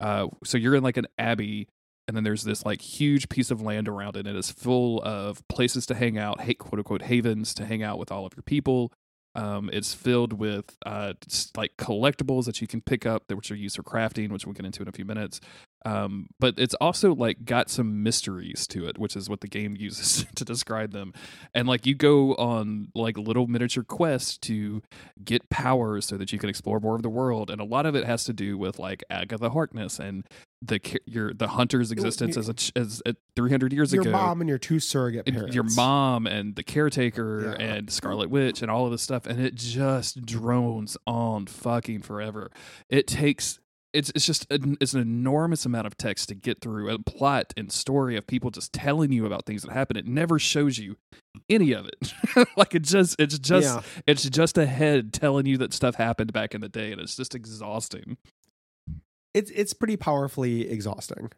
Uh, 0.00 0.28
so 0.44 0.58
you're 0.58 0.74
in 0.74 0.82
like 0.82 0.96
an 0.96 1.06
abbey, 1.18 1.68
and 2.06 2.16
then 2.16 2.24
there's 2.24 2.44
this 2.44 2.64
like 2.64 2.80
huge 2.80 3.28
piece 3.28 3.50
of 3.50 3.60
land 3.60 3.88
around 3.88 4.16
it, 4.16 4.26
and 4.26 4.28
it 4.28 4.36
is 4.36 4.50
full 4.50 5.02
of 5.02 5.46
places 5.48 5.86
to 5.86 5.94
hang 5.94 6.16
out, 6.16 6.38
quote 6.58 6.78
unquote 6.78 7.02
havens 7.02 7.52
to 7.54 7.66
hang 7.66 7.82
out 7.82 7.98
with 7.98 8.10
all 8.10 8.24
of 8.24 8.32
your 8.36 8.44
people. 8.44 8.92
Um, 9.38 9.70
it's 9.72 9.94
filled 9.94 10.32
with 10.32 10.76
uh, 10.84 11.12
like 11.56 11.76
collectibles 11.76 12.46
that 12.46 12.60
you 12.60 12.66
can 12.66 12.80
pick 12.80 13.06
up, 13.06 13.30
which 13.32 13.52
are 13.52 13.54
used 13.54 13.76
for 13.76 13.84
crafting, 13.84 14.32
which 14.32 14.44
we'll 14.44 14.52
get 14.52 14.66
into 14.66 14.82
in 14.82 14.88
a 14.88 14.92
few 14.92 15.04
minutes. 15.04 15.40
Um, 15.84 16.26
but 16.40 16.54
it's 16.58 16.74
also 16.74 17.14
like 17.14 17.44
got 17.44 17.70
some 17.70 18.02
mysteries 18.02 18.66
to 18.68 18.86
it, 18.88 18.98
which 18.98 19.14
is 19.16 19.30
what 19.30 19.40
the 19.40 19.46
game 19.48 19.76
uses 19.78 20.26
to 20.34 20.44
describe 20.44 20.92
them. 20.92 21.12
And 21.54 21.68
like 21.68 21.86
you 21.86 21.94
go 21.94 22.34
on 22.34 22.88
like 22.94 23.16
little 23.16 23.46
miniature 23.46 23.84
quests 23.84 24.36
to 24.38 24.82
get 25.24 25.48
powers 25.50 26.06
so 26.06 26.16
that 26.16 26.32
you 26.32 26.38
can 26.38 26.48
explore 26.48 26.80
more 26.80 26.96
of 26.96 27.02
the 27.02 27.08
world, 27.08 27.48
and 27.50 27.60
a 27.60 27.64
lot 27.64 27.86
of 27.86 27.94
it 27.94 28.04
has 28.04 28.24
to 28.24 28.32
do 28.32 28.58
with 28.58 28.78
like 28.78 29.04
Agatha 29.08 29.50
Harkness 29.50 29.98
and 29.98 30.24
the 30.60 30.80
your 31.06 31.32
the 31.32 31.46
hunter's 31.46 31.92
existence 31.92 32.36
as 32.36 32.48
a 32.48 32.54
ch- 32.54 32.72
as 32.74 33.00
uh, 33.06 33.12
300 33.36 33.72
years 33.72 33.92
your 33.92 34.02
ago 34.02 34.10
Your 34.10 34.18
mom 34.18 34.40
and 34.40 34.48
your 34.48 34.58
two 34.58 34.80
surrogate 34.80 35.24
parents. 35.26 35.54
your 35.54 35.62
mom 35.76 36.26
and 36.26 36.56
the 36.56 36.64
caretaker 36.64 37.54
Yeah. 37.60 37.64
and 37.64 37.90
Scarlet 37.90 38.28
Witch 38.28 38.60
and 38.62 38.68
all 38.70 38.84
of 38.84 38.90
this 38.90 39.00
stuff, 39.02 39.24
and 39.26 39.40
it 39.40 39.54
just 39.54 40.26
drones 40.26 40.96
on 41.06 41.46
fucking 41.46 42.02
forever. 42.02 42.50
It 42.88 43.06
takes 43.06 43.60
it's 43.98 44.10
it's 44.14 44.24
just 44.26 44.50
an, 44.52 44.76
it's 44.80 44.94
an 44.94 45.00
enormous 45.00 45.66
amount 45.66 45.86
of 45.86 45.96
text 45.96 46.28
to 46.28 46.34
get 46.34 46.60
through 46.60 46.88
a 46.90 46.98
plot 46.98 47.52
and 47.56 47.70
story 47.72 48.16
of 48.16 48.26
people 48.26 48.50
just 48.50 48.72
telling 48.72 49.12
you 49.12 49.26
about 49.26 49.44
things 49.44 49.62
that 49.62 49.72
happen. 49.72 49.96
It 49.96 50.06
never 50.06 50.38
shows 50.38 50.78
you 50.78 50.96
any 51.50 51.72
of 51.72 51.86
it. 51.86 52.14
like 52.56 52.74
it 52.74 52.82
just 52.82 53.20
it's 53.20 53.38
just 53.38 53.66
Yeah. 53.66 53.82
it's 54.06 54.22
just 54.28 54.56
a 54.56 54.66
head 54.66 55.12
telling 55.12 55.46
you 55.46 55.58
that 55.58 55.74
stuff 55.74 55.96
happened 55.96 56.32
back 56.32 56.54
in 56.54 56.60
the 56.60 56.68
day, 56.68 56.92
and 56.92 57.00
it's 57.00 57.16
just 57.16 57.34
exhausting. 57.34 58.16
it's 59.34 59.50
it's 59.50 59.72
pretty 59.74 59.96
powerfully 59.96 60.70
exhausting. 60.70 61.30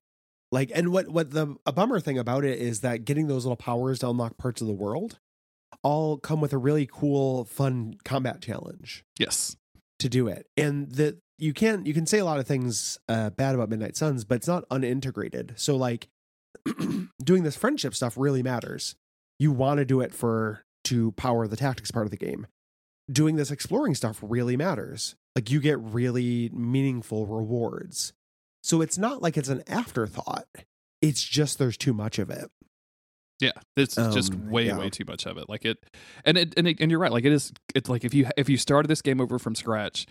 Like, 0.53 0.71
and 0.75 0.91
what 0.93 1.09
what 1.09 1.31
the 1.31 1.57
a 1.67 1.73
bummer 1.73 2.01
thing 2.01 2.19
about 2.19 2.45
it 2.45 2.59
is 2.61 2.81
that 2.81 3.05
getting 3.05 3.27
those 3.29 3.45
little 3.45 3.57
powers 3.57 4.01
to 4.01 4.09
unlock 4.11 4.37
parts 4.37 4.61
of 4.61 4.67
the 4.67 4.73
world 4.73 5.19
all 5.83 6.19
come 6.19 6.41
with 6.41 6.53
a 6.53 6.59
really 6.59 6.87
cool, 6.91 7.45
fun 7.45 7.95
combat 8.05 8.43
challenge 8.43 9.05
Yes. 9.19 9.57
to 10.01 10.09
do 10.09 10.27
it. 10.29 10.47
And 10.57 10.91
that 10.97 11.19
you 11.41 11.53
can 11.53 11.85
you 11.87 11.95
can 11.95 12.07
say 12.07 12.19
a 12.19 12.25
lot 12.25 12.39
of 12.39 12.47
things 12.47 12.99
uh, 13.09 13.31
bad 13.31 13.55
about 13.55 13.69
Midnight 13.71 13.97
Suns, 13.97 14.25
but 14.25 14.37
it's 14.37 14.49
not 14.49 14.69
unintegrated. 14.69 15.59
So 15.59 15.77
like 15.77 16.09
doing 17.25 17.43
this 17.43 17.57
friendship 17.57 17.95
stuff 17.95 18.15
really 18.17 18.43
matters. 18.43 18.95
You 19.39 19.53
want 19.53 19.79
to 19.79 19.85
do 19.85 20.01
it 20.01 20.13
for 20.15 20.65
to 20.85 21.13
power 21.13 21.47
the 21.47 21.57
tactics 21.57 21.91
part 21.91 22.07
of 22.07 22.11
the 22.11 22.17
game. 22.17 22.47
Doing 23.11 23.37
this 23.37 23.51
exploring 23.51 23.95
stuff 23.95 24.19
really 24.23 24.57
matters. 24.57 25.17
Like 25.35 25.51
you 25.51 25.61
get 25.61 25.79
really 25.81 26.51
meaningful 26.53 27.27
rewards. 27.27 28.13
So 28.63 28.81
it's 28.83 28.99
not 28.99 29.23
like 29.23 29.37
it's 29.37 29.49
an 29.49 29.63
afterthought. 29.67 30.47
It's 31.01 31.23
just 31.25 31.59
there's 31.59 31.77
too 31.77 31.95
much 31.95 32.19
of 32.19 32.29
it. 32.31 32.51
Yeah, 33.41 33.53
it's 33.75 33.95
just 33.95 34.35
Um, 34.35 34.51
way 34.51 34.67
yeah. 34.67 34.79
way 34.79 34.91
too 34.91 35.05
much 35.07 35.25
of 35.25 35.39
it. 35.39 35.49
Like 35.49 35.65
it, 35.65 35.79
and 36.27 36.37
it 36.37 36.53
and 36.59 36.69
it, 36.69 36.77
and 36.79 36.91
you're 36.91 37.01
right. 37.01 37.11
Like 37.11 37.25
it 37.25 37.33
is. 37.33 37.53
It's 37.75 37.89
like 37.89 38.05
if 38.05 38.13
you 38.13 38.27
if 38.37 38.51
you 38.51 38.59
started 38.59 38.89
this 38.89 39.01
game 39.01 39.19
over 39.19 39.39
from 39.39 39.55
scratch, 39.55 40.07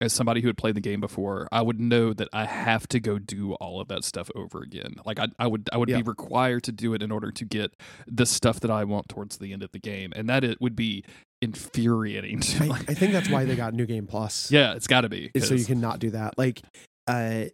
as 0.00 0.12
somebody 0.12 0.40
who 0.40 0.46
had 0.48 0.56
played 0.56 0.74
the 0.74 0.80
game 0.80 1.00
before, 1.00 1.46
I 1.52 1.60
would 1.62 1.78
know 1.78 2.12
that 2.14 2.28
I 2.32 2.46
have 2.46 2.88
to 2.88 3.00
go 3.00 3.18
do 3.18 3.52
all 3.54 3.80
of 3.80 3.88
that 3.88 4.02
stuff 4.04 4.30
over 4.34 4.62
again. 4.62 4.94
Like 5.04 5.18
I 5.18 5.28
I 5.38 5.46
would 5.46 5.68
I 5.72 5.76
would 5.76 5.88
Yeah. 5.88 5.98
be 5.98 6.02
required 6.02 6.62
to 6.64 6.72
do 6.72 6.94
it 6.94 7.02
in 7.02 7.10
order 7.10 7.30
to 7.30 7.44
get 7.44 7.74
the 8.06 8.24
stuff 8.26 8.60
that 8.60 8.70
I 8.70 8.84
want 8.84 9.08
towards 9.08 9.36
the 9.38 9.52
end 9.52 9.62
of 9.62 9.72
the 9.72 9.78
game, 9.78 10.12
and 10.16 10.28
that 10.28 10.42
it 10.44 10.60
would 10.60 10.74
be 10.74 11.04
infuriating. 11.42 12.40
to, 12.40 12.64
I, 12.64 12.76
I 12.88 12.94
think 12.94 13.12
that's 13.12 13.28
why 13.28 13.44
they 13.44 13.56
got 13.56 13.74
New 13.74 13.86
Game 13.86 14.06
Plus. 14.06 14.50
yeah, 14.52 14.74
it's 14.74 14.86
got 14.86 15.02
to 15.02 15.08
be 15.08 15.30
so 15.38 15.54
you 15.54 15.64
cannot 15.64 15.98
do 15.98 16.10
that. 16.10 16.38
Like, 16.38 16.62
uh, 17.06 17.44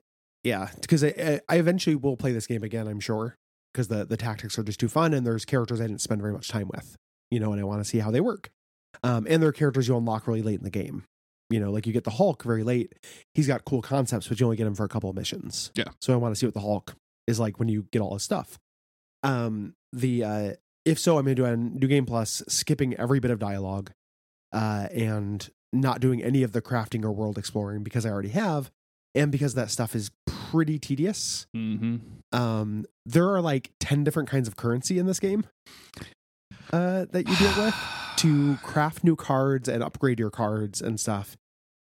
yeah, 0.45 0.69
because 0.81 1.03
I, 1.03 1.41
I 1.49 1.57
eventually 1.57 1.97
will 1.97 2.17
play 2.17 2.33
this 2.33 2.47
game 2.47 2.63
again. 2.63 2.87
I'm 2.87 3.01
sure 3.01 3.35
because 3.73 3.89
the 3.89 4.05
the 4.05 4.17
tactics 4.17 4.59
are 4.59 4.63
just 4.63 4.79
too 4.81 4.89
fun, 4.89 5.13
and 5.15 5.27
there's 5.27 5.45
characters 5.45 5.81
I 5.81 5.87
didn't 5.87 6.01
spend 6.03 6.21
very 6.21 6.33
much 6.33 6.49
time 6.49 6.69
with, 6.73 6.97
you 7.31 7.41
know, 7.41 7.53
and 7.53 7.61
I 7.61 7.65
want 7.65 7.81
to 7.81 7.85
see 7.85 7.99
how 7.99 8.11
they 8.11 8.21
work. 8.21 8.51
Um, 9.03 9.27
and 9.29 9.43
there 9.43 9.49
are 9.51 9.53
characters 9.53 9.89
you 9.89 9.97
unlock 9.97 10.27
really 10.27 10.43
late 10.43 10.59
in 10.59 10.65
the 10.65 10.71
game. 10.71 11.05
You 11.49 11.61
know, 11.61 11.71
like 11.71 11.87
you 11.87 11.93
get 11.93 12.05
the 12.05 12.11
Hulk 12.11 12.43
very 12.43 12.65
late. 12.65 12.93
He's 13.35 13.47
got 13.47 13.65
cool 13.65 13.81
concepts, 13.83 14.27
but 14.29 14.41
you 14.41 14.47
only 14.47 14.57
get 14.57 14.67
him 14.67 14.75
for 14.75 14.85
a 14.85 14.89
couple 14.89 15.09
of 15.09 15.17
missions. 15.17 15.71
Yeah. 15.75 15.85
So 16.01 16.13
I 16.13 16.17
want 16.17 16.35
to 16.35 16.39
see 16.39 16.47
what 16.47 16.55
the 16.55 16.61
Hulk 16.61 16.97
is 17.27 17.39
like 17.39 17.59
when 17.59 17.69
you 17.69 17.87
get 17.93 18.01
all 18.01 18.15
his 18.15 18.23
stuff. 18.25 18.59
Um, 19.23 19.75
the 19.93 20.25
uh, 20.25 20.53
if 20.85 20.99
so, 20.99 21.19
I'm 21.19 21.25
gonna 21.25 21.35
do 21.35 21.45
a 21.45 21.57
new 21.57 21.87
game 21.87 22.07
plus, 22.07 22.43
skipping 22.49 22.95
every 22.95 23.21
bit 23.21 23.31
of 23.31 23.39
dialogue, 23.39 23.91
uh, 24.53 24.89
and 24.93 25.49
not 25.73 26.01
doing 26.01 26.23
any 26.23 26.43
of 26.43 26.53
the 26.53 26.63
crafting 26.63 27.05
or 27.05 27.13
world 27.13 27.39
exploring 27.39 27.83
because 27.83 28.05
I 28.07 28.11
already 28.11 28.31
have, 28.31 28.71
and 29.15 29.31
because 29.31 29.55
that 29.55 29.71
stuff 29.71 29.95
is 29.95 30.11
pretty 30.27 30.79
tedious. 30.79 31.47
Mhm. 31.57 32.01
Um, 32.33 32.87
there 33.05 33.29
are 33.35 33.41
like 33.41 33.73
ten 33.81 34.05
different 34.05 34.29
kinds 34.29 34.49
of 34.49 34.57
currency 34.57 34.99
in 34.99 35.07
this 35.07 35.21
game 35.21 35.45
uh, 36.73 37.07
that 37.11 37.29
you 37.29 37.37
deal 37.37 37.65
with 37.65 37.75
to 38.17 38.59
craft 38.63 39.05
new 39.05 39.17
cards 39.17 39.69
and 39.69 39.83
upgrade 39.83 40.19
your 40.19 40.31
cards 40.31 40.81
and 40.83 40.99
stuff. 41.01 41.37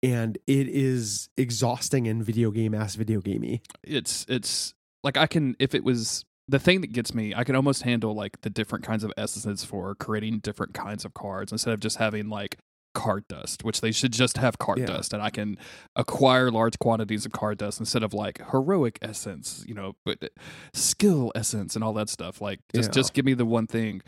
And 0.03 0.39
it 0.47 0.69
is 0.69 1.29
exhausting 1.37 2.07
and 2.07 2.25
video 2.25 2.51
game 2.51 2.75
ass 2.75 2.95
video 2.95 3.21
gamey. 3.21 3.63
it's 3.83 4.25
it's 4.29 4.75
like 5.03 5.17
I 5.17 5.27
can 5.27 5.57
if 5.59 5.75
it 5.75 5.83
was 5.85 6.25
the 6.47 6.59
thing 6.59 6.81
that 6.83 6.93
gets 6.93 7.15
me, 7.15 7.35
I 7.35 7.45
can 7.45 7.57
almost 7.57 7.83
handle 7.83 8.15
like 8.15 8.41
the 8.43 8.49
different 8.51 8.85
kinds 8.85 9.05
of 9.05 9.13
essences 9.17 9.65
for 9.65 9.95
creating 9.97 10.39
different 10.39 10.73
kinds 10.73 11.05
of 11.05 11.13
cards 11.15 11.53
instead 11.53 11.75
of 11.75 11.81
just 11.81 11.97
having 11.97 12.29
like 12.29 12.59
card 12.95 13.25
dust, 13.29 13.65
which 13.65 13.81
they 13.81 13.93
should 13.93 14.13
just 14.13 14.39
have 14.39 14.59
card 14.59 14.79
Yeah. 14.79 14.87
dust, 14.87 15.13
and 15.13 15.23
I 15.23 15.31
can 15.31 15.59
acquire 15.95 16.51
large 16.51 16.79
quantities 16.79 17.27
of 17.27 17.33
card 17.33 17.59
dust 17.59 17.79
instead 17.81 18.03
of 18.03 18.15
like 18.15 18.41
heroic 18.51 18.99
essence, 19.03 19.63
you 19.69 19.75
know, 19.75 19.95
but 20.07 20.19
uh, 20.23 20.29
skill 20.73 21.31
essence 21.35 21.75
and 21.75 21.85
all 21.85 21.93
that 21.95 22.09
stuff. 22.09 22.41
Like 22.41 22.61
just 22.75 22.89
Yeah. 22.91 22.93
just 22.93 23.13
give 23.15 23.25
me 23.25 23.35
the 23.35 23.45
one 23.45 23.67
thing. 23.67 24.01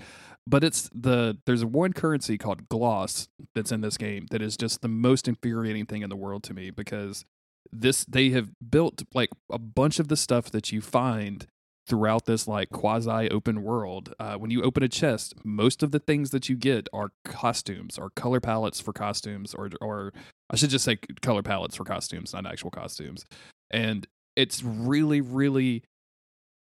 But 0.46 0.64
it's 0.64 0.90
the 0.94 1.38
there's 1.46 1.64
one 1.64 1.92
currency 1.92 2.38
called 2.38 2.68
gloss 2.68 3.28
that's 3.54 3.72
in 3.72 3.80
this 3.82 3.96
game 3.96 4.26
that 4.30 4.42
is 4.42 4.56
just 4.56 4.82
the 4.82 4.88
most 4.88 5.28
infuriating 5.28 5.86
thing 5.86 6.02
in 6.02 6.10
the 6.10 6.16
world 6.16 6.42
to 6.44 6.54
me 6.54 6.70
because 6.70 7.24
this 7.72 8.04
they 8.04 8.30
have 8.30 8.50
built 8.70 9.02
like 9.14 9.30
a 9.50 9.58
bunch 9.58 9.98
of 9.98 10.08
the 10.08 10.16
stuff 10.16 10.50
that 10.50 10.72
you 10.72 10.80
find 10.80 11.46
throughout 11.86 12.24
this 12.26 12.46
like 12.46 12.70
quasi 12.70 13.28
open 13.30 13.62
world. 13.62 14.14
Uh, 14.18 14.34
when 14.34 14.50
you 14.50 14.62
open 14.62 14.82
a 14.82 14.88
chest 14.88 15.34
most 15.44 15.82
of 15.82 15.90
the 15.90 15.98
things 15.98 16.30
that 16.30 16.48
you 16.48 16.56
get 16.56 16.88
are 16.92 17.12
costumes 17.24 17.98
or 17.98 18.10
color 18.10 18.40
palettes 18.40 18.80
for 18.80 18.92
costumes 18.92 19.54
or 19.54 19.70
or 19.80 20.12
i 20.50 20.56
should 20.56 20.70
just 20.70 20.84
say 20.84 20.96
color 21.20 21.42
palettes 21.42 21.76
for 21.76 21.84
costumes 21.84 22.32
not 22.32 22.46
actual 22.46 22.70
costumes. 22.70 23.26
And 23.70 24.06
it's 24.36 24.62
really 24.62 25.20
really 25.20 25.84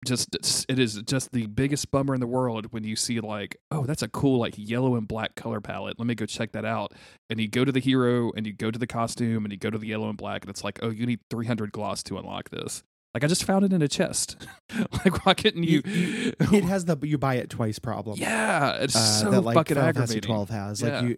just 0.05 0.36
it 0.69 0.77
is 0.79 1.01
just 1.03 1.31
the 1.31 1.47
biggest 1.47 1.89
bummer 1.89 2.13
in 2.13 2.19
the 2.19 2.27
world 2.27 2.71
when 2.71 2.83
you 2.83 2.95
see 2.95 3.19
like 3.19 3.57
oh 3.71 3.83
that's 3.86 4.03
a 4.03 4.07
cool 4.07 4.39
like 4.39 4.53
yellow 4.57 4.95
and 4.95 5.07
black 5.07 5.36
color 5.36 5.60
palette 5.60 5.97
let 5.97 6.07
me 6.07 6.13
go 6.13 6.25
check 6.25 6.51
that 6.51 6.65
out 6.65 6.93
and 7.29 7.39
you 7.39 7.47
go 7.47 7.65
to 7.65 7.71
the 7.71 7.79
hero 7.79 8.31
and 8.36 8.45
you 8.45 8.53
go 8.53 8.69
to 8.69 8.77
the 8.77 8.86
costume 8.86 9.43
and 9.43 9.51
you 9.51 9.57
go 9.57 9.69
to 9.71 9.77
the 9.77 9.88
yellow 9.88 10.07
and 10.07 10.17
black 10.17 10.43
and 10.43 10.49
it's 10.51 10.63
like 10.63 10.79
oh 10.83 10.89
you 10.89 11.05
need 11.05 11.19
300 11.31 11.71
gloss 11.71 12.03
to 12.03 12.17
unlock 12.17 12.49
this 12.51 12.83
like 13.15 13.23
i 13.23 13.27
just 13.27 13.43
found 13.43 13.65
it 13.65 13.73
in 13.73 13.81
a 13.81 13.88
chest 13.88 14.38
like 14.91 15.25
why 15.25 15.33
couldn't 15.33 15.63
you 15.63 15.81
it 15.86 16.63
has 16.63 16.86
the 16.86 16.95
you 17.01 17.17
buy 17.17 17.36
it 17.36 17.49
twice 17.49 17.79
problem. 17.79 18.19
yeah 18.19 18.75
it's 18.75 18.95
uh, 18.95 18.99
so 18.99 19.31
that 19.31 19.41
like 19.41 19.55
fucking 19.55 19.75
Final 19.75 19.89
aggravating 19.89 20.21
12 20.21 20.49
has. 20.49 20.83
Like 20.83 21.03
you, 21.03 21.17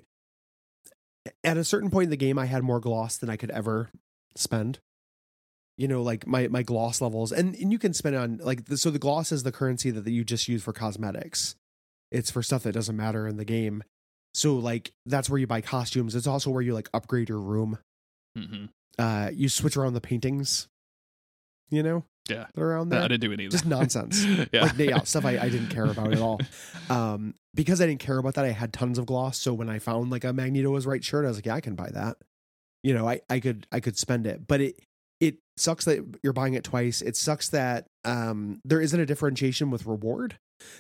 at 1.44 1.58
a 1.58 1.64
certain 1.64 1.90
point 1.90 2.06
in 2.06 2.10
the 2.10 2.18
game, 2.18 2.38
I 2.38 2.46
had 2.46 2.64
more 2.64 2.80
gloss 2.80 3.18
than 3.18 3.30
I 3.30 3.38
could 3.38 3.52
ever 3.52 3.90
spend. 4.36 4.80
You 5.80 5.88
know, 5.88 6.02
like 6.04 6.28
my 6.28 6.48
my 6.50 6.62
gloss 6.62 7.00
levels, 7.00 7.32
and 7.32 7.56
and 7.56 7.72
you 7.72 7.80
can 7.80 7.94
spend 7.94 8.14
it 8.16 8.18
on 8.20 8.38
like 8.44 8.66
the, 8.66 8.76
so 8.78 8.92
the 8.92 9.00
gloss 9.00 9.32
is 9.32 9.44
the 9.44 9.52
currency 9.54 9.90
that 9.92 10.06
you 10.12 10.26
just 10.26 10.48
use 10.50 10.62
for 10.62 10.74
cosmetics. 10.74 11.56
It's 12.12 12.30
for 12.30 12.44
stuff 12.44 12.64
that 12.64 12.74
doesn't 12.74 12.98
matter 12.98 13.28
in 13.28 13.38
the 13.38 13.46
game. 13.46 13.84
So 14.34 14.56
like 14.56 14.92
that's 15.06 15.30
where 15.30 15.40
you 15.40 15.48
buy 15.48 15.62
costumes. 15.62 16.16
It's 16.16 16.28
also 16.28 16.50
where 16.52 16.62
you 16.62 16.74
like 16.74 16.90
upgrade 16.94 17.30
your 17.30 17.40
room. 17.40 17.78
hmm 18.38 18.66
Uh, 18.98 19.30
you 19.34 19.48
switch 19.48 19.78
around 19.78 19.94
the 19.94 20.02
paintings. 20.02 20.68
You 21.72 21.82
know, 21.84 22.04
Yeah. 22.28 22.48
that 22.54 22.62
around 22.62 22.90
No, 22.90 22.98
i 22.98 23.08
didn't 23.08 23.22
do 23.22 23.32
any 23.32 23.46
of 23.46 23.52
just 23.52 23.66
nonsense. 23.66 24.26
yeah 24.52 24.64
like 24.64 24.78
yeah, 24.80 25.02
stuff 25.04 25.24
I, 25.24 25.38
I 25.38 25.50
didn't 25.50 25.70
care 25.78 25.86
about 25.86 26.12
at 26.14 26.20
all. 26.20 26.42
Um, 26.90 27.36
because 27.56 27.80
I 27.80 27.86
didn't 27.86 28.02
care 28.02 28.18
about 28.18 28.34
that, 28.34 28.44
I 28.46 28.50
had 28.52 28.74
tons 28.74 28.98
of 28.98 29.06
gloss. 29.06 29.38
So 29.40 29.54
when 29.54 29.70
I 29.70 29.80
found 29.80 30.10
like 30.10 30.24
a 30.24 30.34
Magneto 30.34 30.72
was 30.72 30.86
right 30.88 31.04
shirt, 31.04 31.26
I 31.26 31.30
was 31.30 31.38
like, 31.38 31.46
yeah, 31.46 31.56
I 31.56 31.62
can 31.62 31.76
buy 31.76 31.90
that. 31.92 32.18
You 32.84 32.94
know, 32.96 33.08
I, 33.08 33.22
I 33.30 33.40
could 33.40 33.68
I 33.72 33.80
could 33.80 33.98
spend 33.98 34.26
it, 34.28 34.48
but 34.48 34.62
it 34.62 34.76
sucks 35.60 35.86
that 35.86 36.00
you're 36.24 36.34
buying 36.34 36.54
it 36.54 36.64
twice. 36.64 37.02
It 37.02 37.16
sucks 37.16 37.50
that 37.50 37.86
um 38.06 38.60
there 38.66 38.82
isn't 38.82 39.00
a 39.00 39.06
differentiation 39.06 39.70
with 39.72 39.86
reward. 39.86 40.38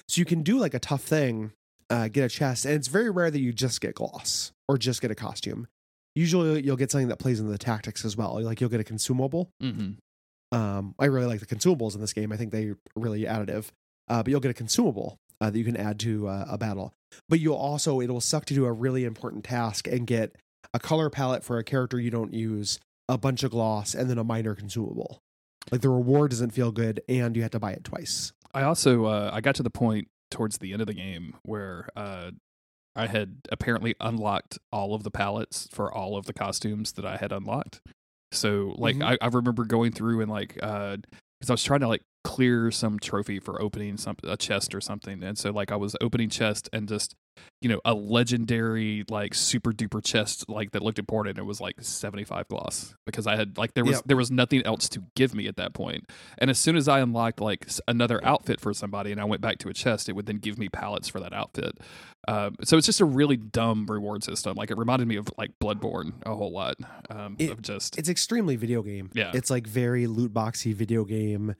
So 0.08 0.20
you 0.20 0.26
can 0.26 0.44
do 0.44 0.58
like 0.58 0.74
a 0.74 0.80
tough 0.80 1.04
thing, 1.04 1.52
uh, 1.90 2.08
get 2.10 2.24
a 2.26 2.30
chest, 2.30 2.66
and 2.66 2.74
it's 2.76 2.88
very 2.88 3.10
rare 3.10 3.32
that 3.32 3.40
you 3.40 3.54
just 3.54 3.80
get 3.82 3.96
gloss 3.96 4.52
or 4.68 4.78
just 4.78 5.02
get 5.02 5.12
a 5.12 5.16
costume. 5.16 5.68
Usually 6.16 6.62
you'll 6.64 6.76
get 6.76 6.92
something 6.92 7.08
that 7.10 7.18
plays 7.20 7.40
into 7.40 7.52
the 7.52 7.58
tactics 7.58 8.04
as 8.04 8.18
well. 8.18 8.42
Like 8.42 8.60
you'll 8.60 8.70
get 8.70 8.82
a 8.82 8.84
consumable. 8.84 9.50
hmm 9.62 9.92
Um, 10.52 10.96
I 11.00 11.06
really 11.06 11.28
like 11.28 11.40
the 11.40 11.46
consumables 11.46 11.96
in 11.96 12.02
this 12.02 12.12
game. 12.14 12.32
I 12.32 12.38
think 12.38 12.52
they're 12.52 12.76
really 12.96 13.24
additive. 13.24 13.68
Uh, 14.10 14.24
but 14.24 14.32
you'll 14.32 14.40
get 14.40 14.52
a 14.52 14.56
consumable 14.56 15.18
uh, 15.40 15.50
that 15.52 15.58
you 15.58 15.64
can 15.64 15.78
add 15.78 16.00
to 16.00 16.28
uh, 16.28 16.46
a 16.50 16.58
battle. 16.58 16.92
But 17.30 17.40
you'll 17.40 17.56
also 17.56 18.00
it 18.00 18.10
will 18.10 18.22
suck 18.22 18.46
to 18.46 18.54
do 18.56 18.66
a 18.66 18.72
really 18.72 19.06
important 19.06 19.44
task 19.44 19.88
and 19.88 20.08
get 20.08 20.36
a 20.74 20.80
color 20.80 21.10
palette 21.10 21.44
for 21.44 21.58
a 21.60 21.64
character 21.64 22.00
you 22.00 22.10
don't 22.12 22.34
use, 22.34 22.80
a 23.10 23.18
bunch 23.18 23.44
of 23.44 23.52
gloss, 23.52 23.94
and 23.94 24.10
then 24.10 24.18
a 24.18 24.24
minor 24.24 24.56
consumable. 24.56 25.20
Like 25.72 25.82
the 25.82 25.90
reward 25.90 26.32
doesn't 26.32 26.52
feel 26.52 26.72
good, 26.72 27.02
and 27.10 27.36
you 27.36 27.42
have 27.42 27.52
to 27.52 27.60
buy 27.60 27.74
it 27.74 27.84
twice. 27.84 28.32
I 28.54 28.64
also 28.64 29.06
uh, 29.06 29.30
I 29.34 29.42
got 29.42 29.56
to 29.56 29.64
the 29.64 29.70
point 29.70 30.08
towards 30.32 30.60
the 30.60 30.72
end 30.72 30.82
of 30.82 30.88
the 30.88 30.94
game 30.94 31.36
where 31.44 31.90
uh, 31.96 32.32
I 32.96 33.08
had 33.08 33.40
apparently 33.52 33.96
unlocked 34.00 34.58
all 34.72 34.94
of 34.94 35.04
the 35.04 35.12
palettes 35.12 35.68
for 35.72 35.92
all 35.94 36.16
of 36.16 36.26
the 36.26 36.34
costumes 36.34 36.94
that 36.94 37.06
I 37.06 37.18
had 37.18 37.32
unlocked. 37.32 37.82
So 38.32 38.76
like 38.78 38.96
Mhm. 38.96 39.04
I, 39.04 39.18
I 39.26 39.28
remember 39.28 39.66
going 39.66 39.92
through 39.92 40.22
and 40.22 40.30
like 40.32 40.58
uh 40.62 40.98
because 41.40 41.50
I 41.50 41.54
was 41.54 41.64
trying 41.64 41.80
to 41.82 41.88
like 41.88 42.04
clear 42.24 42.70
some 42.72 43.00
trophy 43.00 43.40
for 43.40 43.62
opening 43.62 43.98
some 43.98 44.18
a 44.24 44.36
chest 44.38 44.76
or 44.76 44.82
something, 44.82 45.24
and 45.24 45.38
so 45.38 45.52
like 45.52 45.72
I 45.72 45.76
was 45.76 45.96
opening 46.02 46.30
chest 46.30 46.70
and 46.74 46.88
just 46.88 47.16
you 47.62 47.70
know 47.70 47.80
a 47.86 47.94
legendary 47.94 49.06
like 49.10 49.34
super 49.34 49.72
duper 49.72 50.04
chest 50.04 50.50
like 50.50 50.72
that 50.72 50.82
looked 50.82 51.00
important. 51.00 51.38
It 51.38 51.44
was 51.46 51.62
like 51.62 51.76
seventy 51.82 52.26
five 52.26 52.48
gloss 52.50 52.94
because 53.06 53.26
I 53.28 53.36
had 53.38 53.58
like 53.58 53.74
there 53.74 53.86
was 53.86 53.98
Yep. 53.98 54.04
there 54.08 54.18
was 54.18 54.30
nothing 54.30 54.66
else 54.66 54.90
to 54.90 55.04
give 55.16 55.34
me 55.34 55.48
at 55.48 55.56
that 55.56 55.74
point. 55.74 56.06
And 56.38 56.50
as 56.50 56.60
soon 56.60 56.76
as 56.76 56.88
I 56.90 57.00
unlocked 57.00 57.40
like 57.40 57.68
another 57.88 58.20
outfit 58.26 58.60
for 58.60 58.74
somebody 58.74 59.12
and 59.14 59.22
I 59.22 59.24
went 59.24 59.42
back 59.42 59.58
to 59.60 59.70
a 59.70 59.74
chest, 59.74 60.10
it 60.10 60.14
would 60.14 60.26
then 60.26 60.38
give 60.38 60.58
me 60.58 60.68
pallets 60.70 61.08
for 61.08 61.20
that 61.22 61.34
outfit. 61.34 61.78
Um, 62.28 62.56
so 62.64 62.76
it's 62.78 62.86
just 62.86 63.00
a 63.00 63.06
really 63.06 63.38
dumb 63.38 63.86
reward 63.88 64.24
system. 64.24 64.56
Like 64.56 64.70
it 64.72 64.78
reminded 64.78 65.08
me 65.08 65.16
of 65.16 65.30
like 65.38 65.52
Bloodborne 65.64 66.14
a 66.26 66.36
whole 66.36 66.52
lot. 66.52 66.76
Um, 67.10 67.38
It- 67.40 67.52
of 67.52 67.62
just 67.62 67.98
It's 67.98 68.10
extremely 68.10 68.58
video 68.58 68.84
game. 68.84 69.10
Yeah. 69.14 69.32
it's 69.34 69.50
like 69.50 69.66
very 69.66 70.06
loot 70.08 70.34
boxy 70.34 70.74
video 70.76 71.06
game. 71.06 71.56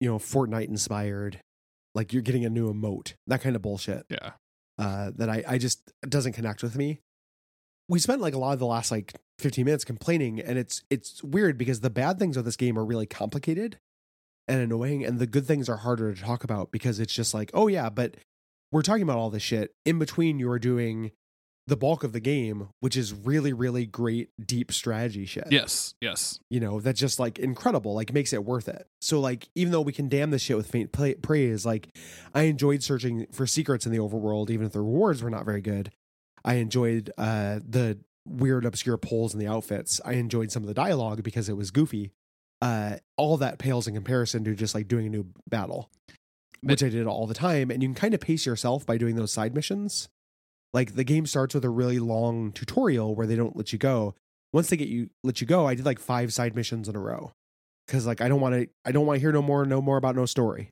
You 0.00 0.10
know, 0.10 0.18
Fortnite 0.18 0.68
inspired. 0.68 1.40
Like 1.94 2.12
you're 2.12 2.22
getting 2.22 2.44
a 2.44 2.50
new 2.50 2.72
emote, 2.72 3.14
that 3.26 3.40
kind 3.40 3.56
of 3.56 3.62
bullshit. 3.62 4.06
yeah, 4.08 4.32
uh, 4.78 5.10
that 5.16 5.28
I, 5.28 5.42
I 5.46 5.58
just 5.58 5.92
doesn't 6.08 6.32
connect 6.34 6.62
with 6.62 6.76
me. 6.76 7.00
We 7.88 7.98
spent 7.98 8.20
like 8.20 8.34
a 8.34 8.38
lot 8.38 8.52
of 8.52 8.58
the 8.58 8.66
last 8.66 8.90
like 8.90 9.14
15 9.38 9.64
minutes 9.64 9.84
complaining, 9.84 10.40
and 10.40 10.58
it's 10.58 10.82
it's 10.90 11.22
weird 11.24 11.58
because 11.58 11.80
the 11.80 11.90
bad 11.90 12.18
things 12.18 12.36
of 12.36 12.44
this 12.44 12.56
game 12.56 12.78
are 12.78 12.84
really 12.84 13.06
complicated 13.06 13.78
and 14.46 14.60
annoying, 14.60 15.04
and 15.04 15.18
the 15.18 15.26
good 15.26 15.46
things 15.46 15.68
are 15.68 15.78
harder 15.78 16.14
to 16.14 16.20
talk 16.20 16.44
about 16.44 16.70
because 16.70 17.00
it's 17.00 17.14
just 17.14 17.34
like, 17.34 17.50
oh 17.54 17.66
yeah, 17.66 17.90
but 17.90 18.16
we're 18.70 18.82
talking 18.82 19.02
about 19.02 19.18
all 19.18 19.30
this 19.30 19.42
shit. 19.42 19.72
In 19.84 19.98
between, 19.98 20.38
you 20.38 20.50
are 20.50 20.58
doing 20.58 21.12
the 21.68 21.76
bulk 21.76 22.02
of 22.02 22.12
the 22.12 22.20
game, 22.20 22.70
which 22.80 22.96
is 22.96 23.12
really, 23.12 23.52
really 23.52 23.84
great, 23.84 24.30
deep 24.42 24.72
strategy 24.72 25.26
shit. 25.26 25.46
yes, 25.50 25.94
yes, 26.00 26.40
You 26.48 26.60
know, 26.60 26.80
that's 26.80 26.98
just 26.98 27.20
like 27.20 27.38
incredible, 27.38 27.94
like 27.94 28.12
makes 28.12 28.32
it 28.32 28.42
worth 28.42 28.68
it. 28.68 28.86
So, 29.02 29.20
like, 29.20 29.48
even 29.54 29.70
though 29.70 29.82
we 29.82 29.92
can 29.92 30.08
damn 30.08 30.30
this 30.30 30.40
shit 30.40 30.56
with 30.56 30.70
faint 30.70 30.92
praise, 31.22 31.66
like, 31.66 31.94
I 32.34 32.42
enjoyed 32.44 32.82
searching 32.82 33.26
for 33.32 33.46
secrets 33.46 33.84
in 33.84 33.92
the 33.92 33.98
overworld, 33.98 34.48
even 34.48 34.66
if 34.66 34.72
the 34.72 34.80
rewards 34.80 35.22
were 35.22 35.28
not 35.28 35.44
very 35.44 35.60
good. 35.60 35.92
I 36.42 36.54
enjoyed 36.54 37.10
uh, 37.18 37.60
the 37.68 37.98
weird, 38.26 38.64
obscure 38.64 38.96
pulls 38.96 39.34
in 39.34 39.40
the 39.40 39.46
outfits. 39.46 40.00
I 40.06 40.14
enjoyed 40.14 40.50
some 40.50 40.62
of 40.62 40.68
the 40.68 40.74
dialogue 40.74 41.22
because 41.22 41.50
it 41.50 41.56
was 41.56 41.70
goofy. 41.70 42.12
Uh, 42.62 42.96
all 43.18 43.36
that 43.36 43.58
pales 43.58 43.86
in 43.86 43.94
comparison 43.94 44.42
to 44.44 44.54
just 44.54 44.74
like 44.74 44.88
doing 44.88 45.06
a 45.06 45.10
new 45.10 45.26
battle, 45.46 45.90
which 46.62 46.82
I 46.82 46.88
did 46.88 47.06
all 47.06 47.26
the 47.26 47.34
time. 47.34 47.70
And 47.70 47.82
you 47.82 47.88
can 47.90 47.94
kind 47.94 48.14
of 48.14 48.20
pace 48.20 48.46
yourself 48.46 48.86
by 48.86 48.96
doing 48.96 49.16
those 49.16 49.32
side 49.32 49.54
missions. 49.54 50.08
Like 50.72 50.94
the 50.94 51.04
game 51.04 51.26
starts 51.26 51.54
with 51.54 51.64
a 51.64 51.70
really 51.70 51.98
long 51.98 52.52
tutorial 52.52 53.14
where 53.14 53.26
they 53.26 53.36
don't 53.36 53.56
let 53.56 53.72
you 53.72 53.78
go. 53.78 54.14
Once 54.52 54.68
they 54.68 54.76
get 54.76 54.88
you 54.88 55.10
let 55.24 55.40
you 55.40 55.46
go, 55.46 55.66
I 55.66 55.74
did 55.74 55.84
like 55.86 55.98
five 55.98 56.32
side 56.32 56.54
missions 56.54 56.88
in 56.88 56.96
a 56.96 57.00
row. 57.00 57.32
Cause 57.88 58.06
like 58.06 58.20
I 58.20 58.28
don't 58.28 58.40
want 58.42 58.54
to 58.54 58.68
I 58.84 58.92
don't 58.92 59.06
want 59.06 59.16
to 59.16 59.20
hear 59.20 59.32
no 59.32 59.40
more, 59.40 59.64
no 59.64 59.80
more 59.80 59.96
about 59.96 60.14
no 60.14 60.26
story. 60.26 60.68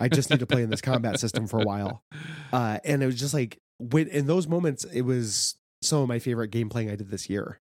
I 0.00 0.08
just 0.08 0.28
need 0.28 0.40
to 0.40 0.46
play 0.46 0.62
in 0.62 0.68
this 0.68 0.82
combat 0.82 1.18
system 1.18 1.46
for 1.46 1.60
a 1.60 1.64
while. 1.64 2.02
Uh, 2.50 2.78
and 2.82 3.02
it 3.02 3.06
was 3.06 3.18
just 3.20 3.34
like 3.34 3.58
when 3.78 4.08
in 4.08 4.26
those 4.26 4.48
moments, 4.48 4.84
it 4.84 5.02
was 5.02 5.56
some 5.82 6.00
of 6.00 6.08
my 6.08 6.18
favorite 6.18 6.48
game 6.48 6.70
playing 6.70 6.90
I 6.90 6.96
did 6.96 7.10
this 7.10 7.28
year. 7.28 7.60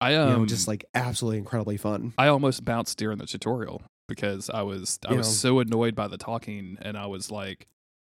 I 0.00 0.12
You 0.12 0.18
um 0.18 0.40
know, 0.42 0.46
just 0.46 0.68
like 0.68 0.84
absolutely 0.94 1.38
incredibly 1.38 1.76
fun. 1.76 2.14
I 2.18 2.28
almost 2.28 2.64
bounced 2.64 2.98
during 2.98 3.18
the 3.18 3.26
tutorial 3.26 3.82
because 4.08 4.48
I 4.50 4.62
was 4.62 4.98
I 5.06 5.12
You 5.12 5.18
was 5.18 5.26
know. 5.28 5.32
so 5.32 5.58
annoyed 5.60 5.94
by 5.96 6.06
the 6.08 6.18
talking, 6.18 6.78
and 6.82 6.96
I 6.96 7.06
was 7.06 7.30
like, 7.32 7.66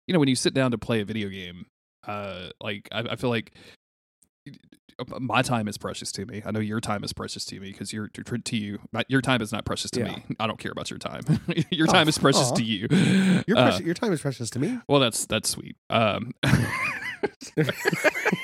you 0.08 0.12
know, 0.12 0.18
when 0.18 0.28
you 0.28 0.34
sit 0.36 0.52
down 0.54 0.70
to 0.72 0.78
play 0.78 1.00
a 1.00 1.04
video 1.04 1.28
game, 1.28 1.66
uh, 2.06 2.48
like 2.60 2.88
I, 2.92 3.00
I 3.10 3.16
feel 3.16 3.30
like 3.30 3.52
my 5.18 5.40
time 5.42 5.66
is 5.68 5.78
precious 5.78 6.12
to 6.12 6.26
me. 6.26 6.42
I 6.44 6.50
know 6.50 6.60
your 6.60 6.80
time 6.80 7.04
is 7.04 7.12
precious 7.12 7.44
to 7.46 7.60
me 7.60 7.70
because 7.70 7.92
you're 7.92 8.08
to, 8.08 8.22
to 8.38 8.56
you. 8.56 8.78
my- 8.92 9.04
Your 9.08 9.20
time 9.22 9.40
is 9.40 9.50
not 9.52 9.64
precious 9.64 9.90
to 9.92 10.00
Yeah. 10.00 10.06
me. 10.16 10.24
I 10.38 10.46
don't 10.46 10.58
care 10.58 10.72
about 10.72 10.90
your 10.90 10.98
time. 10.98 11.22
your 11.70 11.88
Oh, 11.88 11.92
time 11.92 12.08
is 12.08 12.18
precious 12.18 12.50
aw. 12.50 12.54
to 12.54 12.62
you. 12.62 12.86
Your 13.46 13.56
Uh, 13.58 13.78
your 13.78 13.94
time 13.94 14.12
is 14.12 14.20
precious 14.20 14.50
to 14.50 14.58
me. 14.58 14.78
well, 14.88 15.00
that's 15.00 15.26
that's 15.26 15.48
sweet. 15.48 15.76
Um, 15.88 16.32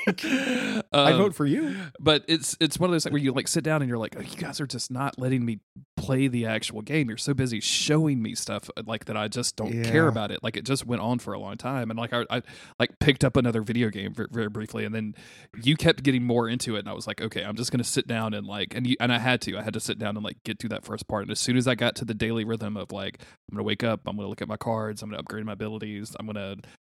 I 0.07 0.81
Um, 0.93 1.17
vote 1.17 1.35
for 1.35 1.45
you. 1.45 1.75
but 1.99 2.23
it's 2.27 2.55
it's 2.59 2.79
one 2.79 2.89
of 2.89 2.93
those 2.93 3.03
things 3.03 3.13
where 3.13 3.21
you 3.21 3.31
like 3.31 3.47
sit 3.47 3.63
down 3.63 3.81
and 3.81 3.89
you're 3.89 3.97
like, 3.97 4.15
oh, 4.17 4.21
you 4.21 4.37
guys 4.37 4.59
are 4.61 4.67
just 4.67 4.91
not 4.91 5.19
letting 5.19 5.45
me 5.45 5.59
play 5.95 6.27
the 6.27 6.45
actual 6.45 6.81
game. 6.81 7.09
You're 7.09 7.17
so 7.17 7.33
busy 7.33 7.59
showing 7.59 8.21
me 8.21 8.35
stuff 8.35 8.69
uh, 8.77 8.83
like 8.85 9.05
that 9.05 9.17
I 9.17 9.27
just 9.27 9.55
don't 9.55 9.83
care 9.83 10.07
about 10.07 10.31
it. 10.31 10.43
Like 10.43 10.57
it 10.57 10.65
just 10.65 10.85
went 10.85 11.01
on 11.01 11.19
for 11.19 11.33
a 11.33 11.39
long 11.39 11.57
time, 11.57 11.89
and 11.89 11.99
like 11.99 12.13
I, 12.13 12.25
I 12.29 12.41
like 12.79 12.97
picked 12.99 13.23
up 13.23 13.35
another 13.37 13.61
video 13.61 13.89
game 13.89 14.13
very, 14.13 14.27
very 14.31 14.49
briefly, 14.49 14.85
and 14.85 14.93
then 14.93 15.15
you 15.61 15.75
kept 15.75 16.03
getting 16.03 16.23
more 16.23 16.47
into 16.49 16.75
it, 16.75 16.79
and 16.79 16.89
I 16.89 16.93
was 16.93 17.07
like, 17.07 17.21
okay, 17.21 17.43
I'm 17.43 17.55
just 17.55 17.71
gonna 17.71 17.83
sit 17.83 18.07
down 18.07 18.33
and 18.33 18.45
like, 18.47 18.75
and 18.75 18.87
you, 18.87 18.95
and 18.99 19.11
I 19.11 19.19
had 19.19 19.41
to, 19.41 19.57
I 19.57 19.61
had 19.63 19.73
to 19.73 19.79
sit 19.79 19.99
down 19.99 20.15
and 20.15 20.23
like 20.23 20.37
get 20.43 20.59
through 20.59 20.69
that 20.69 20.85
first 20.85 21.07
part, 21.07 21.23
and 21.23 21.31
as 21.31 21.39
soon 21.39 21.57
as 21.57 21.67
I 21.67 21.75
got 21.75 21.95
to 21.97 22.05
the 22.05 22.13
daily 22.13 22.45
rhythm 22.45 22.77
of 22.77 22.91
like, 22.91 23.19
I'm 23.21 23.55
gonna 23.55 23.63
wake 23.63 23.83
up, 23.83 24.01
I'm 24.07 24.15
gonna 24.15 24.27
look 24.29 24.41
at 24.41 24.47
my 24.47 24.57
cards, 24.57 25.01
I'm 25.01 25.09
gonna 25.09 25.19
upgrade 25.19 25.45
my 25.45 25.53
abilities, 25.53 26.15
I'm 26.19 26.25
gonna 26.25 26.55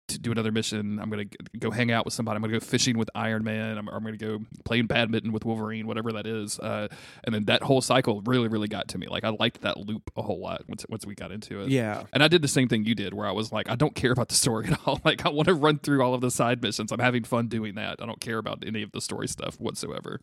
to 0.09 0.19
do 0.19 0.33
another 0.33 0.51
mission. 0.53 0.99
I'm 1.01 1.11
gonna 1.11 1.27
go 1.59 1.71
hang 1.71 1.91
out 1.91 2.05
with 2.05 2.15
somebody. 2.15 2.37
I'm 2.37 2.43
gonna 2.43 2.55
go 2.55 2.61
fishing 2.61 2.99
with 2.99 3.11
Iron 3.15 3.45
Man. 3.45 3.79
I'm, 3.79 3.89
I'm 3.89 4.03
gonna 4.03 4.17
go 4.17 4.41
playing 4.65 4.87
badminton 4.87 5.33
with 5.33 5.45
Wolverine, 5.45 5.87
whatever 5.87 6.13
that 6.13 6.27
is. 6.27 6.59
Uh, 6.59 6.89
and 7.25 7.35
then 7.35 7.45
that 7.45 7.63
whole 7.63 7.81
cycle 7.81 8.23
really, 8.27 8.49
really 8.49 8.69
got 8.69 8.89
to 8.89 8.99
me. 8.99 9.07
Like 9.09 9.25
I 9.25 9.31
liked 9.39 9.61
that 9.63 9.77
loop 9.79 10.11
a 10.17 10.23
whole 10.23 10.41
lot 10.41 10.63
once 10.69 10.85
once 10.89 11.07
we 11.07 11.15
got 11.15 11.31
into 11.33 11.61
it. 11.63 11.69
Yeah. 11.71 12.05
And 12.13 12.23
I 12.23 12.29
did 12.29 12.43
the 12.43 12.49
same 12.49 12.69
thing 12.69 12.85
you 12.85 12.95
did, 12.95 13.15
where 13.15 13.27
I 13.27 13.33
was 13.33 13.53
like, 13.53 13.69
I 13.71 13.77
don't 13.77 13.95
care 13.95 14.13
about 14.13 14.29
the 14.29 14.35
story 14.35 14.69
at 14.69 14.79
all. 14.87 15.01
Like 15.05 15.25
I 15.25 15.29
want 15.31 15.49
to 15.49 15.55
run 15.55 15.79
through 15.79 16.03
all 16.03 16.13
of 16.15 16.21
the 16.21 16.31
side 16.31 16.61
missions. 16.63 16.91
I'm 16.93 16.99
having 16.99 17.25
fun 17.25 17.49
doing 17.49 17.77
that. 17.77 17.97
I 18.03 18.07
don't 18.07 18.21
care 18.21 18.39
about 18.39 18.65
any 18.67 18.83
of 18.83 18.93
the 18.93 19.01
story 19.01 19.29
stuff 19.29 19.59
whatsoever. 19.61 20.21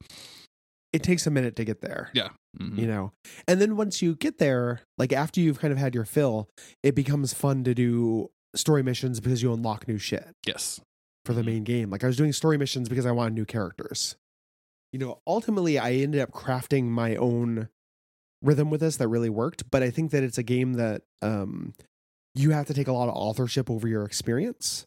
It 0.94 1.04
takes 1.04 1.28
a 1.28 1.32
minute 1.32 1.56
to 1.58 1.66
get 1.66 1.82
there. 1.82 2.10
Yeah. 2.14 2.30
Mhm. 2.60 2.78
you 2.78 2.88
know 2.88 3.12
and 3.50 3.60
then 3.60 3.76
once 3.76 4.02
you 4.02 4.16
get 4.16 4.38
there 4.38 4.80
like 4.98 5.12
after 5.12 5.42
you've 5.42 5.60
kind 5.60 5.74
of 5.74 5.78
had 5.78 5.94
your 5.94 6.06
fill 6.06 6.48
it 6.84 6.96
becomes 6.96 7.34
fun 7.34 7.66
to 7.66 7.74
do 7.76 8.30
story 8.56 8.84
missions 8.84 9.20
because 9.20 9.42
you 9.42 9.54
unlock 9.54 9.88
new 9.88 9.98
shit 9.98 10.28
Yes. 10.46 10.82
for 11.26 11.34
the 11.34 11.42
Mhm. 11.42 11.46
main 11.46 11.64
game 11.64 11.90
like 11.90 12.04
i 12.04 12.08
was 12.08 12.18
doing 12.18 12.32
story 12.34 12.58
missions 12.58 12.88
because 12.90 13.06
i 13.06 13.12
wanted 13.12 13.34
new 13.34 13.46
characters 13.46 14.16
you 14.94 15.00
know 15.00 15.22
ultimately 15.28 15.78
i 15.80 15.92
ended 15.94 16.22
up 16.22 16.32
crafting 16.32 16.86
my 16.86 17.16
own 17.16 17.70
rhythm 18.42 18.70
with 18.70 18.82
this 18.82 18.98
that 18.98 19.08
really 19.08 19.30
worked 19.30 19.70
but 19.72 19.82
i 19.84 19.90
think 19.90 20.12
that 20.12 20.24
it's 20.24 20.38
a 20.38 20.44
game 20.44 20.74
that 20.74 21.02
um 21.22 21.74
you 22.34 22.52
have 22.52 22.68
to 22.68 22.74
take 22.74 22.88
a 22.88 22.92
lot 22.94 23.08
of 23.10 23.16
authorship 23.16 23.70
over 23.70 23.88
your 23.88 24.04
experience 24.04 24.86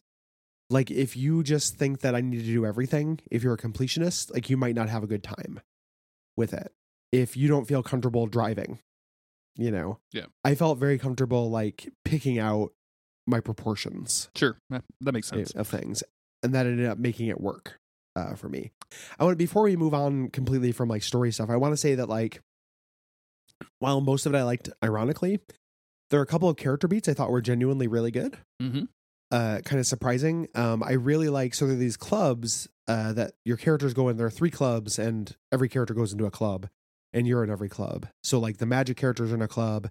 like 0.69 0.89
if 0.91 1.17
you 1.17 1.43
just 1.43 1.75
think 1.75 1.99
that 2.01 2.15
i 2.15 2.21
need 2.21 2.37
to 2.39 2.45
do 2.45 2.65
everything 2.65 3.19
if 3.31 3.43
you're 3.43 3.53
a 3.53 3.57
completionist 3.57 4.33
like 4.33 4.49
you 4.49 4.55
might 4.57 4.75
not 4.75 4.87
have 4.89 5.03
a 5.03 5.07
good 5.07 5.23
time 5.23 5.59
with 6.37 6.53
it 6.53 6.71
if 7.11 7.35
you 7.35 7.47
don't 7.47 7.65
feel 7.67 7.83
comfortable 7.83 8.27
driving 8.27 8.79
you 9.57 9.71
know 9.71 9.99
Yeah. 10.13 10.27
i 10.45 10.55
felt 10.55 10.77
very 10.77 10.97
comfortable 10.97 11.49
like 11.49 11.91
picking 12.05 12.39
out 12.39 12.71
my 13.29 13.39
proportions 13.39 14.29
Sure. 14.35 14.57
That, 14.69 14.83
that 15.01 15.11
makes 15.13 15.27
sense. 15.27 15.51
of 15.51 15.67
things 15.67 16.03
and 16.43 16.53
that 16.55 16.65
ended 16.65 16.85
up 16.87 16.97
making 16.97 17.27
it 17.27 17.39
work 17.39 17.77
uh, 18.15 18.35
for 18.35 18.49
me 18.49 18.71
i 19.19 19.23
want 19.23 19.37
before 19.37 19.63
we 19.63 19.75
move 19.75 19.93
on 19.93 20.29
completely 20.29 20.71
from 20.71 20.89
like 20.89 21.03
story 21.03 21.31
stuff 21.31 21.49
i 21.49 21.55
want 21.55 21.73
to 21.73 21.77
say 21.77 21.95
that 21.95 22.09
like 22.09 22.41
while 23.79 24.01
most 24.01 24.25
of 24.25 24.33
it 24.33 24.37
i 24.37 24.43
liked 24.43 24.69
ironically 24.83 25.39
there 26.09 26.19
are 26.19 26.23
a 26.23 26.27
couple 26.27 26.49
of 26.49 26.57
character 26.57 26.87
beats 26.87 27.07
i 27.07 27.13
thought 27.13 27.29
were 27.29 27.41
genuinely 27.41 27.87
really 27.87 28.11
good 28.11 28.37
Mm-hmm. 28.61 28.83
uh, 29.31 29.59
kind 29.63 29.79
of 29.79 29.85
surprising. 29.87 30.47
Um, 30.55 30.83
I 30.83 30.93
really 30.93 31.29
like 31.29 31.53
so 31.53 31.65
there 31.65 31.75
are 31.75 31.79
these 31.79 31.95
clubs 31.95 32.67
uh, 32.89 33.13
that 33.13 33.31
your 33.45 33.55
characters 33.57 33.93
go 33.93 34.09
in. 34.09 34.17
There 34.17 34.25
are 34.27 34.31
three 34.31 34.49
clubs, 34.51 34.97
and 34.99 35.33
every 35.51 35.69
character 35.69 35.93
goes 35.93 36.11
into 36.11 36.25
a 36.25 36.31
club, 36.31 36.67
and 37.13 37.25
you're 37.27 37.43
in 37.43 37.49
every 37.49 37.69
club. 37.69 38.07
So 38.23 38.37
like 38.39 38.57
the 38.57 38.65
magic 38.65 38.97
characters 38.97 39.31
are 39.31 39.35
in 39.35 39.41
a 39.41 39.47
club, 39.47 39.89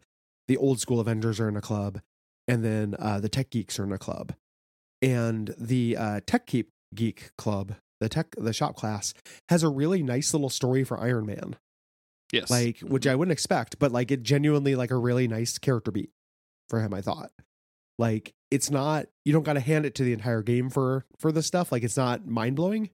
the 0.49 0.57
old 0.59 0.81
school 0.81 0.99
Avengers 1.01 1.39
are 1.41 1.49
in 1.49 1.57
a 1.57 1.61
club, 1.63 2.01
and 2.49 2.65
then 2.65 2.97
uh, 2.99 3.21
the 3.21 3.29
tech 3.29 3.51
geeks 3.51 3.79
are 3.79 3.85
in 3.85 3.93
a 3.93 3.99
club, 3.99 4.33
and 5.03 5.55
the 5.59 5.97
uh, 5.97 6.21
tech 6.27 6.47
keep 6.47 6.71
geek 6.95 7.31
club, 7.39 7.75
the 8.01 8.09
tech 8.09 8.35
the 8.37 8.53
shop 8.53 8.75
class 8.75 9.15
has 9.49 9.63
a 9.63 9.69
really 9.69 10.03
nice 10.03 10.33
little 10.33 10.51
story 10.51 10.83
for 10.85 10.99
Iron 10.99 11.27
Man, 11.27 11.57
Yes. 12.33 12.51
like 12.51 12.81
which 12.81 13.07
I 13.07 13.15
wouldn't 13.15 13.33
expect, 13.33 13.79
but 13.79 13.93
like 13.93 14.11
it 14.11 14.23
genuinely 14.23 14.75
like 14.75 14.91
a 14.91 14.97
really 14.97 15.29
nice 15.29 15.59
character 15.59 15.91
beat 15.93 16.11
for 16.69 16.81
him. 16.81 16.93
I 16.93 17.01
thought 17.03 17.31
like 17.99 18.33
it's 18.51 18.71
not 18.71 19.07
you 19.25 19.33
don't 19.33 19.43
got 19.45 19.55
to 19.55 19.61
hand 19.61 19.85
it 19.87 19.95
to 19.97 20.05
the 20.05 20.13
entire 20.13 20.43
game 20.43 20.71
for 20.71 21.05
for 21.19 21.31
this 21.33 21.47
stuff. 21.47 21.71
Like 21.73 21.83
it's 21.83 21.97
not 21.97 22.27
mind 22.27 22.57
blowing. 22.57 22.91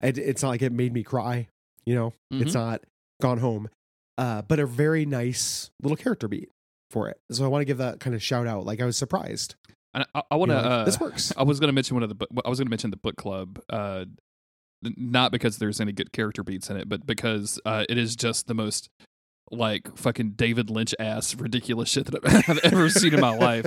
It, 0.00 0.16
it's 0.18 0.42
not 0.42 0.50
like 0.50 0.62
it 0.62 0.72
made 0.72 0.92
me 0.92 1.02
cry. 1.02 1.48
You 1.84 1.94
know, 1.94 2.12
it's 2.30 2.54
not 2.54 2.82
gone 3.20 3.38
home. 3.38 3.68
Uh, 4.18 4.42
but 4.42 4.58
a 4.58 4.66
very 4.66 5.06
nice 5.06 5.70
little 5.82 5.96
character 5.96 6.28
beat 6.28 6.50
for 6.90 7.08
it. 7.08 7.20
So 7.30 7.44
I 7.44 7.48
want 7.48 7.62
to 7.62 7.66
give 7.66 7.78
that 7.78 8.00
kind 8.00 8.14
of 8.14 8.22
shout 8.22 8.46
out. 8.46 8.64
Like 8.66 8.80
I 8.80 8.84
was 8.84 8.96
surprised. 8.96 9.54
And 9.94 10.04
I, 10.14 10.22
I 10.30 10.36
want 10.36 10.50
to. 10.50 10.56
You 10.56 10.62
know, 10.62 10.68
like, 10.68 10.80
uh, 10.80 10.84
this 10.84 11.00
works. 11.00 11.32
I 11.36 11.42
was 11.42 11.60
going 11.60 11.68
to 11.68 11.72
mention 11.72 11.96
one 11.96 12.02
of 12.02 12.10
the. 12.10 12.26
I 12.44 12.48
was 12.48 12.58
going 12.58 12.66
to 12.66 12.70
mention 12.70 12.90
the 12.90 12.96
book 12.96 13.16
club. 13.16 13.60
Uh, 13.70 14.04
not 14.82 15.32
because 15.32 15.58
there's 15.58 15.80
any 15.80 15.92
good 15.92 16.12
character 16.12 16.44
beats 16.44 16.70
in 16.70 16.76
it, 16.76 16.88
but 16.88 17.04
because 17.06 17.60
uh, 17.64 17.84
it 17.88 17.98
is 17.98 18.14
just 18.14 18.46
the 18.46 18.54
most 18.54 18.88
like 19.50 19.96
fucking 19.96 20.32
David 20.32 20.68
Lynch 20.70 20.94
ass 21.00 21.34
ridiculous 21.34 21.88
shit 21.88 22.06
that 22.06 22.20
I've- 22.24 22.60
ever 22.64 22.88
seen 22.90 23.14
in 23.14 23.20
my 23.20 23.34
life. 23.36 23.64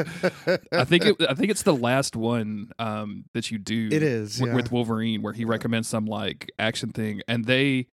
I 0.71 0.85
think 0.85 1.05
it, 1.05 1.15
I 1.27 1.33
think 1.33 1.49
it's 1.49 1.63
the 1.63 1.75
last 1.75 2.15
one 2.15 2.71
um, 2.79 3.25
that 3.33 3.51
you 3.51 3.57
do. 3.57 3.89
it 3.91 4.03
is 4.03 4.37
w- 4.37 4.51
yeah. 4.51 4.55
with 4.55 4.71
Wolverine, 4.71 5.21
where 5.21 5.33
he 5.33 5.43
recommends 5.43 5.87
some 5.87 6.05
like 6.05 6.51
action 6.59 6.91
thing, 6.91 7.21
and 7.27 7.45
they 7.45 7.87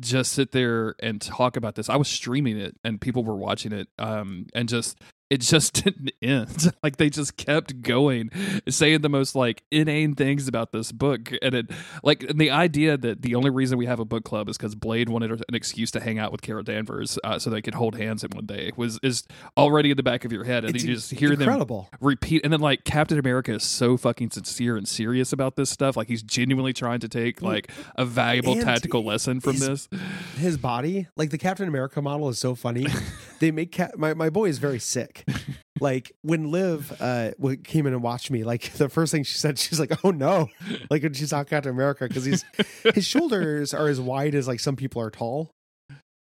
just 0.00 0.32
sit 0.32 0.52
there 0.52 0.94
and 1.00 1.20
talk 1.20 1.56
about 1.56 1.74
this. 1.74 1.88
I 1.88 1.96
was 1.96 2.08
streaming 2.08 2.58
it, 2.58 2.76
and 2.84 3.00
people 3.00 3.24
were 3.24 3.36
watching 3.36 3.72
it, 3.72 3.88
um, 3.98 4.46
and 4.54 4.68
just 4.68 5.00
it 5.30 5.40
just 5.42 5.74
didn't 5.84 6.10
end. 6.22 6.72
like 6.82 6.96
they 6.96 7.10
just 7.10 7.36
kept 7.36 7.82
going, 7.82 8.30
saying 8.68 9.02
the 9.02 9.08
most 9.08 9.34
like 9.34 9.62
inane 9.70 10.14
things 10.14 10.48
about 10.48 10.72
this 10.72 10.90
book, 10.92 11.32
and 11.42 11.54
it 11.54 11.70
like 12.02 12.22
and 12.22 12.40
the 12.40 12.50
idea 12.50 12.96
that 12.96 13.22
the 13.22 13.34
only 13.34 13.50
reason 13.50 13.78
we 13.78 13.86
have 13.86 14.00
a 14.00 14.04
book 14.04 14.24
club 14.24 14.48
is 14.48 14.56
because 14.56 14.74
Blade 14.74 15.08
wanted 15.08 15.30
an 15.32 15.54
excuse 15.54 15.90
to 15.92 16.00
hang 16.00 16.18
out 16.18 16.32
with 16.32 16.42
Carol 16.42 16.62
Danvers, 16.62 17.18
uh, 17.24 17.38
so 17.38 17.50
they 17.50 17.60
could 17.62 17.74
hold 17.74 17.96
hands 17.96 18.24
in 18.24 18.30
one 18.30 18.46
day 18.46 18.72
was 18.76 18.98
is 19.02 19.24
already 19.56 19.90
in 19.90 19.96
the 19.96 20.02
back 20.02 20.24
of 20.24 20.32
your 20.32 20.44
head, 20.44 20.64
and 20.64 20.74
It's 20.74 20.84
you 20.84 20.94
just 20.94 21.10
hear 21.10 21.30
them 21.30 21.42
incredible. 21.42 21.88
repeat 22.00 22.42
and 22.44 22.52
then 22.52 22.60
like 22.60 22.84
captain 22.84 23.18
america 23.18 23.52
is 23.54 23.62
so 23.64 23.96
fucking 23.96 24.30
sincere 24.30 24.76
and 24.76 24.86
serious 24.88 25.32
about 25.32 25.56
this 25.56 25.70
stuff 25.70 25.96
like 25.96 26.08
he's 26.08 26.22
genuinely 26.22 26.72
trying 26.72 27.00
to 27.00 27.08
take 27.08 27.42
like 27.42 27.70
a 27.96 28.04
valuable 28.04 28.52
And 28.52 28.62
tactical 28.62 29.04
lesson 29.04 29.40
from 29.40 29.54
he's- 29.54 29.66
this 29.66 29.88
His 30.36 30.56
body, 30.56 31.06
like 31.16 31.30
the 31.30 31.38
Captain 31.38 31.68
America 31.68 32.00
model, 32.00 32.28
is 32.28 32.38
so 32.38 32.54
funny. 32.54 32.86
they 33.40 33.50
make 33.50 33.72
Cap- 33.72 33.96
my 33.96 34.14
my 34.14 34.30
boy 34.30 34.48
is 34.48 34.58
very 34.58 34.78
sick. 34.78 35.17
like 35.80 36.12
when 36.22 36.50
Liv 36.50 36.94
uh 37.00 37.30
came 37.64 37.86
in 37.86 37.92
and 37.92 38.02
watched 38.02 38.30
me, 38.30 38.44
like 38.44 38.72
the 38.74 38.88
first 38.88 39.12
thing 39.12 39.24
she 39.24 39.38
said, 39.38 39.58
she's 39.58 39.80
like, 39.80 39.92
"Oh 40.04 40.10
no!" 40.10 40.48
Like 40.90 41.02
when 41.02 41.14
she 41.14 41.26
saw 41.26 41.44
Captain 41.44 41.72
America 41.72 42.06
because 42.08 42.24
he's 42.24 42.44
his 42.94 43.06
shoulders 43.06 43.74
are 43.74 43.88
as 43.88 44.00
wide 44.00 44.34
as 44.34 44.48
like 44.48 44.60
some 44.60 44.76
people 44.76 45.02
are 45.02 45.10
tall. 45.10 45.50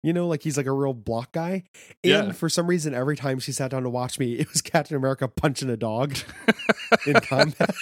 You 0.02 0.12
know, 0.12 0.28
like 0.28 0.42
he's 0.44 0.56
like 0.56 0.66
a 0.66 0.72
real 0.72 0.94
block 0.94 1.32
guy. 1.32 1.64
And 2.04 2.26
Yeah. 2.28 2.32
for 2.32 2.48
some 2.48 2.66
reason, 2.68 2.94
every 2.94 3.16
time 3.16 3.40
she 3.40 3.50
sat 3.52 3.72
down 3.72 3.82
to 3.82 3.90
watch 3.90 4.18
me, 4.18 4.32
it 4.38 4.48
was 4.52 4.62
Captain 4.62 4.96
America 4.96 5.26
punching 5.28 5.68
a 5.70 5.76
dog 5.76 6.16
in 7.06 7.14
combat. 7.22 7.74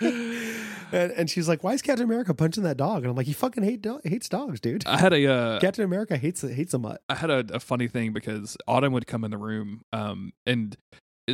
and, 0.00 1.12
and 1.12 1.30
she's 1.30 1.48
like, 1.48 1.62
"Why 1.62 1.72
is 1.74 1.82
Captain 1.82 2.04
America 2.04 2.34
punching 2.34 2.62
that 2.64 2.76
dog?" 2.76 3.02
And 3.02 3.10
I'm 3.10 3.16
like, 3.16 3.26
"He 3.26 3.32
fucking 3.32 3.62
hate 3.62 3.82
do- 3.82 4.00
hates 4.04 4.28
dogs, 4.28 4.60
dude. 4.60 4.86
i 4.86 4.98
had 4.98 5.12
a 5.12 5.26
uh, 5.30 5.60
Captain 5.60 5.84
America 5.84 6.16
hates 6.16 6.42
hates 6.42 6.74
a 6.74 6.78
mutt." 6.78 7.02
I 7.08 7.14
had 7.16 7.30
a, 7.30 7.44
a 7.52 7.60
funny 7.60 7.88
thing 7.88 8.12
because 8.12 8.56
Autumn 8.66 8.92
would 8.92 9.06
come 9.06 9.24
in 9.24 9.30
the 9.30 9.38
room, 9.38 9.82
um, 9.92 10.32
and 10.46 10.76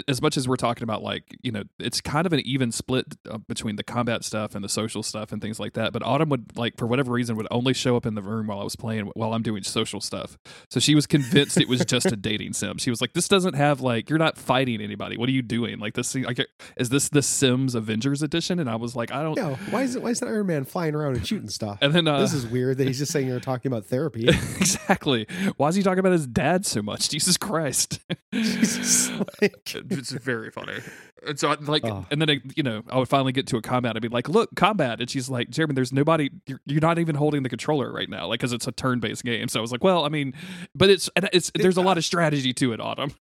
as 0.09 0.21
much 0.23 0.37
as 0.37 0.49
we're 0.49 0.57
talking 0.57 0.83
about 0.83 1.03
like 1.03 1.37
you 1.43 1.53
know 1.53 1.63
it's 1.79 2.01
kind 2.01 2.27
of 2.27 2.33
an 2.33 2.41
even 2.41 2.73
split 2.73 3.17
uh, 3.31 3.39
between 3.39 3.77
the 3.77 3.85
combat 3.85 4.25
stuff 4.25 4.55
and 4.55 4.65
the 4.65 4.69
social 4.69 5.03
stuff 5.03 5.33
and 5.33 5.43
things 5.43 5.61
like 5.61 5.75
that 5.75 5.93
but 5.93 6.03
autumn 6.03 6.29
would 6.29 6.57
like 6.57 6.77
for 6.77 6.87
whatever 6.87 7.13
reason 7.13 7.37
would 7.37 7.47
only 7.51 7.75
show 7.75 7.97
up 7.97 8.07
in 8.07 8.15
the 8.15 8.23
room 8.23 8.47
while 8.47 8.61
i 8.61 8.65
was 8.65 8.77
playing 8.77 9.11
while 9.15 9.33
i'm 9.33 9.43
doing 9.43 9.63
social 9.63 10.01
stuff. 10.01 10.39
So 10.71 10.81
she 10.81 10.95
was 10.95 11.07
convinced 11.07 11.61
it 11.61 11.69
was 11.69 11.85
just 11.85 12.07
a 12.07 12.17
dating 12.17 12.55
sim. 12.55 12.79
She 12.79 12.91
was 12.91 13.01
like 13.01 13.13
this 13.13 13.29
doesn't 13.29 13.55
have 13.55 13.81
like 13.81 14.09
you're 14.09 14.19
not 14.19 14.39
fighting 14.39 14.81
anybody. 14.81 15.17
What 15.17 15.29
are 15.29 15.33
you 15.33 15.43
doing? 15.43 15.79
Like 15.79 15.95
this 15.95 16.15
like 16.15 16.45
is 16.77 16.89
this 16.89 17.09
the 17.09 17.23
sims 17.23 17.75
avengers 17.75 18.23
edition? 18.23 18.59
And 18.59 18.71
i 18.71 18.77
was 18.77 18.97
like 18.97 19.13
i 19.13 19.23
don't 19.23 19.37
know 19.37 19.55
why 19.71 19.83
is 19.83 19.97
it? 19.97 20.03
Why 20.03 20.11
is 20.11 20.21
that 20.21 20.29
Iron 20.29 20.47
Man 20.47 20.65
flying 20.65 20.95
around 20.95 21.17
and 21.17 21.27
shooting 21.27 21.49
stuff? 21.49 21.79
and 21.81 21.93
then 21.93 22.07
uh, 22.07 22.21
this 22.21 22.33
is 22.33 22.47
weird 22.47 22.79
that 22.79 22.87
he's 22.87 22.99
just 22.99 23.13
saying 23.13 23.29
you're 23.29 23.41
talking 23.41 23.71
about 23.71 23.87
therapy. 23.87 24.29
exactly. 24.29 25.27
Why 25.57 25.69
is 25.69 25.75
he 25.75 25.83
talking 25.83 25.99
about 25.99 26.13
his 26.13 26.27
dad 26.27 26.65
so 26.67 26.83
much? 26.83 27.09
Jesus 27.17 27.37
christ. 27.37 28.01
Jesus, 28.33 29.11
like, 29.41 29.86
it's 29.91 30.11
very 30.13 30.51
funny. 30.51 30.79
And 31.27 31.39
so, 31.39 31.49
I, 31.51 31.55
like, 31.55 31.85
Oh. 31.85 32.07
and 32.11 32.21
then 32.21 32.31
I, 32.31 32.41
you 32.55 32.63
know, 32.63 32.83
I 32.89 32.99
would 32.99 33.09
finally 33.09 33.33
get 33.33 33.47
to 33.49 33.57
a 33.57 33.63
combat. 33.63 33.97
I'd 33.97 34.03
be 34.03 34.09
like, 34.09 34.29
"Look, 34.29 34.55
combat," 34.55 35.01
and 35.01 35.09
she's 35.11 35.29
like, 35.29 35.51
"Jeremy, 35.51 35.75
there's 35.75 35.93
nobody. 35.93 36.31
You're, 36.47 36.61
you're 36.67 36.81
not 36.81 36.99
even 36.99 37.15
holding 37.15 37.43
the 37.43 37.49
controller 37.49 37.93
right 37.93 38.09
now, 38.09 38.27
like, 38.29 38.41
because 38.41 38.53
it's 38.53 38.67
a 38.67 38.73
turn-based 38.73 39.25
game." 39.25 39.49
So 39.49 39.59
I 39.59 39.63
was 39.63 39.73
like, 39.73 39.83
"Well, 39.85 40.05
I 40.05 40.09
mean, 40.09 40.35
but 40.75 40.91
it's 40.91 41.09
and 41.17 41.29
it's 41.33 41.51
there's 41.55 41.77
a 41.77 41.83
lot 41.83 41.99
of 41.99 42.05
strategy 42.05 42.53
to 42.55 42.73
it, 42.73 42.81
Autumn." 42.81 43.13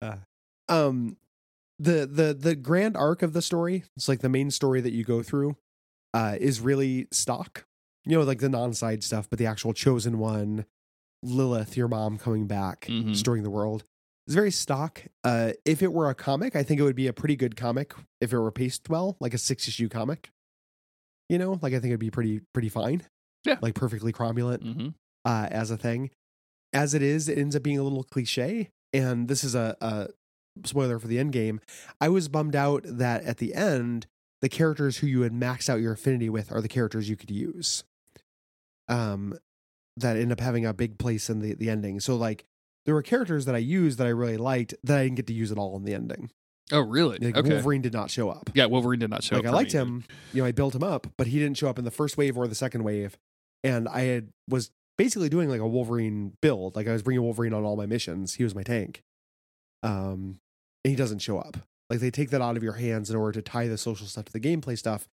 um 0.68 1.16
the 1.78 2.06
the 2.06 2.36
the 2.38 2.54
grand 2.56 2.96
arc 2.96 3.22
of 3.22 3.32
the 3.32 3.42
story 3.42 3.84
it's 3.96 4.08
like 4.08 4.20
the 4.20 4.28
main 4.28 4.50
story 4.50 4.80
that 4.80 4.92
you 4.92 5.04
go 5.04 5.22
through 5.22 5.56
uh 6.14 6.36
is 6.40 6.60
really 6.60 7.06
stock 7.12 7.66
you 8.04 8.16
know 8.16 8.24
like 8.24 8.38
the 8.40 8.48
non-side 8.48 9.04
stuff 9.04 9.28
but 9.28 9.38
the 9.38 9.46
actual 9.46 9.72
chosen 9.72 10.18
one 10.18 10.64
lilith 11.26 11.76
your 11.76 11.88
mom 11.88 12.18
coming 12.18 12.46
back 12.46 12.86
Mhm. 12.86 13.12
destroying 13.12 13.42
the 13.42 13.50
world 13.50 13.84
It's 14.26 14.34
very 14.34 14.50
stock. 14.50 15.02
Uh, 15.22 15.52
if 15.64 15.82
it 15.82 15.92
were 15.92 16.10
a 16.10 16.14
comic, 16.14 16.56
I 16.56 16.62
think 16.64 16.80
it 16.80 16.82
would 16.82 16.96
be 16.96 17.06
a 17.06 17.12
pretty 17.12 17.36
good 17.36 17.54
comic 17.56 17.94
if 18.20 18.32
it 18.32 18.38
were 18.38 18.50
paced 18.50 18.88
well, 18.88 19.16
like 19.20 19.32
a 19.34 19.38
six 19.38 19.68
issue 19.68 19.88
comic. 19.88 20.30
You 21.28 21.38
know, 21.38 21.58
like 21.62 21.72
I 21.74 21.78
think 21.80 21.86
it'd 21.90 22.00
be 22.00 22.10
pretty 22.10 22.40
pretty 22.52 22.68
fine. 22.68 23.02
Yeah. 23.44 23.58
like 23.62 23.74
perfectly 23.76 24.12
cromulent 24.12 24.62
hmm 24.62 24.88
uh, 25.24 25.46
as 25.50 25.70
a 25.70 25.76
thing. 25.76 26.10
As 26.72 26.92
it 26.94 27.02
is, 27.02 27.28
it 27.28 27.38
ends 27.38 27.54
up 27.54 27.62
being 27.62 27.78
a 27.78 27.82
little 27.84 28.02
cliche. 28.02 28.70
And 28.92 29.28
this 29.28 29.44
is 29.44 29.54
a, 29.54 29.76
a 29.80 30.08
spoiler 30.64 30.98
for 30.98 31.06
the 31.06 31.18
end 31.20 31.32
game. 31.32 31.60
I 32.00 32.08
was 32.08 32.28
bummed 32.28 32.56
out 32.56 32.82
that 32.84 33.22
at 33.24 33.38
the 33.38 33.54
end, 33.54 34.06
the 34.40 34.48
characters 34.48 34.98
who 34.98 35.06
you 35.06 35.20
had 35.22 35.32
maxed 35.32 35.68
out 35.68 35.80
your 35.80 35.92
affinity 35.92 36.28
with 36.28 36.50
are 36.50 36.60
the 36.60 36.68
characters 36.68 37.08
you 37.08 37.16
could 37.16 37.30
use. 37.30 37.84
Um, 38.88 39.38
that 39.96 40.16
end 40.16 40.32
up 40.32 40.40
having 40.40 40.66
a 40.66 40.74
big 40.74 40.98
place 40.98 41.30
in 41.30 41.40
the 41.40 41.54
the 41.54 41.70
ending. 41.70 42.00
So 42.00 42.16
like, 42.16 42.44
there 42.84 42.94
were 42.94 43.02
characters 43.02 43.44
that 43.46 43.54
I 43.54 43.58
used 43.58 43.98
that 43.98 44.06
I 44.06 44.10
really 44.10 44.36
liked 44.36 44.74
that 44.84 44.98
I 44.98 45.04
didn't 45.04 45.16
get 45.16 45.26
to 45.28 45.32
use 45.32 45.52
at 45.52 45.58
all 45.58 45.76
in 45.76 45.84
the 45.84 45.94
ending. 45.94 46.30
Oh, 46.72 46.80
really? 46.80 47.18
Like 47.18 47.36
okay. 47.36 47.48
Wolverine 47.48 47.82
did 47.82 47.92
not 47.92 48.10
show 48.10 48.28
up. 48.28 48.50
Yeah, 48.54 48.66
Wolverine 48.66 48.98
did 48.98 49.10
not 49.10 49.22
show 49.22 49.36
like 49.36 49.46
up. 49.46 49.52
I 49.52 49.54
liked 49.54 49.74
me. 49.74 49.80
him, 49.80 50.04
you 50.32 50.42
know, 50.42 50.48
I 50.48 50.52
built 50.52 50.74
him 50.74 50.82
up, 50.82 51.06
but 51.16 51.28
he 51.28 51.38
didn't 51.38 51.56
show 51.56 51.68
up 51.68 51.78
in 51.78 51.84
the 51.84 51.90
first 51.90 52.16
wave 52.16 52.36
or 52.36 52.48
the 52.48 52.56
second 52.56 52.82
wave. 52.82 53.16
And 53.62 53.88
I 53.88 54.00
had 54.02 54.28
was 54.48 54.70
basically 54.98 55.28
doing 55.28 55.48
like 55.48 55.60
a 55.60 55.66
Wolverine 55.66 56.32
build. 56.40 56.74
Like 56.74 56.88
I 56.88 56.92
was 56.92 57.02
bringing 57.02 57.22
Wolverine 57.22 57.54
on 57.54 57.64
all 57.64 57.76
my 57.76 57.86
missions. 57.86 58.34
He 58.34 58.44
was 58.44 58.54
my 58.54 58.62
tank. 58.62 59.02
Um, 59.82 60.40
and 60.84 60.90
he 60.90 60.96
doesn't 60.96 61.20
show 61.20 61.38
up. 61.38 61.56
Like 61.88 62.00
they 62.00 62.10
take 62.10 62.30
that 62.30 62.42
out 62.42 62.56
of 62.56 62.62
your 62.62 62.74
hands 62.74 63.10
in 63.10 63.16
order 63.16 63.32
to 63.32 63.42
tie 63.42 63.68
the 63.68 63.78
social 63.78 64.06
stuff 64.06 64.24
to 64.24 64.32
the 64.32 64.40
gameplay 64.40 64.76
stuff, 64.76 65.08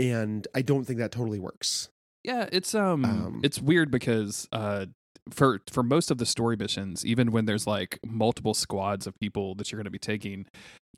and 0.00 0.48
I 0.54 0.62
don't 0.62 0.84
think 0.84 0.98
that 0.98 1.12
totally 1.12 1.38
works. 1.38 1.90
Yeah, 2.28 2.46
it's 2.52 2.74
um, 2.74 3.04
Um, 3.06 3.40
it's 3.42 3.58
weird 3.58 3.90
because 3.90 4.46
uh 4.52 4.86
for 5.30 5.60
for 5.70 5.82
most 5.82 6.10
of 6.10 6.18
the 6.18 6.26
story 6.26 6.56
missions, 6.56 7.04
even 7.06 7.32
when 7.32 7.46
there's 7.46 7.66
like 7.66 7.98
multiple 8.06 8.52
squads 8.52 9.06
of 9.06 9.18
people 9.18 9.54
that 9.54 9.72
you're 9.72 9.78
going 9.78 9.84
to 9.84 9.90
be 9.90 9.98
taking, 9.98 10.44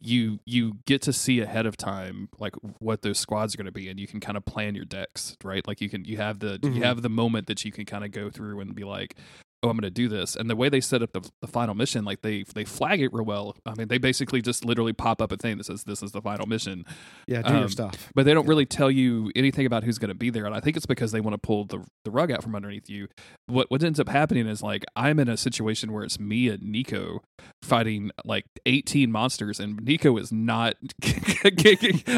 you 0.00 0.40
you 0.44 0.78
get 0.86 1.02
to 1.02 1.12
see 1.12 1.40
ahead 1.40 1.66
of 1.66 1.76
time 1.76 2.28
like 2.40 2.54
what 2.80 3.02
those 3.02 3.18
squads 3.20 3.54
are 3.54 3.58
going 3.58 3.66
to 3.66 3.72
be 3.72 3.88
and 3.88 4.00
you 4.00 4.08
can 4.08 4.18
kind 4.18 4.36
of 4.36 4.44
plan 4.44 4.74
your 4.74 4.84
decks, 4.84 5.36
right? 5.44 5.64
Like 5.68 5.80
you 5.80 5.88
can 5.88 6.04
you 6.04 6.16
have 6.16 6.40
the 6.40 6.58
Mhm. 6.58 6.74
you 6.76 6.82
have 6.82 7.02
the 7.02 7.08
moment 7.08 7.46
that 7.46 7.64
you 7.64 7.70
can 7.70 7.84
kind 7.84 8.04
of 8.04 8.10
go 8.10 8.28
through 8.28 8.58
and 8.60 8.74
be 8.74 8.82
like 8.84 9.16
Oh, 9.62 9.68
I'm 9.68 9.76
going 9.76 9.82
to 9.82 9.90
do 9.90 10.08
this, 10.08 10.36
and 10.36 10.48
the 10.48 10.56
way 10.56 10.70
they 10.70 10.80
set 10.80 11.02
up 11.02 11.12
the, 11.12 11.20
the 11.42 11.46
final 11.46 11.74
mission, 11.74 12.02
like 12.04 12.22
they 12.22 12.44
they 12.54 12.64
flag 12.64 13.02
it 13.02 13.12
real 13.12 13.26
well. 13.26 13.56
I 13.66 13.74
mean, 13.74 13.88
they 13.88 13.98
basically 13.98 14.40
just 14.40 14.64
literally 14.64 14.94
pop 14.94 15.20
up 15.20 15.32
a 15.32 15.36
thing 15.36 15.58
that 15.58 15.64
says 15.64 15.84
this 15.84 16.02
is 16.02 16.12
the 16.12 16.22
final 16.22 16.46
mission, 16.46 16.86
Yeah, 17.26 17.42
do 17.42 17.52
your 17.52 17.62
Um, 17.64 17.68
stuff. 17.68 18.10
but 18.14 18.24
they 18.24 18.32
don't 18.32 18.44
Yeah. 18.44 18.48
really 18.48 18.64
tell 18.64 18.90
you 18.90 19.30
anything 19.36 19.66
about 19.66 19.84
who's 19.84 19.98
going 19.98 20.08
to 20.08 20.14
be 20.14 20.30
there 20.30 20.46
and 20.46 20.54
i 20.54 20.60
think 20.60 20.76
it's 20.78 20.86
because 20.86 21.12
they 21.12 21.20
want 21.20 21.34
to 21.34 21.38
pull 21.38 21.66
the, 21.66 21.84
the 22.04 22.10
rug 22.10 22.30
out 22.32 22.42
from 22.42 22.54
underneath 22.56 22.88
you 22.88 23.08
what 23.46 23.70
what 23.70 23.82
ends 23.82 24.00
up 24.00 24.08
happening 24.08 24.46
is 24.46 24.62
like 24.62 24.84
i'm 24.96 25.18
in 25.18 25.28
a 25.28 25.36
situation 25.36 25.92
where 25.92 26.02
it's 26.04 26.18
me 26.18 26.48
and 26.48 26.62
nico 26.62 27.20
fighting 27.62 28.10
like 28.24 28.46
18 28.66 29.12
monsters 29.12 29.60
and 29.60 29.80
nico 29.82 30.16
is 30.16 30.32
not 30.32 30.74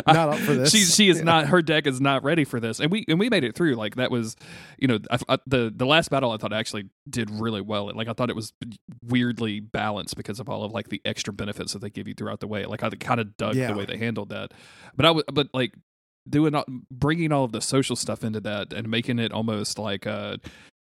Not 0.07 0.28
up 0.30 0.38
for 0.38 0.55
this. 0.55 0.70
she 0.70 0.78
she 0.84 1.09
is 1.09 1.18
Yeah. 1.18 1.24
not 1.24 1.47
her 1.49 1.62
deck 1.62 1.86
is 1.86 2.01
not 2.01 2.22
ready 2.24 2.45
for 2.45 2.61
this 2.61 2.80
and 2.80 2.90
we 2.90 3.05
and 3.09 3.18
we 3.18 3.28
made 3.28 3.45
it 3.45 3.55
through 3.55 3.74
like 3.74 3.97
that 3.97 4.11
was 4.11 4.36
you 4.78 4.88
know 4.88 4.99
I, 5.11 5.18
I- 5.28 5.38
the 5.47 5.72
the 5.74 5.86
last 5.86 6.11
battle 6.11 6.30
i 6.32 6.36
thought 6.36 6.53
actually 6.53 6.88
did 7.09 7.30
really 7.41 7.61
well 7.61 7.91
like 7.95 8.09
i 8.09 8.12
thought 8.12 8.30
it 8.30 8.37
was 8.37 8.53
weirdly 9.07 9.61
balanced 9.61 10.16
because 10.16 10.41
of 10.41 10.49
all 10.49 10.64
of 10.64 10.72
like 10.72 10.89
the 10.89 11.01
extra 11.05 11.33
benefits 11.33 11.72
that 11.72 11.80
they 11.80 11.91
give 11.91 12.07
you 12.09 12.14
throughout 12.14 12.41
the 12.41 12.47
way 12.47 12.64
like 12.66 12.83
i 12.83 12.91
kind 12.91 13.20
of 13.20 13.37
dug 13.37 13.55
Yeah. 13.55 13.68
the 13.72 13.74
way 13.78 13.85
they 13.85 13.97
handled 13.97 14.30
that 14.30 14.53
but 14.97 15.07
i 15.07 15.11
was 15.11 15.24
but 15.33 15.49
like 15.53 15.74
doing 16.28 16.55
all, 16.55 16.64
bringing 16.91 17.33
all 17.33 17.45
of 17.45 17.53
the 17.53 17.61
social 17.61 17.97
stuff 17.97 18.22
into 18.22 18.41
that 18.41 18.72
and 18.72 18.89
making 18.89 19.18
it 19.18 19.33
almost 19.33 19.78
like 19.78 20.07
uh 20.07 20.37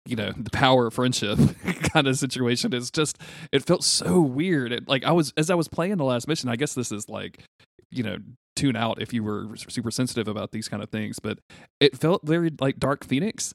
you 0.06 0.16
know 0.16 0.32
the 0.36 0.50
power 0.50 0.86
of 0.86 0.94
friendship 0.94 1.38
kind 1.82 2.06
of 2.06 2.16
situation 2.16 2.72
is 2.72 2.90
just 2.90 3.18
it 3.52 3.64
felt 3.64 3.84
so 3.84 4.20
weird 4.20 4.72
it, 4.72 4.88
like 4.88 5.04
i 5.04 5.12
was 5.12 5.32
as 5.36 5.50
i 5.50 5.54
was 5.54 5.68
playing 5.68 5.96
the 5.96 6.04
last 6.04 6.26
mission 6.28 6.48
i 6.48 6.56
guess 6.56 6.74
this 6.74 6.90
is 6.92 7.08
like 7.08 7.42
you 7.90 8.02
know 8.02 8.16
tune 8.56 8.76
out 8.76 9.00
if 9.00 9.12
you 9.14 9.22
were 9.22 9.48
super 9.56 9.90
sensitive 9.90 10.28
about 10.28 10.52
these 10.52 10.68
kind 10.68 10.82
of 10.82 10.90
things 10.90 11.18
but 11.18 11.38
it 11.80 11.96
felt 11.96 12.26
very 12.26 12.50
like 12.60 12.78
dark 12.78 13.04
phoenix 13.04 13.54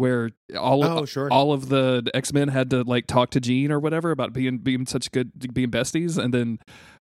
where 0.00 0.30
all 0.58 0.84
Oh, 0.84 1.04
sure. 1.04 1.30
all 1.30 1.52
of 1.52 1.68
the 1.68 2.10
X-Men 2.14 2.48
had 2.48 2.70
to 2.70 2.82
like 2.82 3.06
talk 3.06 3.30
to 3.30 3.40
Jean 3.40 3.70
or 3.70 3.78
whatever 3.78 4.10
about 4.10 4.32
being 4.32 4.58
being 4.58 4.86
such 4.86 5.12
good 5.12 5.30
being 5.54 5.70
besties 5.70 6.18
and 6.18 6.34
then 6.34 6.58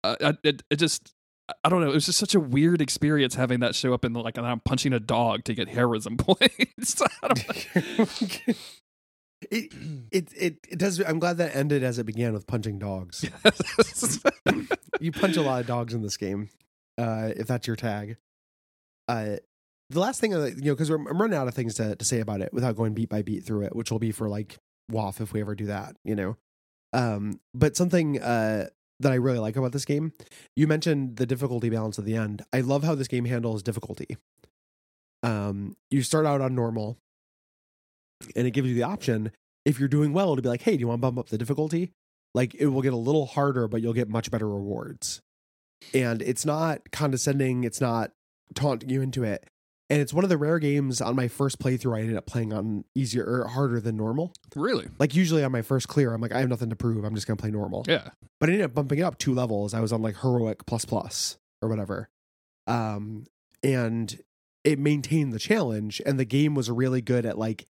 uh, 0.03 0.33
it, 0.43 0.61
it 0.69 0.75
just 0.75 1.13
I 1.63 1.69
don't 1.69 1.81
know. 1.81 1.89
It 1.89 1.93
was 1.93 2.05
just 2.05 2.19
such 2.19 2.35
a 2.35 2.39
weird 2.39 2.81
experience 2.81 3.35
having 3.35 3.59
that 3.59 3.75
show 3.75 3.93
up 3.93 4.05
in 4.05 4.13
the, 4.13 4.21
like, 4.21 4.37
and 4.37 4.47
I'm 4.47 4.61
punching 4.61 4.93
a 4.93 4.99
dog 5.01 5.43
to 5.45 5.53
get 5.53 5.67
heroism 5.67 6.17
points. 6.17 7.01
It, 9.49 9.73
it 10.11 10.27
it 10.37 10.57
it 10.69 10.77
does. 10.77 10.99
I'm 10.99 11.17
glad 11.17 11.37
that 11.37 11.55
ended 11.55 11.81
as 11.83 11.97
it 11.97 12.05
began 12.05 12.31
with 12.31 12.45
punching 12.45 12.77
dogs. 12.77 13.25
know. 14.45 14.63
you 14.99 15.11
punch 15.11 15.35
a 15.35 15.41
lot 15.41 15.61
of 15.61 15.65
dogs 15.65 15.95
in 15.95 16.03
this 16.03 16.15
game, 16.15 16.49
uh, 16.99 17.31
if 17.35 17.47
that's 17.47 17.65
your 17.65 17.75
tag. 17.75 18.17
Uh, 19.07 19.37
the 19.91 19.99
last 19.99 20.19
thing, 20.19 20.31
you 20.31 20.37
know, 20.37 20.73
because 20.73 20.89
I'm 20.89 21.07
I'm 21.07 21.21
running 21.21 21.37
out 21.37 21.47
of 21.47 21.53
things 21.53 21.75
to, 21.75 21.95
to 21.95 22.05
say 22.05 22.19
about 22.19 22.41
it 22.41 22.53
without 22.53 22.75
going 22.75 22.93
beat 22.93 23.09
by 23.09 23.21
beat 23.21 23.43
through 23.43 23.63
it, 23.63 23.75
which 23.75 23.91
will 23.91 23.99
be 23.99 24.11
for 24.11 24.29
like 24.29 24.57
WAF 24.91 25.21
if 25.21 25.33
we 25.33 25.41
ever 25.41 25.55
do 25.55 25.67
that, 25.67 25.95
you 26.03 26.15
know. 26.15 26.37
Um, 26.93 27.39
but 27.53 27.77
something 27.77 28.21
uh, 28.21 28.67
that 28.99 29.11
I 29.11 29.15
really 29.15 29.39
like 29.39 29.55
about 29.55 29.71
this 29.71 29.85
game, 29.85 30.13
you 30.55 30.67
mentioned 30.67 31.17
the 31.17 31.25
difficulty 31.25 31.69
balance 31.69 31.97
at 31.99 32.05
the 32.05 32.15
end. 32.15 32.43
I 32.51 32.61
love 32.61 32.83
how 32.83 32.95
this 32.95 33.07
game 33.07 33.25
handles 33.25 33.63
difficulty. 33.63 34.17
Um, 35.23 35.75
you 35.89 36.01
start 36.01 36.25
out 36.25 36.41
on 36.41 36.55
normal, 36.55 36.97
and 38.35 38.47
it 38.47 38.51
gives 38.51 38.67
you 38.67 38.75
the 38.75 38.83
option 38.83 39.31
if 39.65 39.79
you're 39.79 39.87
doing 39.87 40.13
well 40.13 40.35
to 40.35 40.41
be 40.41 40.49
like, 40.49 40.63
hey, 40.63 40.73
do 40.73 40.79
you 40.79 40.87
want 40.87 40.99
to 40.99 41.01
bump 41.01 41.19
up 41.19 41.29
the 41.29 41.37
difficulty? 41.37 41.91
Like 42.33 42.55
it 42.55 42.67
will 42.67 42.81
get 42.81 42.93
a 42.93 42.97
little 42.97 43.25
harder, 43.25 43.67
but 43.67 43.81
you'll 43.81 43.93
get 43.93 44.09
much 44.09 44.31
better 44.31 44.47
rewards. 44.47 45.21
And 45.93 46.21
it's 46.21 46.45
not 46.45 46.91
condescending, 46.91 47.63
it's 47.63 47.81
not 47.81 48.11
taunting 48.53 48.89
you 48.89 49.01
into 49.01 49.23
it. 49.23 49.45
And 49.91 49.99
it's 49.99 50.13
one 50.13 50.23
of 50.23 50.29
the 50.29 50.37
rare 50.37 50.57
games 50.57 51.01
on 51.01 51.17
my 51.17 51.27
first 51.27 51.59
playthrough 51.59 51.97
I 51.97 51.99
ended 51.99 52.15
up 52.15 52.25
playing 52.25 52.53
on 52.53 52.85
easier 52.95 53.25
or 53.25 53.45
harder 53.49 53.81
than 53.81 53.97
normal. 53.97 54.31
really? 54.55 54.87
Like 54.99 55.15
usually 55.15 55.43
on 55.43 55.51
my 55.51 55.61
first 55.61 55.89
clear, 55.89 56.13
I'm 56.13 56.21
like, 56.21 56.31
I 56.31 56.39
have 56.39 56.47
nothing 56.47 56.69
to 56.69 56.77
prove. 56.77 57.03
I'm 57.03 57.13
just 57.13 57.27
gonna 57.27 57.35
play 57.35 57.51
normal. 57.51 57.83
Yeah. 57.89 58.11
But 58.39 58.47
I 58.47 58.53
ended 58.53 58.65
up 58.65 58.73
bumping 58.73 58.99
it 58.99 59.01
up 59.01 59.17
two 59.17 59.33
levels. 59.33 59.73
I 59.73 59.81
was 59.81 59.91
on 59.91 60.01
like 60.01 60.21
heroic 60.21 60.65
plus 60.65 60.85
plus 60.85 61.37
or 61.61 61.67
whatever. 61.67 62.07
Um, 62.67 63.25
and 63.63 64.17
it 64.63 64.79
maintained 64.79 65.33
the 65.33 65.39
challenge. 65.39 66.01
And 66.05 66.17
the 66.17 66.23
game 66.23 66.55
was 66.55 66.71
really 66.71 67.01
good 67.01 67.25
at 67.25 67.37
like 67.37 67.67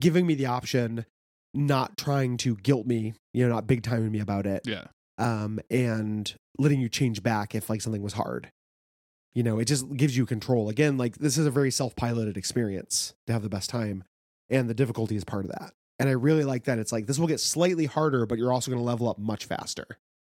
giving 0.00 0.28
me 0.28 0.36
the 0.36 0.46
option, 0.46 1.06
not 1.54 1.96
trying 1.96 2.36
to 2.36 2.54
guilt 2.54 2.86
me, 2.86 3.14
you 3.32 3.48
know, 3.48 3.52
not 3.52 3.66
big 3.66 3.82
timing 3.82 4.12
me 4.12 4.20
about 4.20 4.46
it. 4.46 4.62
Yeah. 4.64 4.84
Um, 5.18 5.58
and 5.70 6.32
letting 6.56 6.80
you 6.80 6.88
change 6.88 7.20
back 7.20 7.56
if 7.56 7.68
like 7.68 7.80
something 7.80 8.00
was 8.00 8.12
hard. 8.12 8.52
You 9.34 9.42
know, 9.42 9.58
it 9.58 9.64
just 9.64 9.96
gives 9.96 10.16
you 10.16 10.26
control. 10.26 10.68
Again, 10.68 10.96
like 10.96 11.18
this 11.18 11.36
is 11.38 11.46
a 11.46 11.50
very 11.50 11.70
self-piloted 11.70 12.36
experience 12.36 13.14
to 13.26 13.32
have 13.32 13.42
the 13.42 13.48
best 13.48 13.68
time. 13.70 14.04
And 14.50 14.68
the 14.68 14.74
difficulty 14.74 15.16
is 15.16 15.24
part 15.24 15.44
of 15.44 15.50
that. 15.52 15.72
And 15.98 16.08
I 16.08 16.12
really 16.12 16.44
like 16.44 16.64
that. 16.64 16.78
It's 16.78 16.92
like 16.92 17.06
this 17.06 17.18
will 17.18 17.26
get 17.26 17.40
slightly 17.40 17.86
harder, 17.86 18.26
but 18.26 18.38
you're 18.38 18.52
also 18.52 18.70
going 18.70 18.80
to 18.80 18.84
level 18.84 19.08
up 19.08 19.18
much 19.18 19.46
faster. 19.46 19.86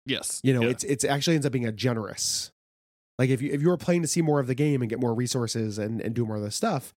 Yes. 0.05 0.39
You 0.43 0.53
know, 0.53 0.61
Yeah. 0.61 0.69
it's 0.69 0.83
it's 0.83 1.03
actually 1.03 1.35
ends 1.35 1.45
up 1.45 1.51
being 1.51 1.65
a 1.65 1.71
generous. 1.71 2.51
Like 3.17 3.29
if 3.29 3.41
you 3.41 3.51
if 3.51 3.61
you 3.61 3.69
were 3.69 3.77
playing 3.77 4.01
to 4.03 4.07
see 4.07 4.21
more 4.21 4.39
of 4.39 4.47
the 4.47 4.55
game 4.55 4.81
and 4.81 4.89
get 4.89 4.99
more 4.99 5.13
resources 5.13 5.77
and, 5.77 6.01
and 6.01 6.13
do 6.13 6.25
more 6.25 6.35
of 6.35 6.43
the 6.43 6.51
stuff, 6.51 6.93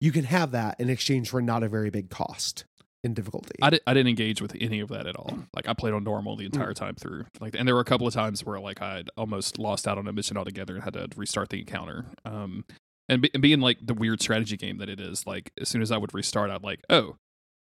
you 0.00 0.12
can 0.12 0.24
have 0.24 0.50
that 0.50 0.78
in 0.80 0.90
exchange 0.90 1.30
for 1.30 1.40
not 1.40 1.62
a 1.62 1.68
very 1.68 1.90
big 1.90 2.10
cost 2.10 2.64
in 3.02 3.14
difficulty. 3.14 3.54
I, 3.62 3.70
di- 3.70 3.80
I 3.86 3.94
didn't 3.94 4.08
engage 4.08 4.42
with 4.42 4.54
any 4.60 4.80
of 4.80 4.88
that 4.90 5.06
at 5.06 5.16
all. 5.16 5.38
Like 5.54 5.66
I 5.68 5.72
played 5.74 5.94
on 5.94 6.04
normal 6.04 6.34
Mm. 6.36 6.38
the 6.40 6.44
entire 6.46 6.74
time 6.74 6.94
through. 6.96 7.24
Like, 7.40 7.54
and 7.58 7.66
there 7.66 7.74
were 7.74 7.80
a 7.80 7.84
couple 7.84 8.06
of 8.06 8.12
times 8.14 8.44
where 8.44 8.60
like 8.60 8.82
I'd 8.82 9.08
almost 9.16 9.58
lost 9.58 9.88
out 9.88 9.96
on 9.98 10.06
a 10.06 10.12
mission 10.12 10.36
altogether 10.36 10.74
and 10.74 10.84
had 10.84 10.92
to 10.94 11.08
restart 11.16 11.48
the 11.48 11.60
encounter. 11.60 12.04
Um, 12.24 12.64
and, 13.08 13.22
be, 13.22 13.30
and 13.32 13.42
being 13.42 13.60
like 13.60 13.78
the 13.82 13.94
weird 13.94 14.20
strategy 14.22 14.56
game 14.56 14.78
that 14.78 14.88
it 14.88 15.00
is, 15.00 15.26
like 15.26 15.50
as 15.60 15.68
soon 15.68 15.82
as 15.82 15.90
I 15.90 15.96
would 15.96 16.12
restart, 16.14 16.50
I'd 16.50 16.62
like, 16.62 16.80
oh, 16.90 17.16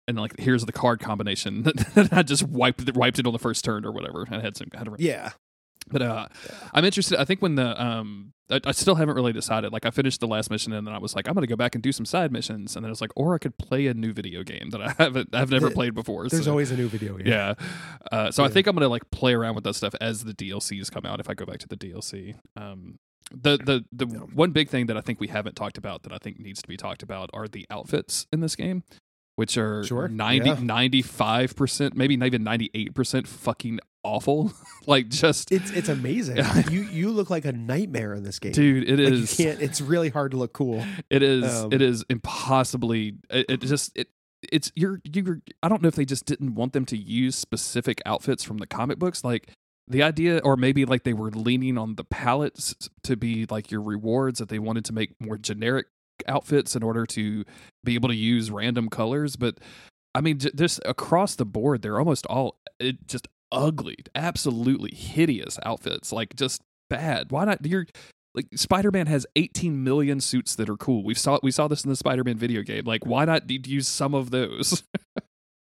and 0.07 0.19
like 0.19 0.39
here's 0.39 0.65
the 0.67 0.73
card 0.73 1.01
combination. 1.01 1.63
That 1.95 2.13
I 2.13 2.23
just 2.23 2.43
wiped 2.43 2.87
it, 2.89 2.97
wiped 2.97 3.19
it 3.19 3.27
on 3.27 3.33
the 3.33 3.39
first 3.39 3.65
turn 3.65 3.85
or 3.87 3.93
whatever. 3.93 4.25
And 4.25 4.37
I 4.37 4.41
had 4.41 4.57
some 4.57 4.69
had 4.75 4.85
to 4.87 4.97
yeah. 4.99 5.31
But 5.89 6.03
uh, 6.03 6.27
I'm 6.73 6.85
interested. 6.85 7.19
I 7.21 7.25
think 7.25 7.43
when 7.43 7.55
the 7.57 7.83
um, 7.83 8.33
I, 8.51 8.61
I 8.65 8.73
still 8.73 8.95
haven't 8.97 9.15
really 9.15 9.33
decided. 9.33 9.73
Like 9.73 9.87
I 9.87 9.91
finished 9.91 10.21
the 10.21 10.27
last 10.27 10.51
mission 10.51 10.73
and 10.73 10.87
then 10.87 10.95
I 10.95 10.99
was 10.99 11.15
like, 11.17 11.27
I'm 11.29 11.35
gonna 11.35 11.47
go 11.47 11.57
back 11.57 11.75
and 11.75 11.83
do 11.83 11.93
some 11.93 12.05
side 12.05 12.31
missions. 12.33 12.77
And 12.77 12.85
then 12.85 12.91
it's 12.93 13.01
like, 13.01 13.11
or 13.17 13.35
I 13.35 13.39
could 13.39 13.57
play 13.59 13.87
a 13.87 13.95
new 13.95 14.13
video 14.13 14.43
game 14.43 14.71
that 14.71 14.83
I 14.83 14.95
haven't, 14.99 15.35
I've 15.35 15.51
never 15.51 15.71
played 15.71 15.95
before. 15.95 16.29
There's 16.29 16.45
so, 16.45 16.51
always 16.51 16.71
a 16.71 16.77
new 16.77 16.89
video 16.89 17.17
game. 17.17 17.27
yeah. 17.27 17.55
Uh, 18.11 18.31
so 18.31 18.45
I 18.45 18.49
think 18.49 18.67
I'm 18.67 18.75
gonna 18.77 18.89
like 18.89 19.11
play 19.11 19.33
around 19.35 19.55
with 19.55 19.65
that 19.65 19.75
stuff 19.75 19.95
as 20.01 20.25
the 20.25 20.35
DLCs 20.35 20.91
come 20.91 21.07
out. 21.07 21.21
If 21.21 21.31
I 21.31 21.35
go 21.35 21.45
back 21.47 21.59
to 21.61 21.69
the 21.69 21.77
DLC, 21.77 22.37
um, 22.57 22.99
the 23.31 23.57
the 23.57 23.85
the 23.93 24.07
Yeah. 24.13 24.19
one 24.35 24.51
big 24.51 24.69
thing 24.69 24.87
that 24.87 24.97
I 24.97 25.01
think 25.01 25.21
we 25.21 25.29
haven't 25.29 25.57
talked 25.57 25.79
about 25.79 26.03
that 26.03 26.13
I 26.13 26.19
think 26.19 26.39
needs 26.39 26.61
to 26.63 26.69
be 26.69 26.77
talked 26.77 27.03
about 27.03 27.31
are 27.33 27.49
the 27.49 27.67
outfits 27.71 28.27
in 28.33 28.41
this 28.41 28.55
game. 28.57 28.83
Which 29.35 29.57
are 29.57 29.83
Sure. 29.83 30.09
90, 30.09 30.47
Yeah. 30.47 30.57
95%, 30.57 31.95
maybe 31.95 32.19
not 32.19 32.27
even 32.27 32.45
98% 32.45 33.27
fucking 33.27 33.81
awful. 34.05 34.53
like, 34.87 35.09
just, 35.09 35.53
It's 35.53 35.71
it's 35.71 35.89
amazing. 35.89 36.39
You 36.71 36.83
you 36.83 37.11
look 37.11 37.31
like 37.31 37.45
a 37.45 37.53
nightmare 37.53 38.15
in 38.15 38.23
this 38.23 38.39
game. 38.39 38.53
dude, 38.53 38.89
it 38.89 38.99
like 38.99 39.13
is. 39.13 39.39
you 39.39 39.47
can't 39.47 39.61
it's 39.61 39.81
really 39.81 40.09
hard 40.09 40.33
to 40.33 40.37
look 40.37 40.53
cool. 40.53 40.85
It 41.11 41.23
is. 41.23 41.63
Um, 41.63 41.73
it 41.73 41.83
is 41.83 42.05
impossibly. 42.09 43.17
It, 43.31 43.47
it 43.49 43.61
just. 43.61 43.97
It. 43.97 44.09
it's 44.51 44.73
you're 44.75 45.01
you're 45.05 45.41
I 45.63 45.69
don't 45.69 45.83
know 45.83 45.89
if 45.89 45.95
they 45.95 46.05
just 46.05 46.27
didn't 46.27 46.55
want 46.55 46.73
them 46.73 46.85
to 46.87 46.97
use 46.97 47.37
specific 47.37 48.01
outfits 48.07 48.43
from 48.43 48.59
the 48.59 48.67
comic 48.67 48.99
books 48.99 49.25
like 49.25 49.53
the 49.89 50.03
idea 50.03 50.39
or 50.39 50.57
maybe 50.57 50.85
like 50.85 51.05
they 51.05 51.13
were 51.13 51.31
leaning 51.31 51.77
on 51.77 51.97
the 51.97 52.05
palettes 52.05 52.75
to 53.03 53.17
be 53.17 53.47
like 53.51 53.71
your 53.71 53.83
rewards 53.83 54.39
that 54.39 54.49
they 54.49 54.59
wanted 54.59 54.85
to 54.87 54.93
make 54.93 55.11
more 55.21 55.37
generic 55.37 55.87
outfits 56.27 56.77
in 56.77 56.83
order 56.83 57.05
to 57.05 57.45
be 57.83 57.95
able 57.95 58.09
to 58.09 58.15
use 58.15 58.51
random 58.51 58.89
colors 58.89 59.37
but 59.37 59.59
I 60.15 60.21
mean 60.21 60.39
just 60.39 60.81
across 60.85 61.35
the 61.35 61.45
board 61.45 61.83
they're 61.83 61.99
almost 61.99 62.27
all 62.27 62.59
it, 62.79 63.07
just 63.07 63.29
ugly 63.53 63.97
absolutely 64.15 64.95
hideous 64.95 65.59
outfits 65.65 66.13
like 66.13 66.35
just 66.35 66.63
bad 66.91 67.31
why 67.31 67.45
not 67.45 67.65
you're 67.65 67.87
like 68.35 68.47
Spider-Man 68.55 69.09
has 69.09 69.27
18 69.37 69.85
million 69.85 70.19
suits 70.19 70.55
that 70.57 70.71
are 70.71 70.77
cool. 70.79 71.05
We 71.05 71.13
saw 71.13 71.39
we 71.43 71.51
saw 71.51 71.69
this 71.69 71.85
in 71.85 71.91
the 71.91 71.97
Spider-Man 71.97 72.39
video 72.39 72.63
game. 72.63 72.85
Like 72.87 73.05
why 73.05 73.27
not 73.27 73.51
use 73.51 73.87
some 73.87 74.15
of 74.15 74.31
those? 74.31 74.83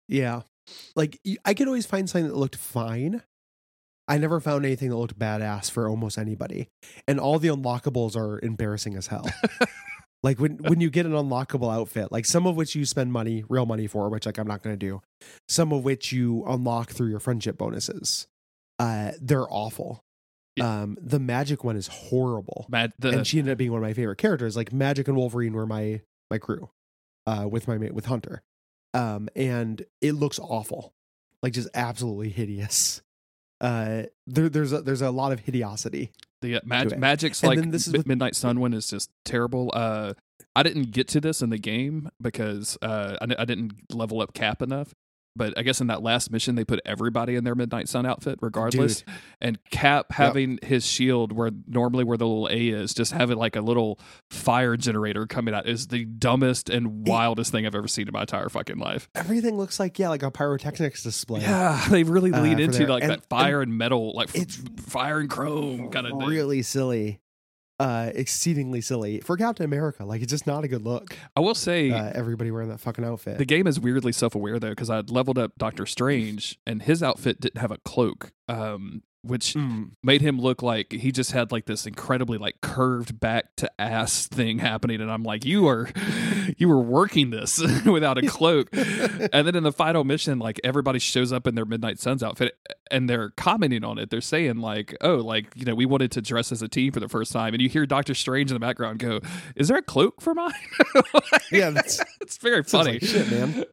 Yeah. 0.07 0.41
Like 0.95 1.19
I 1.45 1.53
could 1.53 1.67
always 1.67 1.85
find 1.85 2.09
something 2.09 2.27
that 2.27 2.37
looked 2.37 2.55
fine. 2.55 3.23
I 4.07 4.17
never 4.19 4.39
found 4.39 4.65
anything 4.65 4.89
that 4.89 4.97
looked 4.97 5.17
badass 5.17 5.71
for 5.71 5.89
almost 5.89 6.17
anybody. 6.17 6.67
And 7.07 7.19
all 7.19 7.39
the 7.39 7.47
unlockables 7.47 8.15
are 8.15 8.39
embarrassing 8.43 8.95
as 8.95 9.07
hell. 9.07 9.25
like 10.23 10.39
when 10.39 10.57
when 10.57 10.81
you 10.81 10.89
get 10.89 11.05
an 11.05 11.11
unlockable 11.11 11.73
outfit, 11.73 12.11
like 12.11 12.25
some 12.25 12.47
of 12.47 12.55
which 12.55 12.75
you 12.75 12.85
spend 12.85 13.13
money, 13.13 13.43
real 13.49 13.65
money 13.65 13.87
for, 13.87 14.09
which 14.09 14.25
like 14.25 14.37
I'm 14.37 14.47
not 14.47 14.63
going 14.63 14.73
to 14.73 14.85
do. 14.85 15.01
Some 15.47 15.71
of 15.71 15.83
which 15.83 16.11
you 16.11 16.43
unlock 16.47 16.91
through 16.91 17.09
your 17.09 17.19
friendship 17.19 17.57
bonuses. 17.57 18.27
Uh 18.79 19.11
they're 19.21 19.47
awful. 19.49 20.03
Um 20.59 20.97
the 21.01 21.19
Magik 21.19 21.63
one 21.63 21.75
is 21.77 21.87
horrible. 21.87 22.65
Mad 22.69 22.93
the 22.97 23.09
and 23.09 23.27
she 23.27 23.39
ended 23.39 23.51
up 23.51 23.57
being 23.57 23.71
one 23.71 23.81
of 23.81 23.87
my 23.87 23.93
favorite 23.93 24.17
characters. 24.17 24.55
Like 24.55 24.71
Magik 24.71 25.07
and 25.07 25.17
Wolverine 25.17 25.53
were 25.53 25.65
my 25.67 26.01
my 26.31 26.37
crew, 26.39 26.69
uh, 27.27 27.47
with 27.49 27.67
my 27.67 27.77
mate 27.77 27.93
with 27.93 28.05
Hunter, 28.05 28.41
um, 28.93 29.29
and 29.35 29.85
it 30.01 30.13
looks 30.13 30.39
awful, 30.39 30.93
like 31.43 31.53
just 31.53 31.69
absolutely 31.75 32.29
hideous. 32.29 33.01
Uh, 33.61 34.03
there, 34.25 34.49
there's 34.49 34.73
a, 34.73 34.81
there's 34.81 35.01
a 35.01 35.11
lot 35.11 35.31
of 35.31 35.41
hideosity. 35.41 36.11
The 36.45 36.57
uh, 36.57 36.61
mag- 36.65 36.99
Magik's 36.99 37.41
And 37.43 37.49
like 37.49 37.59
then 37.59 37.71
this 37.71 37.87
is 37.87 37.93
with- 37.93 38.07
Midnight 38.07 38.35
Sun 38.35 38.59
one 38.59 38.73
is 38.73 38.87
just 38.87 39.09
terrible. 39.23 39.71
Uh 39.73 40.13
I 40.55 40.63
didn't 40.63 40.91
get 40.91 41.07
to 41.09 41.19
this 41.21 41.41
in 41.41 41.49
the 41.49 41.57
game 41.57 42.09
because 42.21 42.77
uh 42.81 43.17
I, 43.21 43.25
I 43.39 43.45
didn't 43.45 43.73
level 43.93 44.21
up 44.21 44.33
Cap 44.33 44.61
enough. 44.61 44.93
But 45.35 45.53
I 45.57 45.63
guess 45.63 45.81
in 45.81 45.87
that 45.87 46.01
last 46.01 46.31
mission 46.31 46.55
they 46.55 46.63
put 46.63 46.79
everybody 46.85 47.35
in 47.35 47.43
their 47.43 47.55
Midnight 47.55 47.89
Sun 47.89 48.05
outfit 48.05 48.39
regardless. 48.41 49.03
And 49.41 49.57
Cap 49.69 50.11
having 50.11 50.59
his 50.63 50.85
shield 50.85 51.31
where 51.33 51.51
normally 51.67 52.03
where 52.05 52.17
the 52.17 52.25
little 52.25 52.47
A 52.47 52.69
is, 52.69 52.93
just 52.93 53.11
having 53.11 53.37
like 53.37 53.55
a 53.55 53.61
little 53.61 53.99
fire 54.29 54.77
generator 54.77 55.25
coming 55.27 55.53
out 55.53 55.67
is 55.67 55.87
the 55.87 56.05
dumbest 56.05 56.69
and 56.69 57.07
wildest 57.07 57.51
thing 57.51 57.65
I've 57.65 57.75
ever 57.75 57.87
seen 57.87 58.07
in 58.07 58.13
my 58.13 58.21
entire 58.21 58.47
fucking 58.49 58.77
life. 58.77 59.09
Everything 59.15 59.57
looks 59.57 59.79
like 59.79 59.99
yeah, 59.99 60.09
like 60.09 60.23
a 60.23 60.31
pyrotechnics 60.31 61.03
display. 61.03 61.41
Yeah, 61.41 61.83
they 61.89 62.03
really 62.03 62.31
Uh, 62.31 62.41
lean 62.41 62.55
for 62.57 62.63
into 62.63 62.87
like 62.87 63.03
And- 63.03 63.11
that 63.11 63.27
fire 63.29 63.61
and, 63.61 63.77
metal, 63.77 64.13
like 64.15 64.33
it's 64.35 64.55
fire 64.87 65.19
and 65.19 65.29
chrome 65.29 65.89
kind 65.89 66.07
of 66.07 66.17
thing. 66.17 66.27
really 66.29 66.61
silly, 66.61 67.19
uh, 67.79 68.09
exceedingly 68.13 68.81
silly 68.81 69.19
for 69.19 69.35
Captain 69.37 69.65
America. 69.65 70.05
Like 70.05 70.21
it's 70.21 70.31
just 70.31 70.47
not 70.47 70.63
a 70.63 70.67
good 70.67 70.83
look. 70.83 71.15
I 71.35 71.41
will 71.41 71.55
say 71.55 71.91
Uh, 71.91 72.11
everybody 72.15 72.51
wearing 72.51 72.69
that 72.69 72.79
fucking 72.79 73.03
outfit. 73.03 73.37
the 73.37 73.45
game 73.45 73.67
is 73.67 73.79
weirdly 73.79 74.11
self-aware 74.13 74.59
though 74.59 74.69
because 74.69 74.89
I 74.89 74.99
leveled 75.01 75.37
up 75.37 75.51
Doctor 75.57 75.85
Strange 75.85 76.57
and 76.65 76.81
his 76.83 77.03
outfit 77.03 77.41
didn't 77.41 77.59
have 77.59 77.71
a 77.71 77.77
cloak, 77.79 78.31
um, 78.47 79.03
which 79.27 79.53
Mm. 79.53 79.91
made 80.03 80.21
him 80.21 80.39
look 80.39 80.61
like 80.61 80.91
he 80.91 81.11
just 81.11 81.31
had 81.31 81.51
like 81.51 81.65
this 81.65 81.85
incredibly 81.85 82.37
like 82.37 82.61
curved 82.61 83.19
back 83.19 83.55
to 83.57 83.69
ass 83.81 84.27
thing 84.27 84.59
happening, 84.59 85.01
and 85.01 85.11
I'm 85.11 85.23
like, 85.23 85.45
you 85.45 85.67
are 85.67 85.89
you 86.57 86.67
were 86.69 86.81
working 86.81 87.29
this 87.29 87.59
without 87.85 88.17
a 88.17 88.27
cloak. 88.27 88.69
and 88.73 89.47
then 89.47 89.55
in 89.55 89.63
the 89.63 89.71
final 89.71 90.03
mission, 90.03 90.39
like 90.39 90.59
everybody 90.63 90.99
shows 90.99 91.31
up 91.33 91.47
in 91.47 91.55
their 91.55 91.65
Midnight 91.65 91.99
Suns 91.99 92.23
outfit 92.23 92.55
and 92.91 93.09
they're 93.09 93.31
commenting 93.31 93.83
on 93.83 93.97
it. 93.97 94.09
They're 94.11 94.21
saying 94.21 94.57
like, 94.57 94.95
"Oh, 95.01 95.15
like 95.15 95.47
you 95.55 95.65
know, 95.65 95.73
we 95.75 95.85
wanted 95.85 96.11
to 96.13 96.21
dress 96.21 96.51
as 96.51 96.61
a 96.61 96.67
team 96.67 96.91
for 96.91 96.99
the 96.99 97.09
first 97.09 97.31
time," 97.31 97.53
and 97.53 97.61
you 97.61 97.69
hear 97.69 97.85
Doctor 97.85 98.13
Strange 98.13 98.51
in 98.51 98.55
the 98.55 98.59
background 98.59 98.99
go, 98.99 99.19
"Is 99.55 99.67
there 99.69 99.77
a 99.77 99.81
cloak 99.81 100.21
for 100.21 100.33
mine?" 100.35 100.53
Like, 101.13 101.51
Yeah, 101.51 101.69
that's- 101.71 101.99
it's 102.21 102.37
very 102.37 102.63
funny. 102.63 102.93
like, 102.93 103.03
shit, 103.03 103.29
man. 103.31 103.65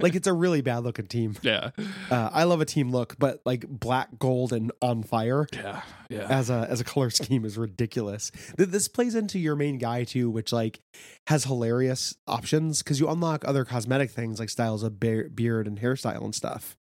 like 0.00 0.14
it's 0.14 0.26
a 0.26 0.32
really 0.32 0.60
bad 0.60 0.78
looking 0.84 1.06
team. 1.06 1.36
yeah, 1.42 1.70
Uh, 2.10 2.30
I 2.32 2.44
love 2.44 2.60
a 2.60 2.64
team 2.64 2.90
look, 2.90 3.16
but 3.18 3.40
like 3.44 3.66
black, 3.68 4.18
gold, 4.18 4.52
and 4.52 4.70
on 4.92 5.02
fire 5.02 5.46
yeah, 5.52 5.82
yeah. 6.08 6.26
as 6.28 6.48
a 6.50 6.66
as 6.70 6.80
a 6.80 6.84
color 6.84 7.10
scheme 7.10 7.44
is 7.44 7.58
ridiculous. 7.58 8.30
This 8.56 8.86
plays 8.88 9.14
into 9.14 9.38
your 9.38 9.56
main 9.56 9.78
guy 9.78 10.04
too, 10.04 10.30
which 10.30 10.52
like 10.52 10.78
has 11.26 11.44
hilarious 11.44 12.14
options 12.26 12.82
because 12.82 13.00
you 13.00 13.08
unlock 13.08 13.44
other 13.44 13.64
cosmetic 13.64 14.10
things 14.10 14.38
like 14.38 14.48
styles 14.50 14.82
of 14.82 15.00
bear- 15.00 15.28
beard 15.28 15.66
and 15.66 15.80
hairstyle 15.80 16.22
and 16.24 16.34
stuff 16.34 16.76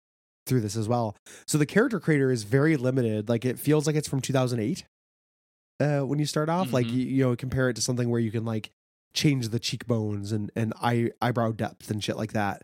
through 0.46 0.62
this 0.62 0.76
as 0.76 0.88
well. 0.88 1.16
So 1.48 1.58
the 1.58 1.66
character 1.66 2.00
creator 2.00 2.32
is 2.32 2.44
very 2.44 2.76
limited. 2.76 3.30
Like 3.30 3.46
it 3.46 3.60
feels 3.60 3.88
like 3.88 3.96
it's 3.96 4.10
from 4.10 4.20
2008 4.22 4.84
uh, 5.80 6.02
when 6.02 6.20
you 6.20 6.26
start 6.26 6.50
off. 6.50 6.74
Like 6.74 6.88
Mhm. 6.88 6.94
you, 6.94 7.06
you 7.06 7.24
know, 7.24 7.36
compare 7.36 7.70
it 7.70 7.76
to 7.76 7.82
something 7.82 8.10
where 8.10 8.20
you 8.20 8.32
can 8.32 8.46
like 8.46 8.72
change 9.14 9.50
the 9.50 9.60
cheekbones 9.60 10.32
and 10.32 10.52
and 10.56 10.74
eye 10.82 11.12
eyebrow 11.22 11.52
depth 11.52 11.90
and 11.90 12.04
shit 12.04 12.18
like 12.18 12.34
that. 12.34 12.64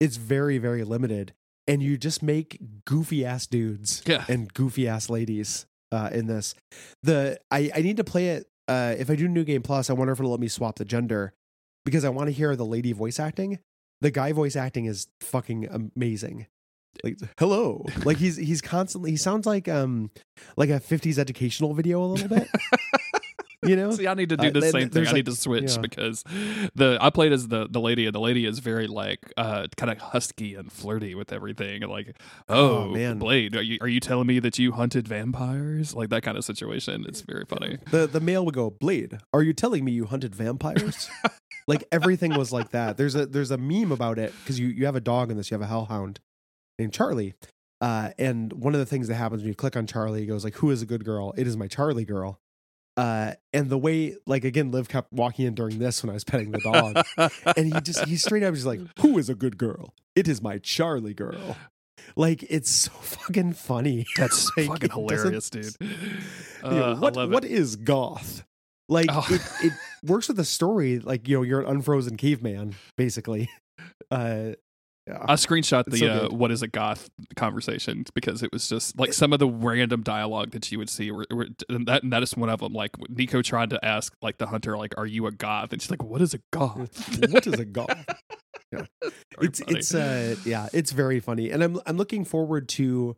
It's 0.00 0.16
very 0.16 0.58
very 0.58 0.84
limited, 0.84 1.34
and 1.68 1.82
you 1.82 1.96
just 1.98 2.22
make 2.22 2.58
goofy 2.84 3.24
ass 3.24 3.46
dudes 3.46 4.02
Yeah. 4.06 4.24
and 4.28 4.52
goofy 4.54 4.86
ass 4.88 5.10
ladies 5.10 5.66
uh, 5.92 6.10
in 6.12 6.26
this. 6.26 6.54
The 7.02 7.38
I 7.50 7.70
I 7.74 7.82
need 7.82 7.96
to 7.98 8.04
play 8.04 8.28
it. 8.30 8.46
Uh, 8.68 8.94
if 8.98 9.10
I 9.10 9.14
do 9.16 9.28
New 9.28 9.44
Game 9.44 9.62
Plus, 9.62 9.90
I 9.90 9.92
wonder 9.92 10.12
if 10.12 10.18
it'll 10.18 10.30
let 10.32 10.40
me 10.40 10.48
swap 10.48 10.76
the 10.76 10.84
gender 10.84 11.32
because 11.84 12.04
I 12.04 12.08
want 12.08 12.26
to 12.28 12.32
hear 12.32 12.56
the 12.56 12.64
lady 12.66 12.92
voice 12.92 13.20
acting. 13.20 13.60
The 14.00 14.10
guy 14.10 14.32
voice 14.32 14.56
acting 14.56 14.86
is 14.86 15.06
fucking 15.20 15.68
amazing. 15.96 16.46
Like 17.04 17.18
hello, 17.38 17.84
like 18.04 18.16
he's 18.16 18.36
he's 18.36 18.60
constantly 18.60 19.10
he 19.12 19.16
sounds 19.16 19.46
like 19.46 19.68
um 19.68 20.10
like 20.56 20.70
a 20.70 20.80
'50s 20.80 21.18
educational 21.18 21.74
video 21.74 22.02
a 22.02 22.06
little 22.06 22.28
bit. 22.28 22.48
you 23.66 23.76
know, 23.76 23.90
See, 23.90 24.06
I 24.06 24.14
need 24.14 24.28
to 24.30 24.36
do 24.36 24.46
Uh, 24.48 24.50
the 24.50 24.60
th- 24.60 24.72
same 24.72 24.80
thing. 24.82 24.90
there's 24.90 25.08
I 25.08 25.12
need 25.12 25.26
to 25.26 25.32
switch 25.36 25.72
yeah. 25.74 25.80
because 25.80 26.22
the 26.74 26.98
I 27.00 27.10
played 27.10 27.32
as 27.32 27.48
the 27.48 27.66
the 27.70 27.80
lady, 27.80 28.06
and 28.06 28.14
the 28.14 28.20
lady 28.20 28.46
is 28.46 28.58
very 28.60 28.86
like 28.86 29.32
uh 29.36 29.66
kind 29.76 29.90
of 29.92 29.98
husky 29.98 30.54
and 30.54 30.70
flirty 30.72 31.14
with 31.14 31.32
everything. 31.32 31.82
And 31.82 31.90
like, 31.90 32.16
Oh, 32.48 32.84
oh, 32.84 32.88
man. 32.90 33.18
Blade, 33.18 33.56
are 33.56 33.62
you 33.62 33.78
are 33.80 33.88
you 33.88 34.00
telling 34.00 34.26
me 34.26 34.38
that 34.38 34.58
you 34.58 34.72
hunted 34.72 35.08
vampires? 35.08 35.94
Like 35.94 36.10
that 36.10 36.22
kind 36.22 36.36
of 36.38 36.44
situation. 36.44 37.04
It's 37.08 37.20
very 37.22 37.44
funny. 37.44 37.78
the 37.90 38.06
the 38.06 38.20
male 38.20 38.44
would 38.44 38.54
go 38.54 38.70
blade 38.70 39.18
are 39.32 39.42
you 39.42 39.52
telling 39.52 39.84
me 39.84 39.92
you 39.92 40.04
hunted 40.06 40.34
vampires 40.34 41.08
like 41.68 41.84
everything 41.92 42.34
was 42.36 42.52
like 42.52 42.70
that 42.70 42.96
there's 42.96 43.14
a 43.14 43.26
there's 43.26 43.50
a 43.50 43.58
meme 43.58 43.90
about 43.92 44.18
it 44.18 44.32
because 44.42 44.58
you 44.58 44.68
you 44.68 44.86
have 44.86 44.96
a 44.96 45.00
dog 45.00 45.30
in 45.30 45.36
this 45.36 45.50
you 45.50 45.54
have 45.54 45.62
a 45.62 45.66
hellhound 45.66 46.20
named 46.78 46.92
charlie 46.92 47.34
uh 47.80 48.10
and 48.18 48.52
one 48.52 48.74
of 48.74 48.80
the 48.80 48.86
things 48.86 49.08
that 49.08 49.14
happens 49.14 49.42
when 49.42 49.48
you 49.48 49.54
click 49.54 49.76
on 49.76 49.86
charlie 49.86 50.22
it 50.22 50.26
goes 50.26 50.44
like 50.44 50.54
who 50.56 50.70
is 50.70 50.82
a 50.82 50.86
good 50.86 51.04
girl 51.04 51.32
it 51.36 51.46
is 51.46 51.56
my 51.56 51.66
charlie 51.66 52.04
girl 52.04 52.38
uh 52.96 53.32
and 53.52 53.68
the 53.68 53.76
way 53.78 54.16
like 54.26 54.44
again 54.44 54.70
liv 54.70 54.88
kept 54.88 55.12
walking 55.12 55.46
in 55.46 55.54
during 55.54 55.78
this 55.78 56.02
when 56.02 56.10
i 56.10 56.14
was 56.14 56.24
petting 56.24 56.50
the 56.50 56.58
dog 56.60 57.30
and 57.56 57.72
he 57.72 57.80
just 57.82 58.04
he 58.06 58.16
straight 58.16 58.42
up 58.42 58.54
just 58.54 58.66
like 58.66 58.80
who 59.00 59.18
is 59.18 59.28
a 59.28 59.34
good 59.34 59.58
girl 59.58 59.92
it 60.14 60.26
is 60.28 60.40
my 60.42 60.58
charlie 60.58 61.12
girl 61.14 61.56
like 62.14 62.44
it's 62.48 62.70
so 62.70 62.90
fucking 62.92 63.52
funny 63.52 64.06
That's 64.16 64.50
Like, 64.56 64.66
fucking 64.68 64.90
hilarious, 64.90 65.50
dude. 65.50 65.74
you 65.80 65.88
know, 66.62 66.92
Uh, 66.92 66.96
what 66.96 67.16
what 67.30 67.44
it. 67.44 67.50
is 67.50 67.74
goth? 67.76 68.44
Like 68.88 69.08
Oh. 69.10 69.26
it, 69.28 69.40
it 69.64 69.72
works 70.04 70.28
with 70.28 70.36
the 70.36 70.44
story. 70.44 71.00
Like 71.00 71.26
you 71.26 71.36
know, 71.38 71.42
you're 71.42 71.60
an 71.62 71.66
unfrozen 71.66 72.16
caveman, 72.16 72.76
basically. 72.96 73.50
Uh, 74.10 74.52
yeah. 75.06 75.18
I 75.20 75.34
screenshot 75.34 75.84
the 75.84 75.98
so 75.98 76.06
uh, 76.06 76.34
"What 76.34 76.50
is 76.50 76.62
a 76.62 76.68
goth" 76.68 77.08
conversation 77.36 78.04
because 78.14 78.42
it 78.42 78.52
was 78.52 78.68
just 78.68 78.98
like 78.98 79.12
some 79.12 79.32
of 79.32 79.38
the 79.38 79.46
random 79.46 80.02
dialogue 80.02 80.50
that 80.50 80.70
you 80.72 80.78
would 80.78 80.90
see. 80.90 81.12
Were, 81.12 81.26
were, 81.30 81.46
and 81.68 81.86
that 81.86 82.02
and 82.02 82.12
that 82.12 82.24
is 82.24 82.36
one 82.36 82.48
of 82.48 82.58
them. 82.58 82.72
Like 82.72 82.90
Nico 83.08 83.40
tried 83.40 83.70
to 83.70 83.84
ask 83.84 84.12
like 84.20 84.38
the 84.38 84.46
hunter, 84.46 84.76
like, 84.76 84.98
"Are 84.98 85.06
you 85.06 85.26
a 85.26 85.30
goth?" 85.30 85.72
And 85.72 85.80
she's 85.80 85.90
like, 85.90 86.02
"What 86.02 86.22
is 86.22 86.34
a 86.34 86.40
goth?" 86.52 87.18
what 87.30 87.46
is 87.46 87.54
a 87.54 87.64
goth? 87.64 88.04
Very 88.72 88.88
it's 89.42 89.60
funny. 89.60 89.78
it's 89.78 89.94
uh 89.94 90.36
yeah, 90.44 90.68
it's 90.72 90.90
very 90.90 91.20
funny, 91.20 91.50
and 91.50 91.62
I'm 91.62 91.80
I'm 91.86 91.96
looking 91.96 92.24
forward 92.24 92.68
to 92.70 93.16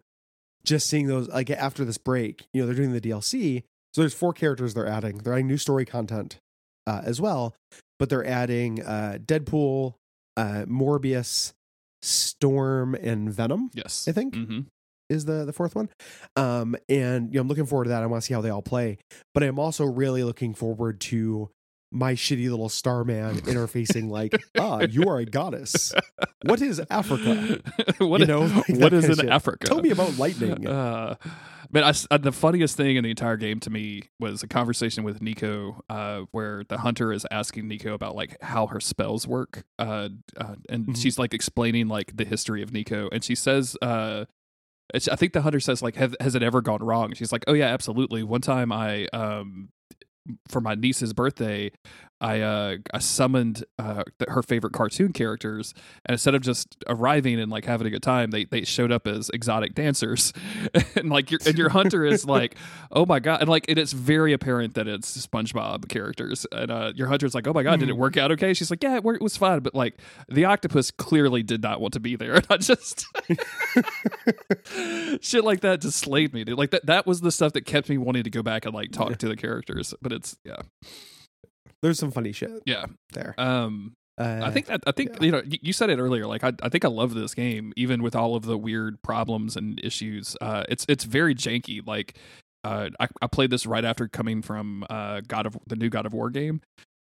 just 0.64 0.89
seeing 0.89 1.07
those 1.07 1.28
like 1.28 1.49
after 1.49 1.84
this 1.86 1.97
break. 1.97 2.47
You 2.53 2.61
know, 2.61 2.66
they're 2.66 2.76
doing 2.76 2.93
the 2.93 3.01
DLC, 3.01 3.62
so 3.95 4.03
there's 4.03 4.14
four 4.14 4.34
characters 4.34 4.74
they're 4.74 4.86
adding. 4.86 5.18
They're 5.18 5.32
adding 5.32 5.47
new 5.47 5.57
story 5.57 5.86
content 5.86 6.39
uh, 6.86 7.01
as 7.05 7.20
well, 7.20 7.55
but 7.99 8.11
they're 8.11 8.26
adding 8.26 8.82
uh, 8.82 9.18
Deadpool, 9.24 9.95
uh, 10.36 10.64
Morbius, 10.68 11.55
Storm, 12.03 12.94
and 12.94 13.32
Venom. 13.32 13.70
yes, 13.74 14.07
I 14.09 14.12
think. 14.12 14.34
hmm 14.34 14.61
is 15.11 15.24
the 15.24 15.46
the 15.46 15.55
fourth 15.55 15.74
one. 15.74 15.88
Um, 16.36 16.76
and 16.86 17.32
you 17.32 17.38
know, 17.38 17.40
I'm 17.40 17.49
looking 17.49 17.64
forward 17.64 17.84
to 17.84 17.90
that. 17.90 18.03
I 18.03 18.07
want 18.07 18.22
to 18.22 18.26
see 18.26 18.34
how 18.34 18.42
they 18.42 18.51
all 18.51 18.61
play. 18.61 18.99
But 19.32 19.42
I'm 19.42 19.59
also 19.59 19.86
really 19.86 20.22
looking 20.22 20.53
forward 20.53 21.01
to 21.01 21.49
my 21.91 22.14
shitty 22.14 22.51
little 22.51 22.68
starman 22.68 23.36
interfacing 23.43 24.11
like, 24.11 24.34
ah, 24.59 24.80
you 24.80 25.05
are 25.09 25.18
a 25.18 25.24
goddess. 25.24 25.93
What 26.43 26.61
is 26.61 26.80
Africa? 26.91 27.61
what 27.99 28.18
You 28.20 28.22
is- 28.24 28.28
know, 28.28 28.41
like 28.68 28.68
what 28.68 28.93
is 28.93 29.05
in 29.07 29.14
shit. 29.16 29.28
Africa? 29.28 29.66
Tell 29.66 29.80
me 29.80 29.91
about 29.91 30.18
lightning. 30.18 30.66
Uh, 30.66 31.16
but 31.70 31.84
I 31.84 31.93
uh 32.14 32.18
the 32.18 32.32
funniest 32.32 32.76
thing 32.78 32.97
in 32.97 33.05
the 33.05 33.11
entire 33.11 33.36
game 33.36 33.61
to 33.61 33.70
me 33.70 34.05
was 34.18 34.43
a 34.43 34.49
conversation 34.49 35.05
with 35.05 35.20
Nico, 35.20 35.82
uh, 35.91 36.20
where 36.30 36.64
the 36.64 36.78
hunter 36.78 37.12
is 37.12 37.26
asking 37.30 37.68
Nico 37.68 37.93
about 37.95 38.14
like 38.16 38.36
how 38.43 38.66
her 38.68 38.80
spells 38.80 39.26
work, 39.26 39.64
uh, 39.78 40.09
uh, 40.39 40.55
and 40.70 40.86
Mhm. 40.89 40.97
she's 40.97 41.18
like 41.18 41.34
explaining 41.34 41.89
like 41.89 42.16
the 42.16 42.24
history 42.24 42.62
of 42.62 42.72
Nico, 42.72 43.09
and 43.12 43.22
she 43.22 43.34
says, 43.34 43.76
uh, 43.82 44.24
I 44.95 45.16
think 45.16 45.34
the 45.34 45.43
hunter 45.43 45.61
says 45.61 45.82
like, 45.82 45.97
has 45.97 46.34
it 46.34 46.43
ever 46.43 46.62
gone 46.62 46.82
wrong? 46.82 47.12
She's 47.12 47.32
like, 47.32 47.45
oh 47.47 47.53
yeah, 47.53 47.66
absolutely. 47.66 48.22
One 48.22 48.41
time 48.41 48.72
I, 48.72 49.07
um, 49.12 49.68
for 50.49 50.61
my 50.61 50.74
niece's 50.74 51.12
birthday, 51.12 51.70
I 52.20 52.40
uh 52.40 52.76
I 52.92 52.98
summoned 52.98 53.64
uh 53.78 54.02
her 54.28 54.42
favorite 54.42 54.72
cartoon 54.72 55.12
characters, 55.12 55.72
and 56.04 56.12
instead 56.14 56.34
of 56.34 56.42
just 56.42 56.76
arriving 56.88 57.38
and 57.38 57.50
like 57.50 57.64
having 57.64 57.86
a 57.86 57.90
good 57.90 58.02
time, 58.02 58.30
they 58.32 58.44
they 58.44 58.64
showed 58.64 58.90
up 58.90 59.06
as 59.06 59.30
exotic 59.30 59.74
dancers, 59.74 60.32
and 60.96 61.10
like 61.10 61.30
your 61.30 61.38
and 61.46 61.56
your 61.56 61.68
hunter 61.68 62.04
is 62.04 62.24
like, 62.26 62.56
oh 62.90 63.06
my 63.06 63.20
god, 63.20 63.40
and 63.40 63.48
like 63.48 63.66
and 63.68 63.78
it's 63.78 63.92
very 63.92 64.32
apparent 64.32 64.74
that 64.74 64.88
it's 64.88 65.26
SpongeBob 65.26 65.88
characters, 65.88 66.44
and 66.50 66.70
uh 66.70 66.92
your 66.96 67.06
hunter's 67.08 67.34
like, 67.34 67.46
oh 67.46 67.52
my 67.52 67.62
god, 67.62 67.78
did 67.80 67.88
it 67.88 67.94
Mhm. 67.94 67.98
work 67.98 68.16
out 68.16 68.32
okay? 68.32 68.52
She's 68.54 68.70
like, 68.70 68.82
yeah, 68.82 68.96
it, 68.96 69.04
worked, 69.04 69.20
it 69.20 69.22
was 69.22 69.36
fine, 69.36 69.60
but 69.60 69.74
like 69.74 70.00
the 70.28 70.44
octopus 70.44 70.90
clearly 70.90 71.42
did 71.44 71.62
not 71.62 71.80
want 71.80 71.94
to 71.94 72.00
be 72.00 72.16
there, 72.16 72.34
and 72.36 72.46
I 72.50 72.56
just 72.56 73.06
shit 75.20 75.44
like 75.44 75.60
that 75.60 75.80
just 75.80 75.98
slayed 75.98 76.32
me, 76.34 76.44
dude. 76.44 76.58
Like 76.58 76.70
that 76.70 76.86
that 76.86 77.06
was 77.06 77.20
the 77.20 77.30
stuff 77.30 77.52
that 77.52 77.62
kept 77.64 77.88
me 77.88 77.98
wanting 77.98 78.24
to 78.24 78.30
go 78.30 78.42
back 78.42 78.64
and 78.64 78.74
like 78.74 78.90
talk 78.92 79.18
to 79.18 79.28
the 79.28 79.36
characters, 79.36 79.94
but 80.02 80.12
it's 80.12 80.36
yeah 80.44 80.56
There's 81.83 81.99
some 81.99 82.11
funny 82.11 82.33
shit 82.33 82.51
yeah. 82.66 82.87
there. 83.12 83.35
Um, 83.39 83.95
Uh, 84.18 84.41
I 84.43 84.51
think 84.51 84.66
that 84.66 84.83
I 84.87 84.91
think 84.91 85.11
yeah. 85.14 85.24
you 85.26 85.31
know 85.31 85.43
you, 85.47 85.72
said 85.72 85.91
it 85.91 85.99
earlier. 85.99 86.26
Like 86.26 86.43
I, 86.43 86.53
I 86.61 86.68
think 86.68 86.85
I 86.85 86.89
love 86.89 87.14
this 87.14 87.35
game, 87.35 87.72
even 87.76 88.03
with 88.03 88.16
all 88.16 88.35
of 88.35 88.45
the 88.45 88.59
weird 88.59 89.01
problems 89.03 89.57
and 89.57 89.79
issues. 89.85 90.37
Uh, 90.41 90.64
it's 90.68 90.85
it's 90.89 91.05
very 91.05 91.37
janky. 91.37 91.87
Like 91.87 92.18
uh, 92.64 92.91
I, 92.99 93.07
I 93.22 93.26
played 93.29 93.51
this 93.51 93.64
right 93.64 93.85
after 93.85 94.09
coming 94.09 94.43
from 94.43 94.85
uh, 94.91 95.20
God 95.29 95.47
of 95.47 95.57
the 95.68 95.76
new 95.76 95.89
God 95.89 96.05
of 96.05 96.12
War 96.12 96.31
game, 96.31 96.61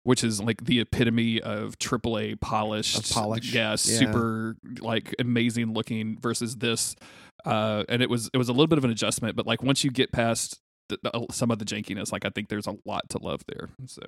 which 0.04 0.24
is 0.24 0.40
like 0.40 0.64
the 0.64 0.80
epitome 0.80 1.38
of 1.42 1.78
AAA 1.78 2.40
polished, 2.40 2.98
Of 2.98 3.10
polish. 3.10 3.52
yeah, 3.52 3.72
Yeah. 3.72 3.76
super 3.76 4.56
like 4.80 5.14
amazing 5.18 5.74
looking 5.74 6.18
versus 6.18 6.56
this. 6.56 6.96
Uh, 7.44 7.84
and 7.90 8.00
it 8.00 8.08
was 8.08 8.30
it 8.32 8.38
was 8.38 8.48
a 8.48 8.52
little 8.52 8.68
bit 8.68 8.78
of 8.78 8.84
an 8.84 8.90
adjustment, 8.90 9.36
but 9.36 9.46
like 9.46 9.62
once 9.62 9.84
you 9.84 9.90
get 9.90 10.12
past 10.12 10.60
the, 10.88 10.98
the, 11.02 11.26
some 11.30 11.50
of 11.50 11.58
the 11.58 11.66
jankiness, 11.66 12.10
like 12.10 12.24
I 12.24 12.30
think 12.30 12.48
there's 12.48 12.66
a 12.66 12.76
lot 12.86 13.10
to 13.10 13.18
love 13.18 13.42
there. 13.48 13.68
So 13.86 14.00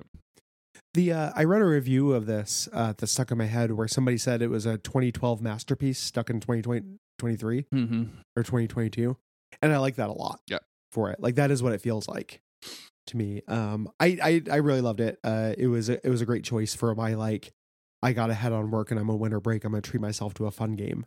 The 0.95 1.11
uh, 1.11 1.31
I 1.35 1.43
read 1.43 1.61
a 1.61 1.65
review 1.65 2.13
of 2.13 2.25
this 2.25 2.69
uh, 2.71 2.93
that 2.95 3.07
stuck 3.07 3.29
in 3.29 3.37
my 3.37 3.47
head 3.47 3.73
where 3.73 3.87
somebody 3.87 4.17
said 4.17 4.41
it 4.41 4.49
was 4.49 4.65
a 4.65 4.77
2012 4.77 5.41
masterpiece 5.41 5.99
stuck 5.99 6.29
in 6.29 6.39
2023 6.39 7.65
mm-hmm. 7.73 8.03
or 8.37 8.43
2022, 8.43 9.17
and 9.61 9.73
I 9.73 9.77
like 9.77 9.95
that 9.97 10.07
a 10.07 10.13
lot. 10.13 10.39
Yeah. 10.47 10.59
for 10.93 11.11
it, 11.11 11.19
like 11.19 11.35
that 11.35 11.51
is 11.51 11.61
what 11.61 11.73
it 11.73 11.81
feels 11.81 12.07
like 12.07 12.39
to 13.07 13.17
me. 13.17 13.41
Um, 13.49 13.89
I 13.99 14.17
I, 14.23 14.41
I 14.49 14.55
really 14.57 14.79
loved 14.79 15.01
it. 15.01 15.19
Uh, 15.21 15.51
it 15.57 15.67
was 15.67 15.89
a, 15.89 16.05
it 16.05 16.09
was 16.09 16.21
a 16.21 16.25
great 16.25 16.45
choice 16.45 16.73
for 16.73 16.95
my 16.95 17.15
like. 17.15 17.51
I 18.01 18.13
got 18.13 18.29
ahead 18.29 18.53
on 18.53 18.71
work 18.71 18.89
and 18.89 18.97
I'm 18.99 19.09
on 19.09 19.19
winter 19.19 19.41
break. 19.41 19.65
I'm 19.65 19.73
gonna 19.73 19.81
treat 19.81 19.99
myself 19.99 20.33
to 20.35 20.45
a 20.45 20.51
fun 20.51 20.77
game. 20.77 21.05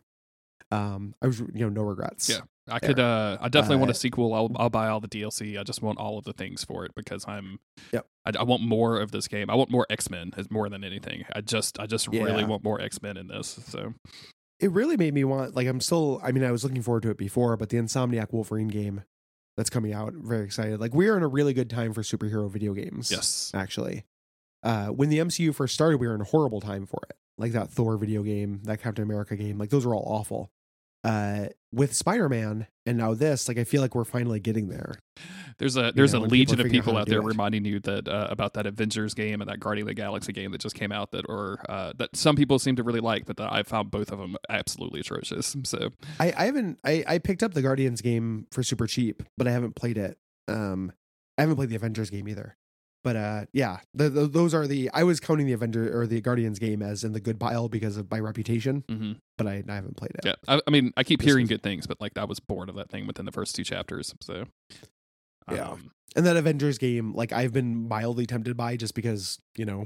Um, 0.71 1.15
I 1.21 1.27
was 1.27 1.39
you 1.39 1.49
know 1.53 1.69
no 1.69 1.83
regrets. 1.83 2.29
Yeah. 2.29 2.41
I 2.71 2.77
could. 2.77 2.99
Uh, 2.99 3.37
I 3.41 3.49
definitely 3.49 3.77
want 3.77 3.89
Uh, 3.89 3.93
a 3.93 3.95
sequel. 3.95 4.33
I'll, 4.35 4.51
I'll 4.55 4.69
buy 4.69 4.89
all 4.89 4.99
the 4.99 5.07
DLC. 5.07 5.59
I 5.59 5.63
just 5.63 5.81
want 5.81 5.97
all 5.97 6.19
of 6.19 6.25
the 6.25 6.33
things 6.33 6.63
for 6.63 6.85
it 6.85 6.91
because 6.95 7.25
I'm. 7.27 7.59
Yep. 7.91 8.05
I, 8.25 8.31
I 8.39 8.43
want 8.43 8.61
more 8.61 8.99
of 8.99 9.11
this 9.11 9.27
game. 9.27 9.49
I 9.49 9.55
want 9.55 9.71
more 9.71 9.87
X 9.89 10.09
Men 10.11 10.31
as 10.37 10.51
more 10.51 10.69
than 10.69 10.83
anything. 10.83 11.25
I 11.35 11.41
just. 11.41 11.79
I 11.79 11.87
just 11.87 12.07
really 12.07 12.43
want 12.43 12.63
more 12.63 12.79
X 12.79 13.01
Men 13.01 13.17
in 13.17 13.27
this. 13.27 13.59
So 13.67 13.95
it 14.59 14.71
really 14.71 14.97
made 14.97 15.13
me 15.13 15.23
want 15.23 15.55
like 15.55 15.67
i'm 15.67 15.79
still 15.79 16.19
i 16.23 16.31
mean 16.31 16.43
i 16.43 16.51
was 16.51 16.63
looking 16.63 16.81
forward 16.81 17.03
to 17.03 17.09
it 17.09 17.17
before 17.17 17.55
but 17.57 17.69
the 17.69 17.77
insomniac 17.77 18.31
wolverine 18.31 18.67
game 18.67 19.03
that's 19.57 19.69
coming 19.69 19.93
out 19.93 20.13
very 20.13 20.43
excited 20.43 20.79
like 20.79 20.93
we're 20.93 21.15
in 21.17 21.23
a 21.23 21.27
really 21.27 21.53
good 21.53 21.69
time 21.69 21.93
for 21.93 22.01
superhero 22.01 22.49
video 22.49 22.73
games 22.73 23.09
yes. 23.11 23.51
actually 23.53 24.03
uh 24.63 24.87
when 24.87 25.09
the 25.09 25.17
mcu 25.19 25.53
first 25.53 25.73
started 25.73 25.97
we 25.97 26.07
were 26.07 26.15
in 26.15 26.21
a 26.21 26.25
horrible 26.25 26.61
time 26.61 26.85
for 26.85 26.99
it 27.09 27.15
like 27.37 27.53
that 27.53 27.69
thor 27.69 27.97
video 27.97 28.21
game 28.21 28.59
that 28.63 28.81
captain 28.81 29.03
america 29.03 29.35
game 29.35 29.57
like 29.57 29.69
those 29.69 29.85
were 29.85 29.95
all 29.95 30.05
awful 30.05 30.51
uh 31.03 31.45
with 31.71 31.93
spider-man 31.93 32.67
and 32.85 32.97
now 32.97 33.13
this 33.13 33.47
like 33.47 33.57
i 33.57 33.63
feel 33.63 33.81
like 33.81 33.95
we're 33.95 34.03
finally 34.03 34.39
getting 34.39 34.69
there 34.69 34.99
There's 35.59 35.75
a 35.77 35.91
there's 35.93 36.13
know, 36.13 36.19
a 36.19 36.21
people 36.23 36.31
legion 36.31 36.61
of 36.61 36.71
people 36.71 36.97
out 36.97 37.07
there 37.07 37.19
it. 37.19 37.25
reminding 37.25 37.65
you 37.65 37.79
that 37.81 38.07
uh, 38.07 38.27
about 38.29 38.53
that 38.53 38.65
Avengers 38.65 39.13
game 39.13 39.41
and 39.41 39.49
that 39.49 39.59
Guardian 39.59 39.83
of 39.83 39.87
the 39.89 39.93
Galaxy 39.93 40.31
game 40.31 40.51
that 40.51 40.61
just 40.61 40.75
came 40.75 40.91
out 40.91 41.11
that 41.11 41.25
or 41.27 41.59
uh, 41.67 41.91
that 41.97 42.15
some 42.15 42.35
people 42.37 42.59
seem 42.59 42.77
to 42.77 42.83
really 42.83 43.01
like, 43.01 43.25
but 43.25 43.35
that 43.37 43.51
I 43.51 43.63
found 43.63 43.91
both 43.91 44.11
of 44.11 44.19
them 44.19 44.37
absolutely 44.49 45.01
atrocious. 45.01 45.55
So 45.65 45.89
I, 46.19 46.33
I 46.35 46.45
haven't 46.45 46.79
I, 46.85 47.03
I 47.07 47.17
picked 47.17 47.43
up 47.43 47.53
the 47.53 47.61
Guardians 47.61 48.01
game 48.01 48.47
for 48.51 48.63
super 48.63 48.87
cheap, 48.87 49.21
but 49.37 49.47
I 49.47 49.51
haven't 49.51 49.75
played 49.75 49.97
it. 49.97 50.17
Um 50.47 50.93
I 51.37 51.41
haven't 51.41 51.57
played 51.57 51.69
the 51.69 51.75
Avengers 51.75 52.09
game 52.09 52.27
either. 52.29 52.55
But 53.03 53.15
uh 53.15 53.45
yeah, 53.53 53.79
the, 53.93 54.09
the, 54.09 54.27
those 54.27 54.53
are 54.53 54.67
the 54.67 54.89
I 54.93 55.03
was 55.03 55.19
counting 55.19 55.45
the 55.47 55.53
Avenger 55.53 55.97
or 55.99 56.05
the 56.05 56.19
Guardians 56.21 56.59
game 56.59 56.81
as 56.81 57.03
in 57.03 57.13
the 57.13 57.21
good 57.21 57.39
pile 57.39 57.69
because 57.69 57.95
of 57.97 58.11
my 58.11 58.19
reputation, 58.19 58.83
mhm. 58.89 59.17
but 59.37 59.47
I, 59.47 59.63
I 59.69 59.75
haven't 59.75 59.95
played 59.97 60.11
it. 60.15 60.25
yeah, 60.25 60.35
I, 60.47 60.61
I 60.67 60.69
mean, 60.69 60.91
I 60.97 61.03
keep 61.03 61.21
hearing 61.21 61.47
good 61.47 61.63
things, 61.63 61.87
but 61.87 62.01
like 62.01 62.17
I 62.17 62.25
was 62.25 62.39
bored 62.39 62.67
of 62.69 62.75
that 62.75 62.89
thing 62.89 63.07
within 63.07 63.25
the 63.25 63.31
first 63.31 63.55
two 63.55 63.63
chapters. 63.63 64.13
So 64.21 64.45
Yeah. 65.51 65.69
Um, 65.71 65.91
And 66.15 66.25
that 66.25 66.35
Avengers 66.37 66.77
game, 66.77 67.13
like 67.13 67.31
I've 67.31 67.53
been 67.53 67.87
mildly 67.87 68.25
tempted 68.25 68.57
by 68.57 68.75
just 68.75 68.95
because, 68.95 69.39
you 69.55 69.65
know, 69.65 69.85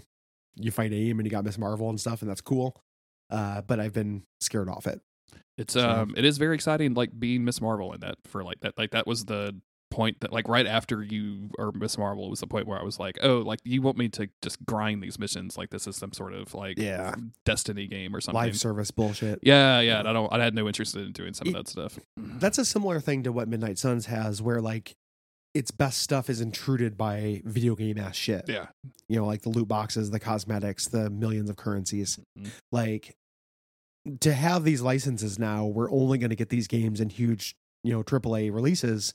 you 0.55 0.72
fight 0.72 0.91
AIM 0.93 1.20
and 1.20 1.26
you 1.26 1.32
got 1.32 1.43
Miss 1.43 1.57
Marvel 1.57 1.89
and 1.89 1.99
stuff, 1.99 2.22
and 2.22 2.30
that's 2.30 2.41
cool. 2.41 2.82
Uh, 3.30 3.61
but 3.61 3.80
I've 3.80 3.93
been 3.93 4.24
scared 4.41 4.70
off 4.70 4.88
it. 4.88 5.01
It's 5.57 5.74
So- 5.74 5.88
um 5.88 6.14
it 6.18 6.26
is 6.26 6.38
very 6.38 6.55
exciting 6.55 6.93
like 6.95 7.18
being 7.20 7.43
Miss 7.45 7.61
Marvel 7.61 7.93
in 7.93 7.99
that 8.01 8.16
for 8.26 8.43
like 8.43 8.59
that 8.61 8.78
like 8.78 8.91
that 8.91 9.05
was 9.05 9.26
the 9.26 9.55
point 9.94 10.20
that 10.22 10.34
like 10.34 10.48
right 10.48 10.66
after 10.66 11.04
you 11.04 11.50
or 11.60 11.72
Miss 11.74 11.98
Marvel 11.98 12.30
was 12.30 12.39
the 12.39 12.48
point 12.48 12.68
where 12.68 12.80
I 12.80 12.84
was 12.84 13.00
like, 13.00 13.18
"Oh, 13.22 13.38
like 13.39 13.60
you 13.64 13.82
want 13.82 13.98
me 13.98 14.10
to 14.10 14.28
just 14.41 14.66
grind 14.66 15.04
these 15.04 15.20
missions 15.20 15.58
like 15.58 15.70
this 15.70 15.86
is 15.88 15.96
some 15.96 16.12
sort 16.12 16.34
of 16.34 16.54
like 16.54 16.78
Yeah. 16.80 17.14
destiny 17.46 17.88
game 17.88 18.16
or 18.16 18.20
something." 18.22 18.41
Live 18.41 18.58
service 18.58 18.91
bullshit. 18.91 19.39
yeah, 19.44 19.80
yeah, 19.80 20.00
I 20.00 20.12
don't 20.14 20.34
I 20.34 20.44
had 20.44 20.56
no 20.56 20.68
interest 20.68 20.96
in 20.96 21.12
doing 21.12 21.34
some 21.34 21.48
of 21.50 21.54
that 21.54 21.68
stuff. 21.68 22.00
that's 22.18 22.58
a 22.58 22.66
similar 22.66 23.00
thing 23.00 23.24
to 23.24 23.32
what 23.32 23.48
Midnight 23.48 23.78
Suns 23.78 24.08
has, 24.08 24.41
where 24.41 24.62
like 24.62 24.94
its 25.54 25.70
best 25.70 26.02
stuff 26.02 26.30
is 26.32 26.41
intruded 26.41 26.98
by 26.98 27.39
video 27.46 27.76
game 27.76 28.00
ass 28.00 28.16
shit. 28.16 28.46
Yeah. 28.48 28.68
You 29.08 29.18
know, 29.18 29.26
like 29.28 29.44
the 29.44 29.50
loot 29.50 29.68
boxes, 29.68 30.10
the 30.10 30.20
cosmetics, 30.20 30.88
the 30.88 31.12
millions 31.12 31.48
of 31.50 31.56
currencies. 31.58 32.20
Mhm. 32.39 32.50
Like 32.72 33.14
to 34.20 34.34
have 34.34 34.64
these 34.64 34.82
licenses 34.82 35.38
now, 35.39 35.66
we're 35.66 35.91
only 35.91 36.18
going 36.18 36.32
to 36.32 36.36
get 36.36 36.50
these 36.50 36.68
games 36.68 37.00
in 37.00 37.10
huge, 37.10 37.56
you 37.84 37.92
know, 37.94 38.04
AAA 38.04 38.54
releases 38.54 39.14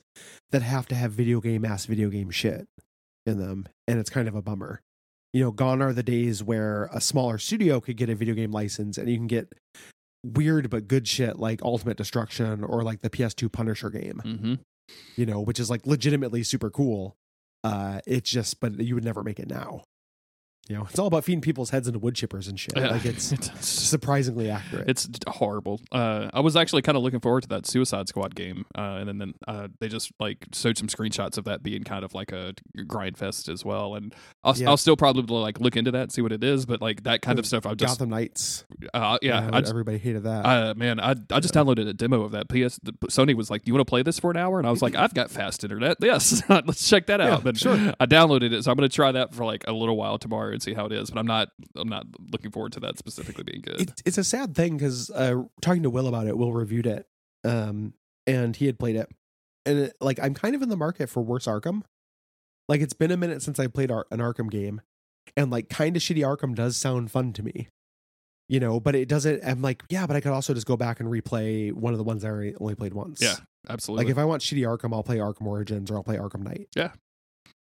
that 0.50 0.62
have 0.62 0.86
to 0.88 0.94
have 0.94 1.12
video 1.12 1.40
game 1.40 1.64
ass 1.64 1.86
video 1.86 2.08
game 2.10 2.30
shit 2.30 2.66
in 3.26 3.38
them, 3.38 3.66
and 3.86 3.98
it's 3.98 4.10
kind 4.10 4.28
of 4.28 4.34
a 4.34 4.42
bummer. 4.42 4.80
You 5.32 5.42
know, 5.44 5.50
gone 5.50 5.82
are 5.82 5.92
the 5.92 6.02
days 6.02 6.42
where 6.42 6.88
a 6.92 7.00
smaller 7.00 7.38
studio 7.38 7.80
could 7.80 7.96
get 7.96 8.08
a 8.08 8.14
video 8.14 8.34
game 8.34 8.50
license 8.50 8.96
and 8.96 9.10
you 9.10 9.16
can 9.18 9.26
get 9.26 9.52
weird 10.24 10.70
but 10.70 10.88
good 10.88 11.06
shit 11.06 11.38
like 11.38 11.62
Ultimate 11.62 11.96
Destruction 11.98 12.64
or 12.64 12.82
like 12.82 13.00
the 13.02 13.10
PS2 13.10 13.52
Punisher 13.52 13.90
game, 13.90 14.22
Mm-hmm. 14.24 14.54
you 15.16 15.26
know, 15.26 15.40
which 15.40 15.60
is 15.60 15.68
like 15.70 15.86
legitimately 15.86 16.42
super 16.42 16.70
cool. 16.70 17.14
Uh 17.62 18.00
it's 18.06 18.30
just 18.30 18.58
but 18.60 18.78
you 18.80 18.94
would 18.94 19.04
never 19.04 19.22
make 19.22 19.38
it 19.38 19.48
now. 19.48 19.82
You 20.68 20.76
know, 20.76 20.86
it's 20.90 20.98
all 20.98 21.06
about 21.06 21.24
feeding 21.24 21.40
people's 21.40 21.70
heads 21.70 21.86
into 21.88 21.98
wood 21.98 22.14
chippers 22.14 22.46
and 22.46 22.60
shit. 22.60 22.76
Like 22.76 23.06
it's 23.06 23.32
it's 23.32 23.66
surprisingly 23.66 24.50
accurate. 24.50 24.88
it's 24.88 25.08
horrible. 25.26 25.80
Uh, 25.90 26.28
I 26.34 26.40
was 26.40 26.56
actually 26.56 26.82
kind 26.82 26.96
of 26.96 27.02
looking 27.02 27.20
forward 27.20 27.42
to 27.44 27.48
that 27.48 27.66
Suicide 27.66 28.06
Squad 28.08 28.34
game, 28.34 28.66
uh, 28.76 28.98
and 29.00 29.08
then 29.08 29.18
then 29.18 29.34
uh, 29.48 29.68
they 29.80 29.88
just 29.88 30.12
like 30.20 30.44
showed 30.52 30.76
some 30.76 30.88
screenshots 30.88 31.38
of 31.38 31.44
that 31.44 31.62
being 31.62 31.84
kind 31.84 32.04
of 32.04 32.12
like 32.12 32.32
a 32.32 32.52
grind 32.86 33.16
fest 33.16 33.48
as 33.48 33.64
well. 33.64 33.94
And 33.94 34.14
I'll 34.44 34.54
Yeah. 34.56 34.68
I'll 34.68 34.76
still 34.76 34.96
probably 34.96 35.22
like 35.38 35.58
look 35.58 35.74
into 35.76 35.90
that 35.92 36.02
and 36.02 36.12
see 36.12 36.20
what 36.20 36.32
it 36.32 36.44
is, 36.44 36.66
but 36.66 36.82
like 36.82 37.04
that 37.04 37.22
kind 37.22 37.38
of 37.38 37.46
stuff, 37.46 37.64
I 37.64 37.72
just 37.74 37.98
Gotham 37.98 38.10
Knights. 38.10 38.66
uh, 38.92 39.16
yeah, 39.22 39.46
Uh, 39.46 39.50
I 39.54 39.58
everybody 39.66 39.96
hated 39.96 40.24
that. 40.24 40.44
uh, 40.44 40.74
man, 40.76 41.00
I 41.00 41.14
I 41.30 41.40
just 41.40 41.54
downloaded 41.54 41.88
a 41.88 41.94
demo 41.94 42.22
of 42.24 42.32
that. 42.32 42.48
PS 42.48 42.78
the, 42.82 42.92
Sony 43.08 43.34
was 43.34 43.50
like, 43.50 43.62
"Do 43.64 43.70
you 43.70 43.74
want 43.74 43.86
to 43.86 43.90
play 43.90 44.02
this 44.02 44.18
for 44.18 44.30
an 44.30 44.36
hour?" 44.36 44.58
And 44.58 44.68
I 44.68 44.70
was 44.70 44.82
like, 44.82 44.94
"I've 44.94 45.14
got 45.14 45.30
fast 45.30 45.64
internet. 45.64 45.96
Yes, 46.02 46.42
let's 46.50 46.86
check 46.86 47.06
that 47.06 47.20
Yeah, 47.20 47.36
out." 47.36 47.44
But 47.44 47.56
sure. 47.56 47.94
I 47.98 48.04
downloaded 48.04 48.52
it, 48.52 48.64
so 48.64 48.70
I'm 48.70 48.76
going 48.76 48.86
to 48.88 48.94
try 48.94 49.12
that 49.12 49.34
for 49.34 49.46
like 49.46 49.64
a 49.66 49.72
little 49.72 49.96
while 49.96 50.18
tomorrow 50.18 50.57
and 50.58 50.62
see 50.62 50.74
how 50.74 50.86
it 50.86 50.92
is. 50.92 51.10
But 51.10 51.18
I'm 51.20 51.26
not 51.26 51.48
I'm 51.76 51.88
not 51.88 52.04
looking 52.32 52.50
forward 52.50 52.72
to 52.72 52.80
that 52.80 52.98
specifically 52.98 53.44
being 53.44 53.60
good. 53.62 53.80
it, 53.80 54.02
it's 54.04 54.18
a 54.18 54.24
sad 54.24 54.54
thing 54.54 54.76
because 54.76 55.10
uh, 55.10 55.42
talking 55.62 55.82
to 55.84 55.90
Will 55.90 56.06
about 56.08 56.26
it, 56.26 56.36
Will 56.36 56.52
reviewed 56.52 56.86
it, 56.86 57.06
um, 57.44 57.94
and 58.26 58.54
he 58.56 58.66
had 58.66 58.78
played 58.78 58.96
it, 58.96 59.08
and 59.64 59.78
it, 59.78 59.96
like 60.00 60.18
I'm 60.22 60.34
kind 60.34 60.54
of 60.54 60.62
in 60.62 60.68
the 60.68 60.76
market 60.76 61.08
for 61.08 61.22
worse 61.22 61.46
Arkham. 61.46 61.82
Like 62.68 62.80
it's 62.80 62.92
been 62.92 63.10
a 63.10 63.16
minute 63.16 63.40
since 63.42 63.58
I 63.58 63.66
played 63.66 63.90
Ar- 63.90 64.06
an 64.10 64.18
Arkham 64.18 64.50
game, 64.50 64.80
and 65.36 65.50
like 65.50 65.68
kind 65.68 65.96
of 65.96 66.02
shitty 66.02 66.18
Arkham 66.22 66.54
does 66.54 66.76
sound 66.76 67.10
fun 67.10 67.32
to 67.34 67.42
me, 67.42 67.68
you 68.48 68.60
know. 68.60 68.78
But 68.80 68.94
it 68.94 69.08
doesn't. 69.08 69.42
I'm 69.44 69.62
like, 69.62 69.82
yeah, 69.88 70.06
but 70.06 70.16
I 70.16 70.20
could 70.20 70.32
also 70.32 70.52
just 70.52 70.66
go 70.66 70.76
back 70.76 71.00
and 71.00 71.08
replay 71.08 71.72
one 71.72 71.94
of 71.94 71.98
the 71.98 72.04
ones 72.04 72.24
I 72.24 72.28
already- 72.28 72.56
only 72.60 72.74
played 72.74 72.92
once. 72.92 73.22
Yeah, 73.22 73.36
Absolutely. 73.70 74.04
Like 74.04 74.10
if 74.12 74.18
I 74.18 74.24
want 74.24 74.42
shitty 74.42 74.62
Arkham, 74.66 74.92
I'll 74.92 75.02
play 75.02 75.16
Arkham 75.16 75.46
Origins 75.46 75.90
or 75.90 75.96
I'll 75.96 76.02
play 76.04 76.16
Arkham 76.16 76.42
Knight. 76.42 76.68
Yeah. 76.76 76.90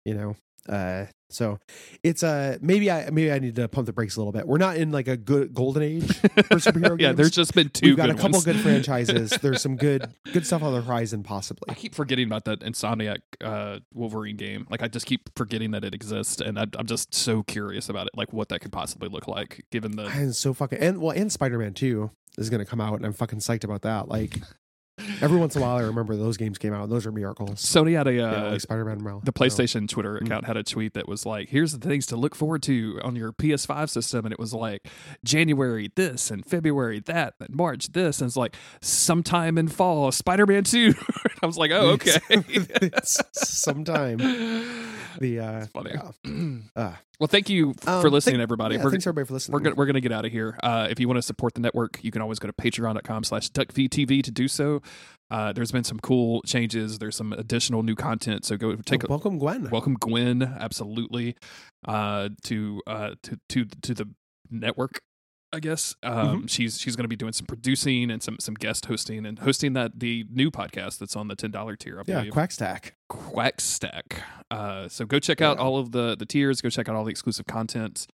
You 0.05 0.13
know, 0.15 0.35
Uh, 0.67 1.05
so 1.31 1.59
it's 2.01 2.23
uh 2.23 2.57
maybe 2.59 2.89
I 2.89 3.09
maybe 3.11 3.31
I 3.31 3.37
need 3.37 3.55
to 3.57 3.67
pump 3.67 3.85
the 3.85 3.93
brakes 3.93 4.15
a 4.15 4.19
little 4.19 4.31
bit. 4.31 4.47
We're 4.47 4.57
not 4.57 4.77
in 4.77 4.91
like 4.91 5.07
a 5.07 5.15
good 5.15 5.53
golden 5.53 5.83
age 5.83 6.15
for 6.17 6.27
superhero 6.57 6.89
games. 6.97 7.01
yeah, 7.01 7.11
there's 7.11 7.29
just 7.29 7.53
been 7.53 7.69
2 7.69 7.85
We've 7.85 7.97
got 7.97 8.07
good 8.07 8.15
a 8.15 8.17
couple 8.17 8.31
ones. 8.37 8.45
good 8.45 8.55
franchises. 8.61 9.29
There's 9.41 9.61
some 9.61 9.75
good 9.75 10.11
good 10.33 10.45
stuff 10.45 10.63
on 10.63 10.73
the 10.73 10.81
horizon, 10.81 11.21
possibly. 11.21 11.67
I 11.69 11.75
keep 11.75 11.93
forgetting 11.93 12.25
about 12.25 12.45
that 12.45 12.61
Insomniac 12.61 13.19
uh, 13.43 13.79
Wolverine 13.93 14.37
game. 14.37 14.65
Like 14.71 14.81
I 14.81 14.87
just 14.87 15.05
keep 15.05 15.29
forgetting 15.35 15.69
that 15.71 15.83
it 15.83 15.93
exists, 15.93 16.41
and 16.41 16.57
I, 16.59 16.65
I'm 16.75 16.87
just 16.87 17.13
so 17.13 17.43
curious 17.43 17.89
about 17.89 18.07
it, 18.07 18.13
like 18.17 18.33
what 18.33 18.49
that 18.49 18.61
could 18.61 18.71
possibly 18.71 19.07
look 19.09 19.27
like, 19.27 19.63
given 19.71 19.97
the 19.97 20.05
And 20.07 20.35
so 20.35 20.55
fucking 20.55 20.79
and 20.79 20.99
well, 20.99 21.15
and 21.15 21.31
Spider 21.31 21.59
Man 21.59 21.75
Two 21.75 22.09
is 22.39 22.49
gonna 22.49 22.65
come 22.65 22.81
out, 22.81 22.95
and 22.95 23.05
I'm 23.05 23.13
fucking 23.13 23.39
psyched 23.39 23.63
about 23.63 23.83
that. 23.83 24.07
Like 24.07 24.39
every 25.21 25.37
once 25.37 25.55
in 25.55 25.61
a 25.61 25.65
while, 25.65 25.77
I 25.77 25.81
remember 25.81 26.15
those 26.15 26.37
games 26.37 26.57
came 26.57 26.73
out. 26.73 26.89
Those 26.89 27.05
are 27.05 27.11
miracles. 27.11 27.61
Sony 27.63 27.95
had 27.97 28.07
a 28.07 28.13
yeah, 28.13 28.23
uh, 28.47 28.51
like 28.51 28.61
Spider 28.61 28.85
Man. 28.85 28.99
the 29.23 29.33
PlayStation 29.33 29.87
Twitter 29.87 30.15
Mm. 30.19 30.25
account 30.25 30.45
had 30.45 30.57
a 30.57 30.63
tweet 30.63 30.93
that 30.93 31.07
was 31.07 31.25
like, 31.25 31.49
"Here's 31.49 31.71
the 31.73 31.79
things 31.85 32.05
to 32.07 32.15
look 32.15 32.35
forward 32.35 32.63
to 32.63 32.99
on 33.03 33.15
your 33.15 33.31
PS5 33.31 33.89
system," 33.89 34.25
and 34.25 34.33
it 34.33 34.39
was 34.39 34.53
like 34.53 34.87
January 35.23 35.91
this 35.95 36.29
and 36.31 36.45
February 36.45 36.99
that 37.01 37.35
and 37.39 37.55
March 37.55 37.91
this, 37.93 38.21
and 38.21 38.27
it's 38.27 38.37
like 38.37 38.55
sometime 38.81 39.57
in 39.57 39.67
fall 39.67 40.11
Spider-Man 40.11 40.63
Two. 40.63 40.93
I 41.43 41.45
was 41.45 41.57
like, 41.57 41.71
"Oh, 41.71 41.91
okay." 41.91 42.19
Sometime 43.03 44.19
the 45.19 45.39
uh, 45.39 45.65
funny. 45.67 45.91
yeah. 45.93 46.11
Uh, 46.75 46.93
well, 47.19 47.27
thank 47.27 47.49
you 47.49 47.71
f- 47.81 47.87
Um, 47.87 48.01
for 48.01 48.09
listening, 48.09 48.35
thank- 48.35 48.43
everybody. 48.43 48.75
yeah, 48.75 48.81
We're- 48.81 48.91
thanks 48.91 49.05
everybody 49.05 49.27
for 49.27 49.33
listening. 49.33 49.53
we're 49.53 49.59
gonna 49.59 49.75
we're 49.75 49.85
gonna 49.85 49.99
get 50.01 50.11
out 50.11 50.25
of 50.25 50.31
here. 50.31 50.57
Uh, 50.63 50.87
if 50.89 50.99
you 50.99 51.07
want 51.07 51.17
to 51.17 51.21
support 51.21 51.53
the 51.53 51.59
network, 51.61 51.99
you 52.01 52.11
can 52.11 52.21
always 52.21 52.39
go 52.39 52.47
to 52.47 52.53
patreon.com 52.53 53.23
slash 53.25 53.49
duckfeedtv 53.51 54.23
to 54.23 54.31
do 54.31 54.47
so. 54.47 54.81
Uh, 55.31 55.51
there's 55.53 55.71
been 55.71 55.83
some 55.83 55.99
cool 55.99 56.41
changes. 56.43 56.97
There's 56.99 57.15
some 57.15 57.33
additional 57.33 57.83
new 57.83 57.95
content. 57.95 58.45
So 58.45 58.57
go 58.57 58.75
take 58.77 59.03
Oh, 59.03 59.07
a 59.07 59.09
welcome, 59.09 59.37
Gwen. 59.37 59.69
welcome 59.69 59.95
Gwen, 59.99 60.41
absolutely, 60.41 61.35
uh, 61.87 62.29
to 62.45 62.81
uh 62.87 63.15
to 63.23 63.37
to 63.49 63.65
to 63.65 63.93
the 63.93 64.09
network. 64.49 65.01
I 65.51 65.59
guess 65.59 65.95
um, 66.03 66.45
she's 66.47 66.79
she's 66.79 66.95
going 66.95 67.05
to 67.05 67.09
be 67.09 67.15
doing 67.15 67.33
some 67.33 67.47
producing 67.47 68.11
and 68.11 68.21
some 68.21 68.37
some 68.39 68.53
guest 68.53 68.85
hosting 68.85 69.25
and 69.25 69.39
hosting 69.39 69.73
that 69.73 69.99
the 69.99 70.25
new 70.29 70.51
podcast 70.51 70.99
that's 70.99 71.15
on 71.15 71.27
the 71.27 71.35
ten 71.35 71.49
dollar 71.49 71.75
tier. 71.75 71.99
I 71.99 72.03
yeah, 72.05 72.19
believe. 72.19 72.33
Quackstack. 72.33 72.91
Quackstack. 73.11 74.21
Uh, 74.51 74.87
so 74.87 75.05
go 75.05 75.19
check 75.19 75.41
out 75.41 75.57
all 75.57 75.77
of 75.77 75.91
the 75.91 76.15
the 76.17 76.25
tiers. 76.25 76.61
Go 76.61 76.69
check 76.69 76.87
out 76.87 76.95
all 76.95 77.03
the 77.03 77.11
exclusive 77.11 77.47
content. 77.47 78.07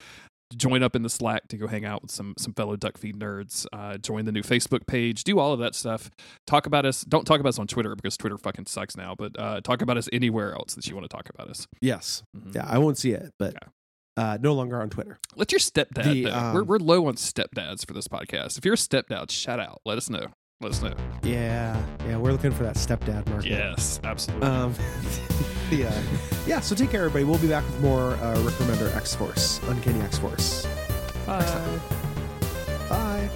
Join 0.54 0.84
up 0.84 0.94
in 0.94 1.02
the 1.02 1.08
Slack 1.08 1.48
to 1.48 1.56
go 1.56 1.66
hang 1.66 1.84
out 1.84 2.02
with 2.02 2.12
some 2.12 2.34
some 2.38 2.52
fellow 2.52 2.76
Duck 2.76 2.98
Feed 2.98 3.18
nerds. 3.18 3.66
Uh, 3.72 3.96
join 3.96 4.24
the 4.26 4.32
new 4.32 4.42
Facebook 4.42 4.86
page. 4.86 5.24
Do 5.24 5.40
all 5.40 5.52
of 5.52 5.58
that 5.58 5.74
stuff. 5.74 6.10
Talk 6.46 6.66
about 6.66 6.86
us. 6.86 7.02
Don't 7.02 7.24
talk 7.24 7.40
about 7.40 7.48
us 7.48 7.58
on 7.58 7.66
Twitter 7.66 7.96
because 7.96 8.16
Twitter 8.16 8.38
fucking 8.38 8.66
sucks 8.66 8.96
now. 8.96 9.16
But 9.18 9.32
uh, 9.38 9.60
talk 9.62 9.82
about 9.82 9.96
us 9.96 10.08
anywhere 10.12 10.52
else 10.54 10.74
that 10.74 10.86
you 10.86 10.94
want 10.94 11.10
to 11.10 11.16
talk 11.16 11.28
about 11.30 11.48
us. 11.48 11.66
Yes. 11.80 12.22
Mhm. 12.36 12.54
Yeah, 12.54 12.66
I 12.68 12.78
won't 12.78 12.98
see 12.98 13.10
it, 13.12 13.32
but 13.38 13.54
Yeah. 13.54 13.68
Uh, 14.16 14.38
no 14.40 14.54
longer 14.54 14.80
on 14.80 14.90
Twitter. 14.90 15.18
Let 15.36 15.52
your 15.52 15.58
stepdad. 15.58 16.04
The, 16.04 16.22
know. 16.24 16.52
we're 16.54 16.60
um, 16.60 16.66
we're 16.66 16.78
low 16.78 17.06
on 17.06 17.14
stepdads 17.14 17.86
for 17.86 17.94
this 17.94 18.08
podcast. 18.08 18.58
If 18.58 18.64
you're 18.64 18.74
a 18.74 18.78
stepdad, 18.78 19.30
shout 19.30 19.60
out. 19.60 19.80
Let 19.84 19.98
us 19.98 20.08
know. 20.08 20.26
Let 20.60 20.72
us 20.72 20.82
know. 20.82 20.94
Yeah, 21.22 21.76
yeah, 22.06 22.16
we're 22.16 22.32
looking 22.32 22.52
for 22.52 22.62
that 22.62 22.76
stepdad 22.76 23.26
market. 23.28 23.50
Yes, 23.50 24.00
absolutely. 24.04 24.46
Um, 24.48 24.74
yeah, 25.70 26.02
yeah. 26.46 26.60
So 26.60 26.74
take 26.74 26.90
care, 26.90 27.04
everybody. 27.04 27.24
We'll 27.24 27.38
be 27.38 27.48
back 27.48 27.64
with 27.64 27.80
more 27.80 28.12
uh, 28.14 28.40
Rick 28.42 28.54
Remender 28.54 28.94
X 28.96 29.14
Force, 29.14 29.60
Uncanny 29.64 30.00
X 30.00 30.18
Force. 30.18 30.66
Bye. 31.26 31.80
Bye. 32.88 33.28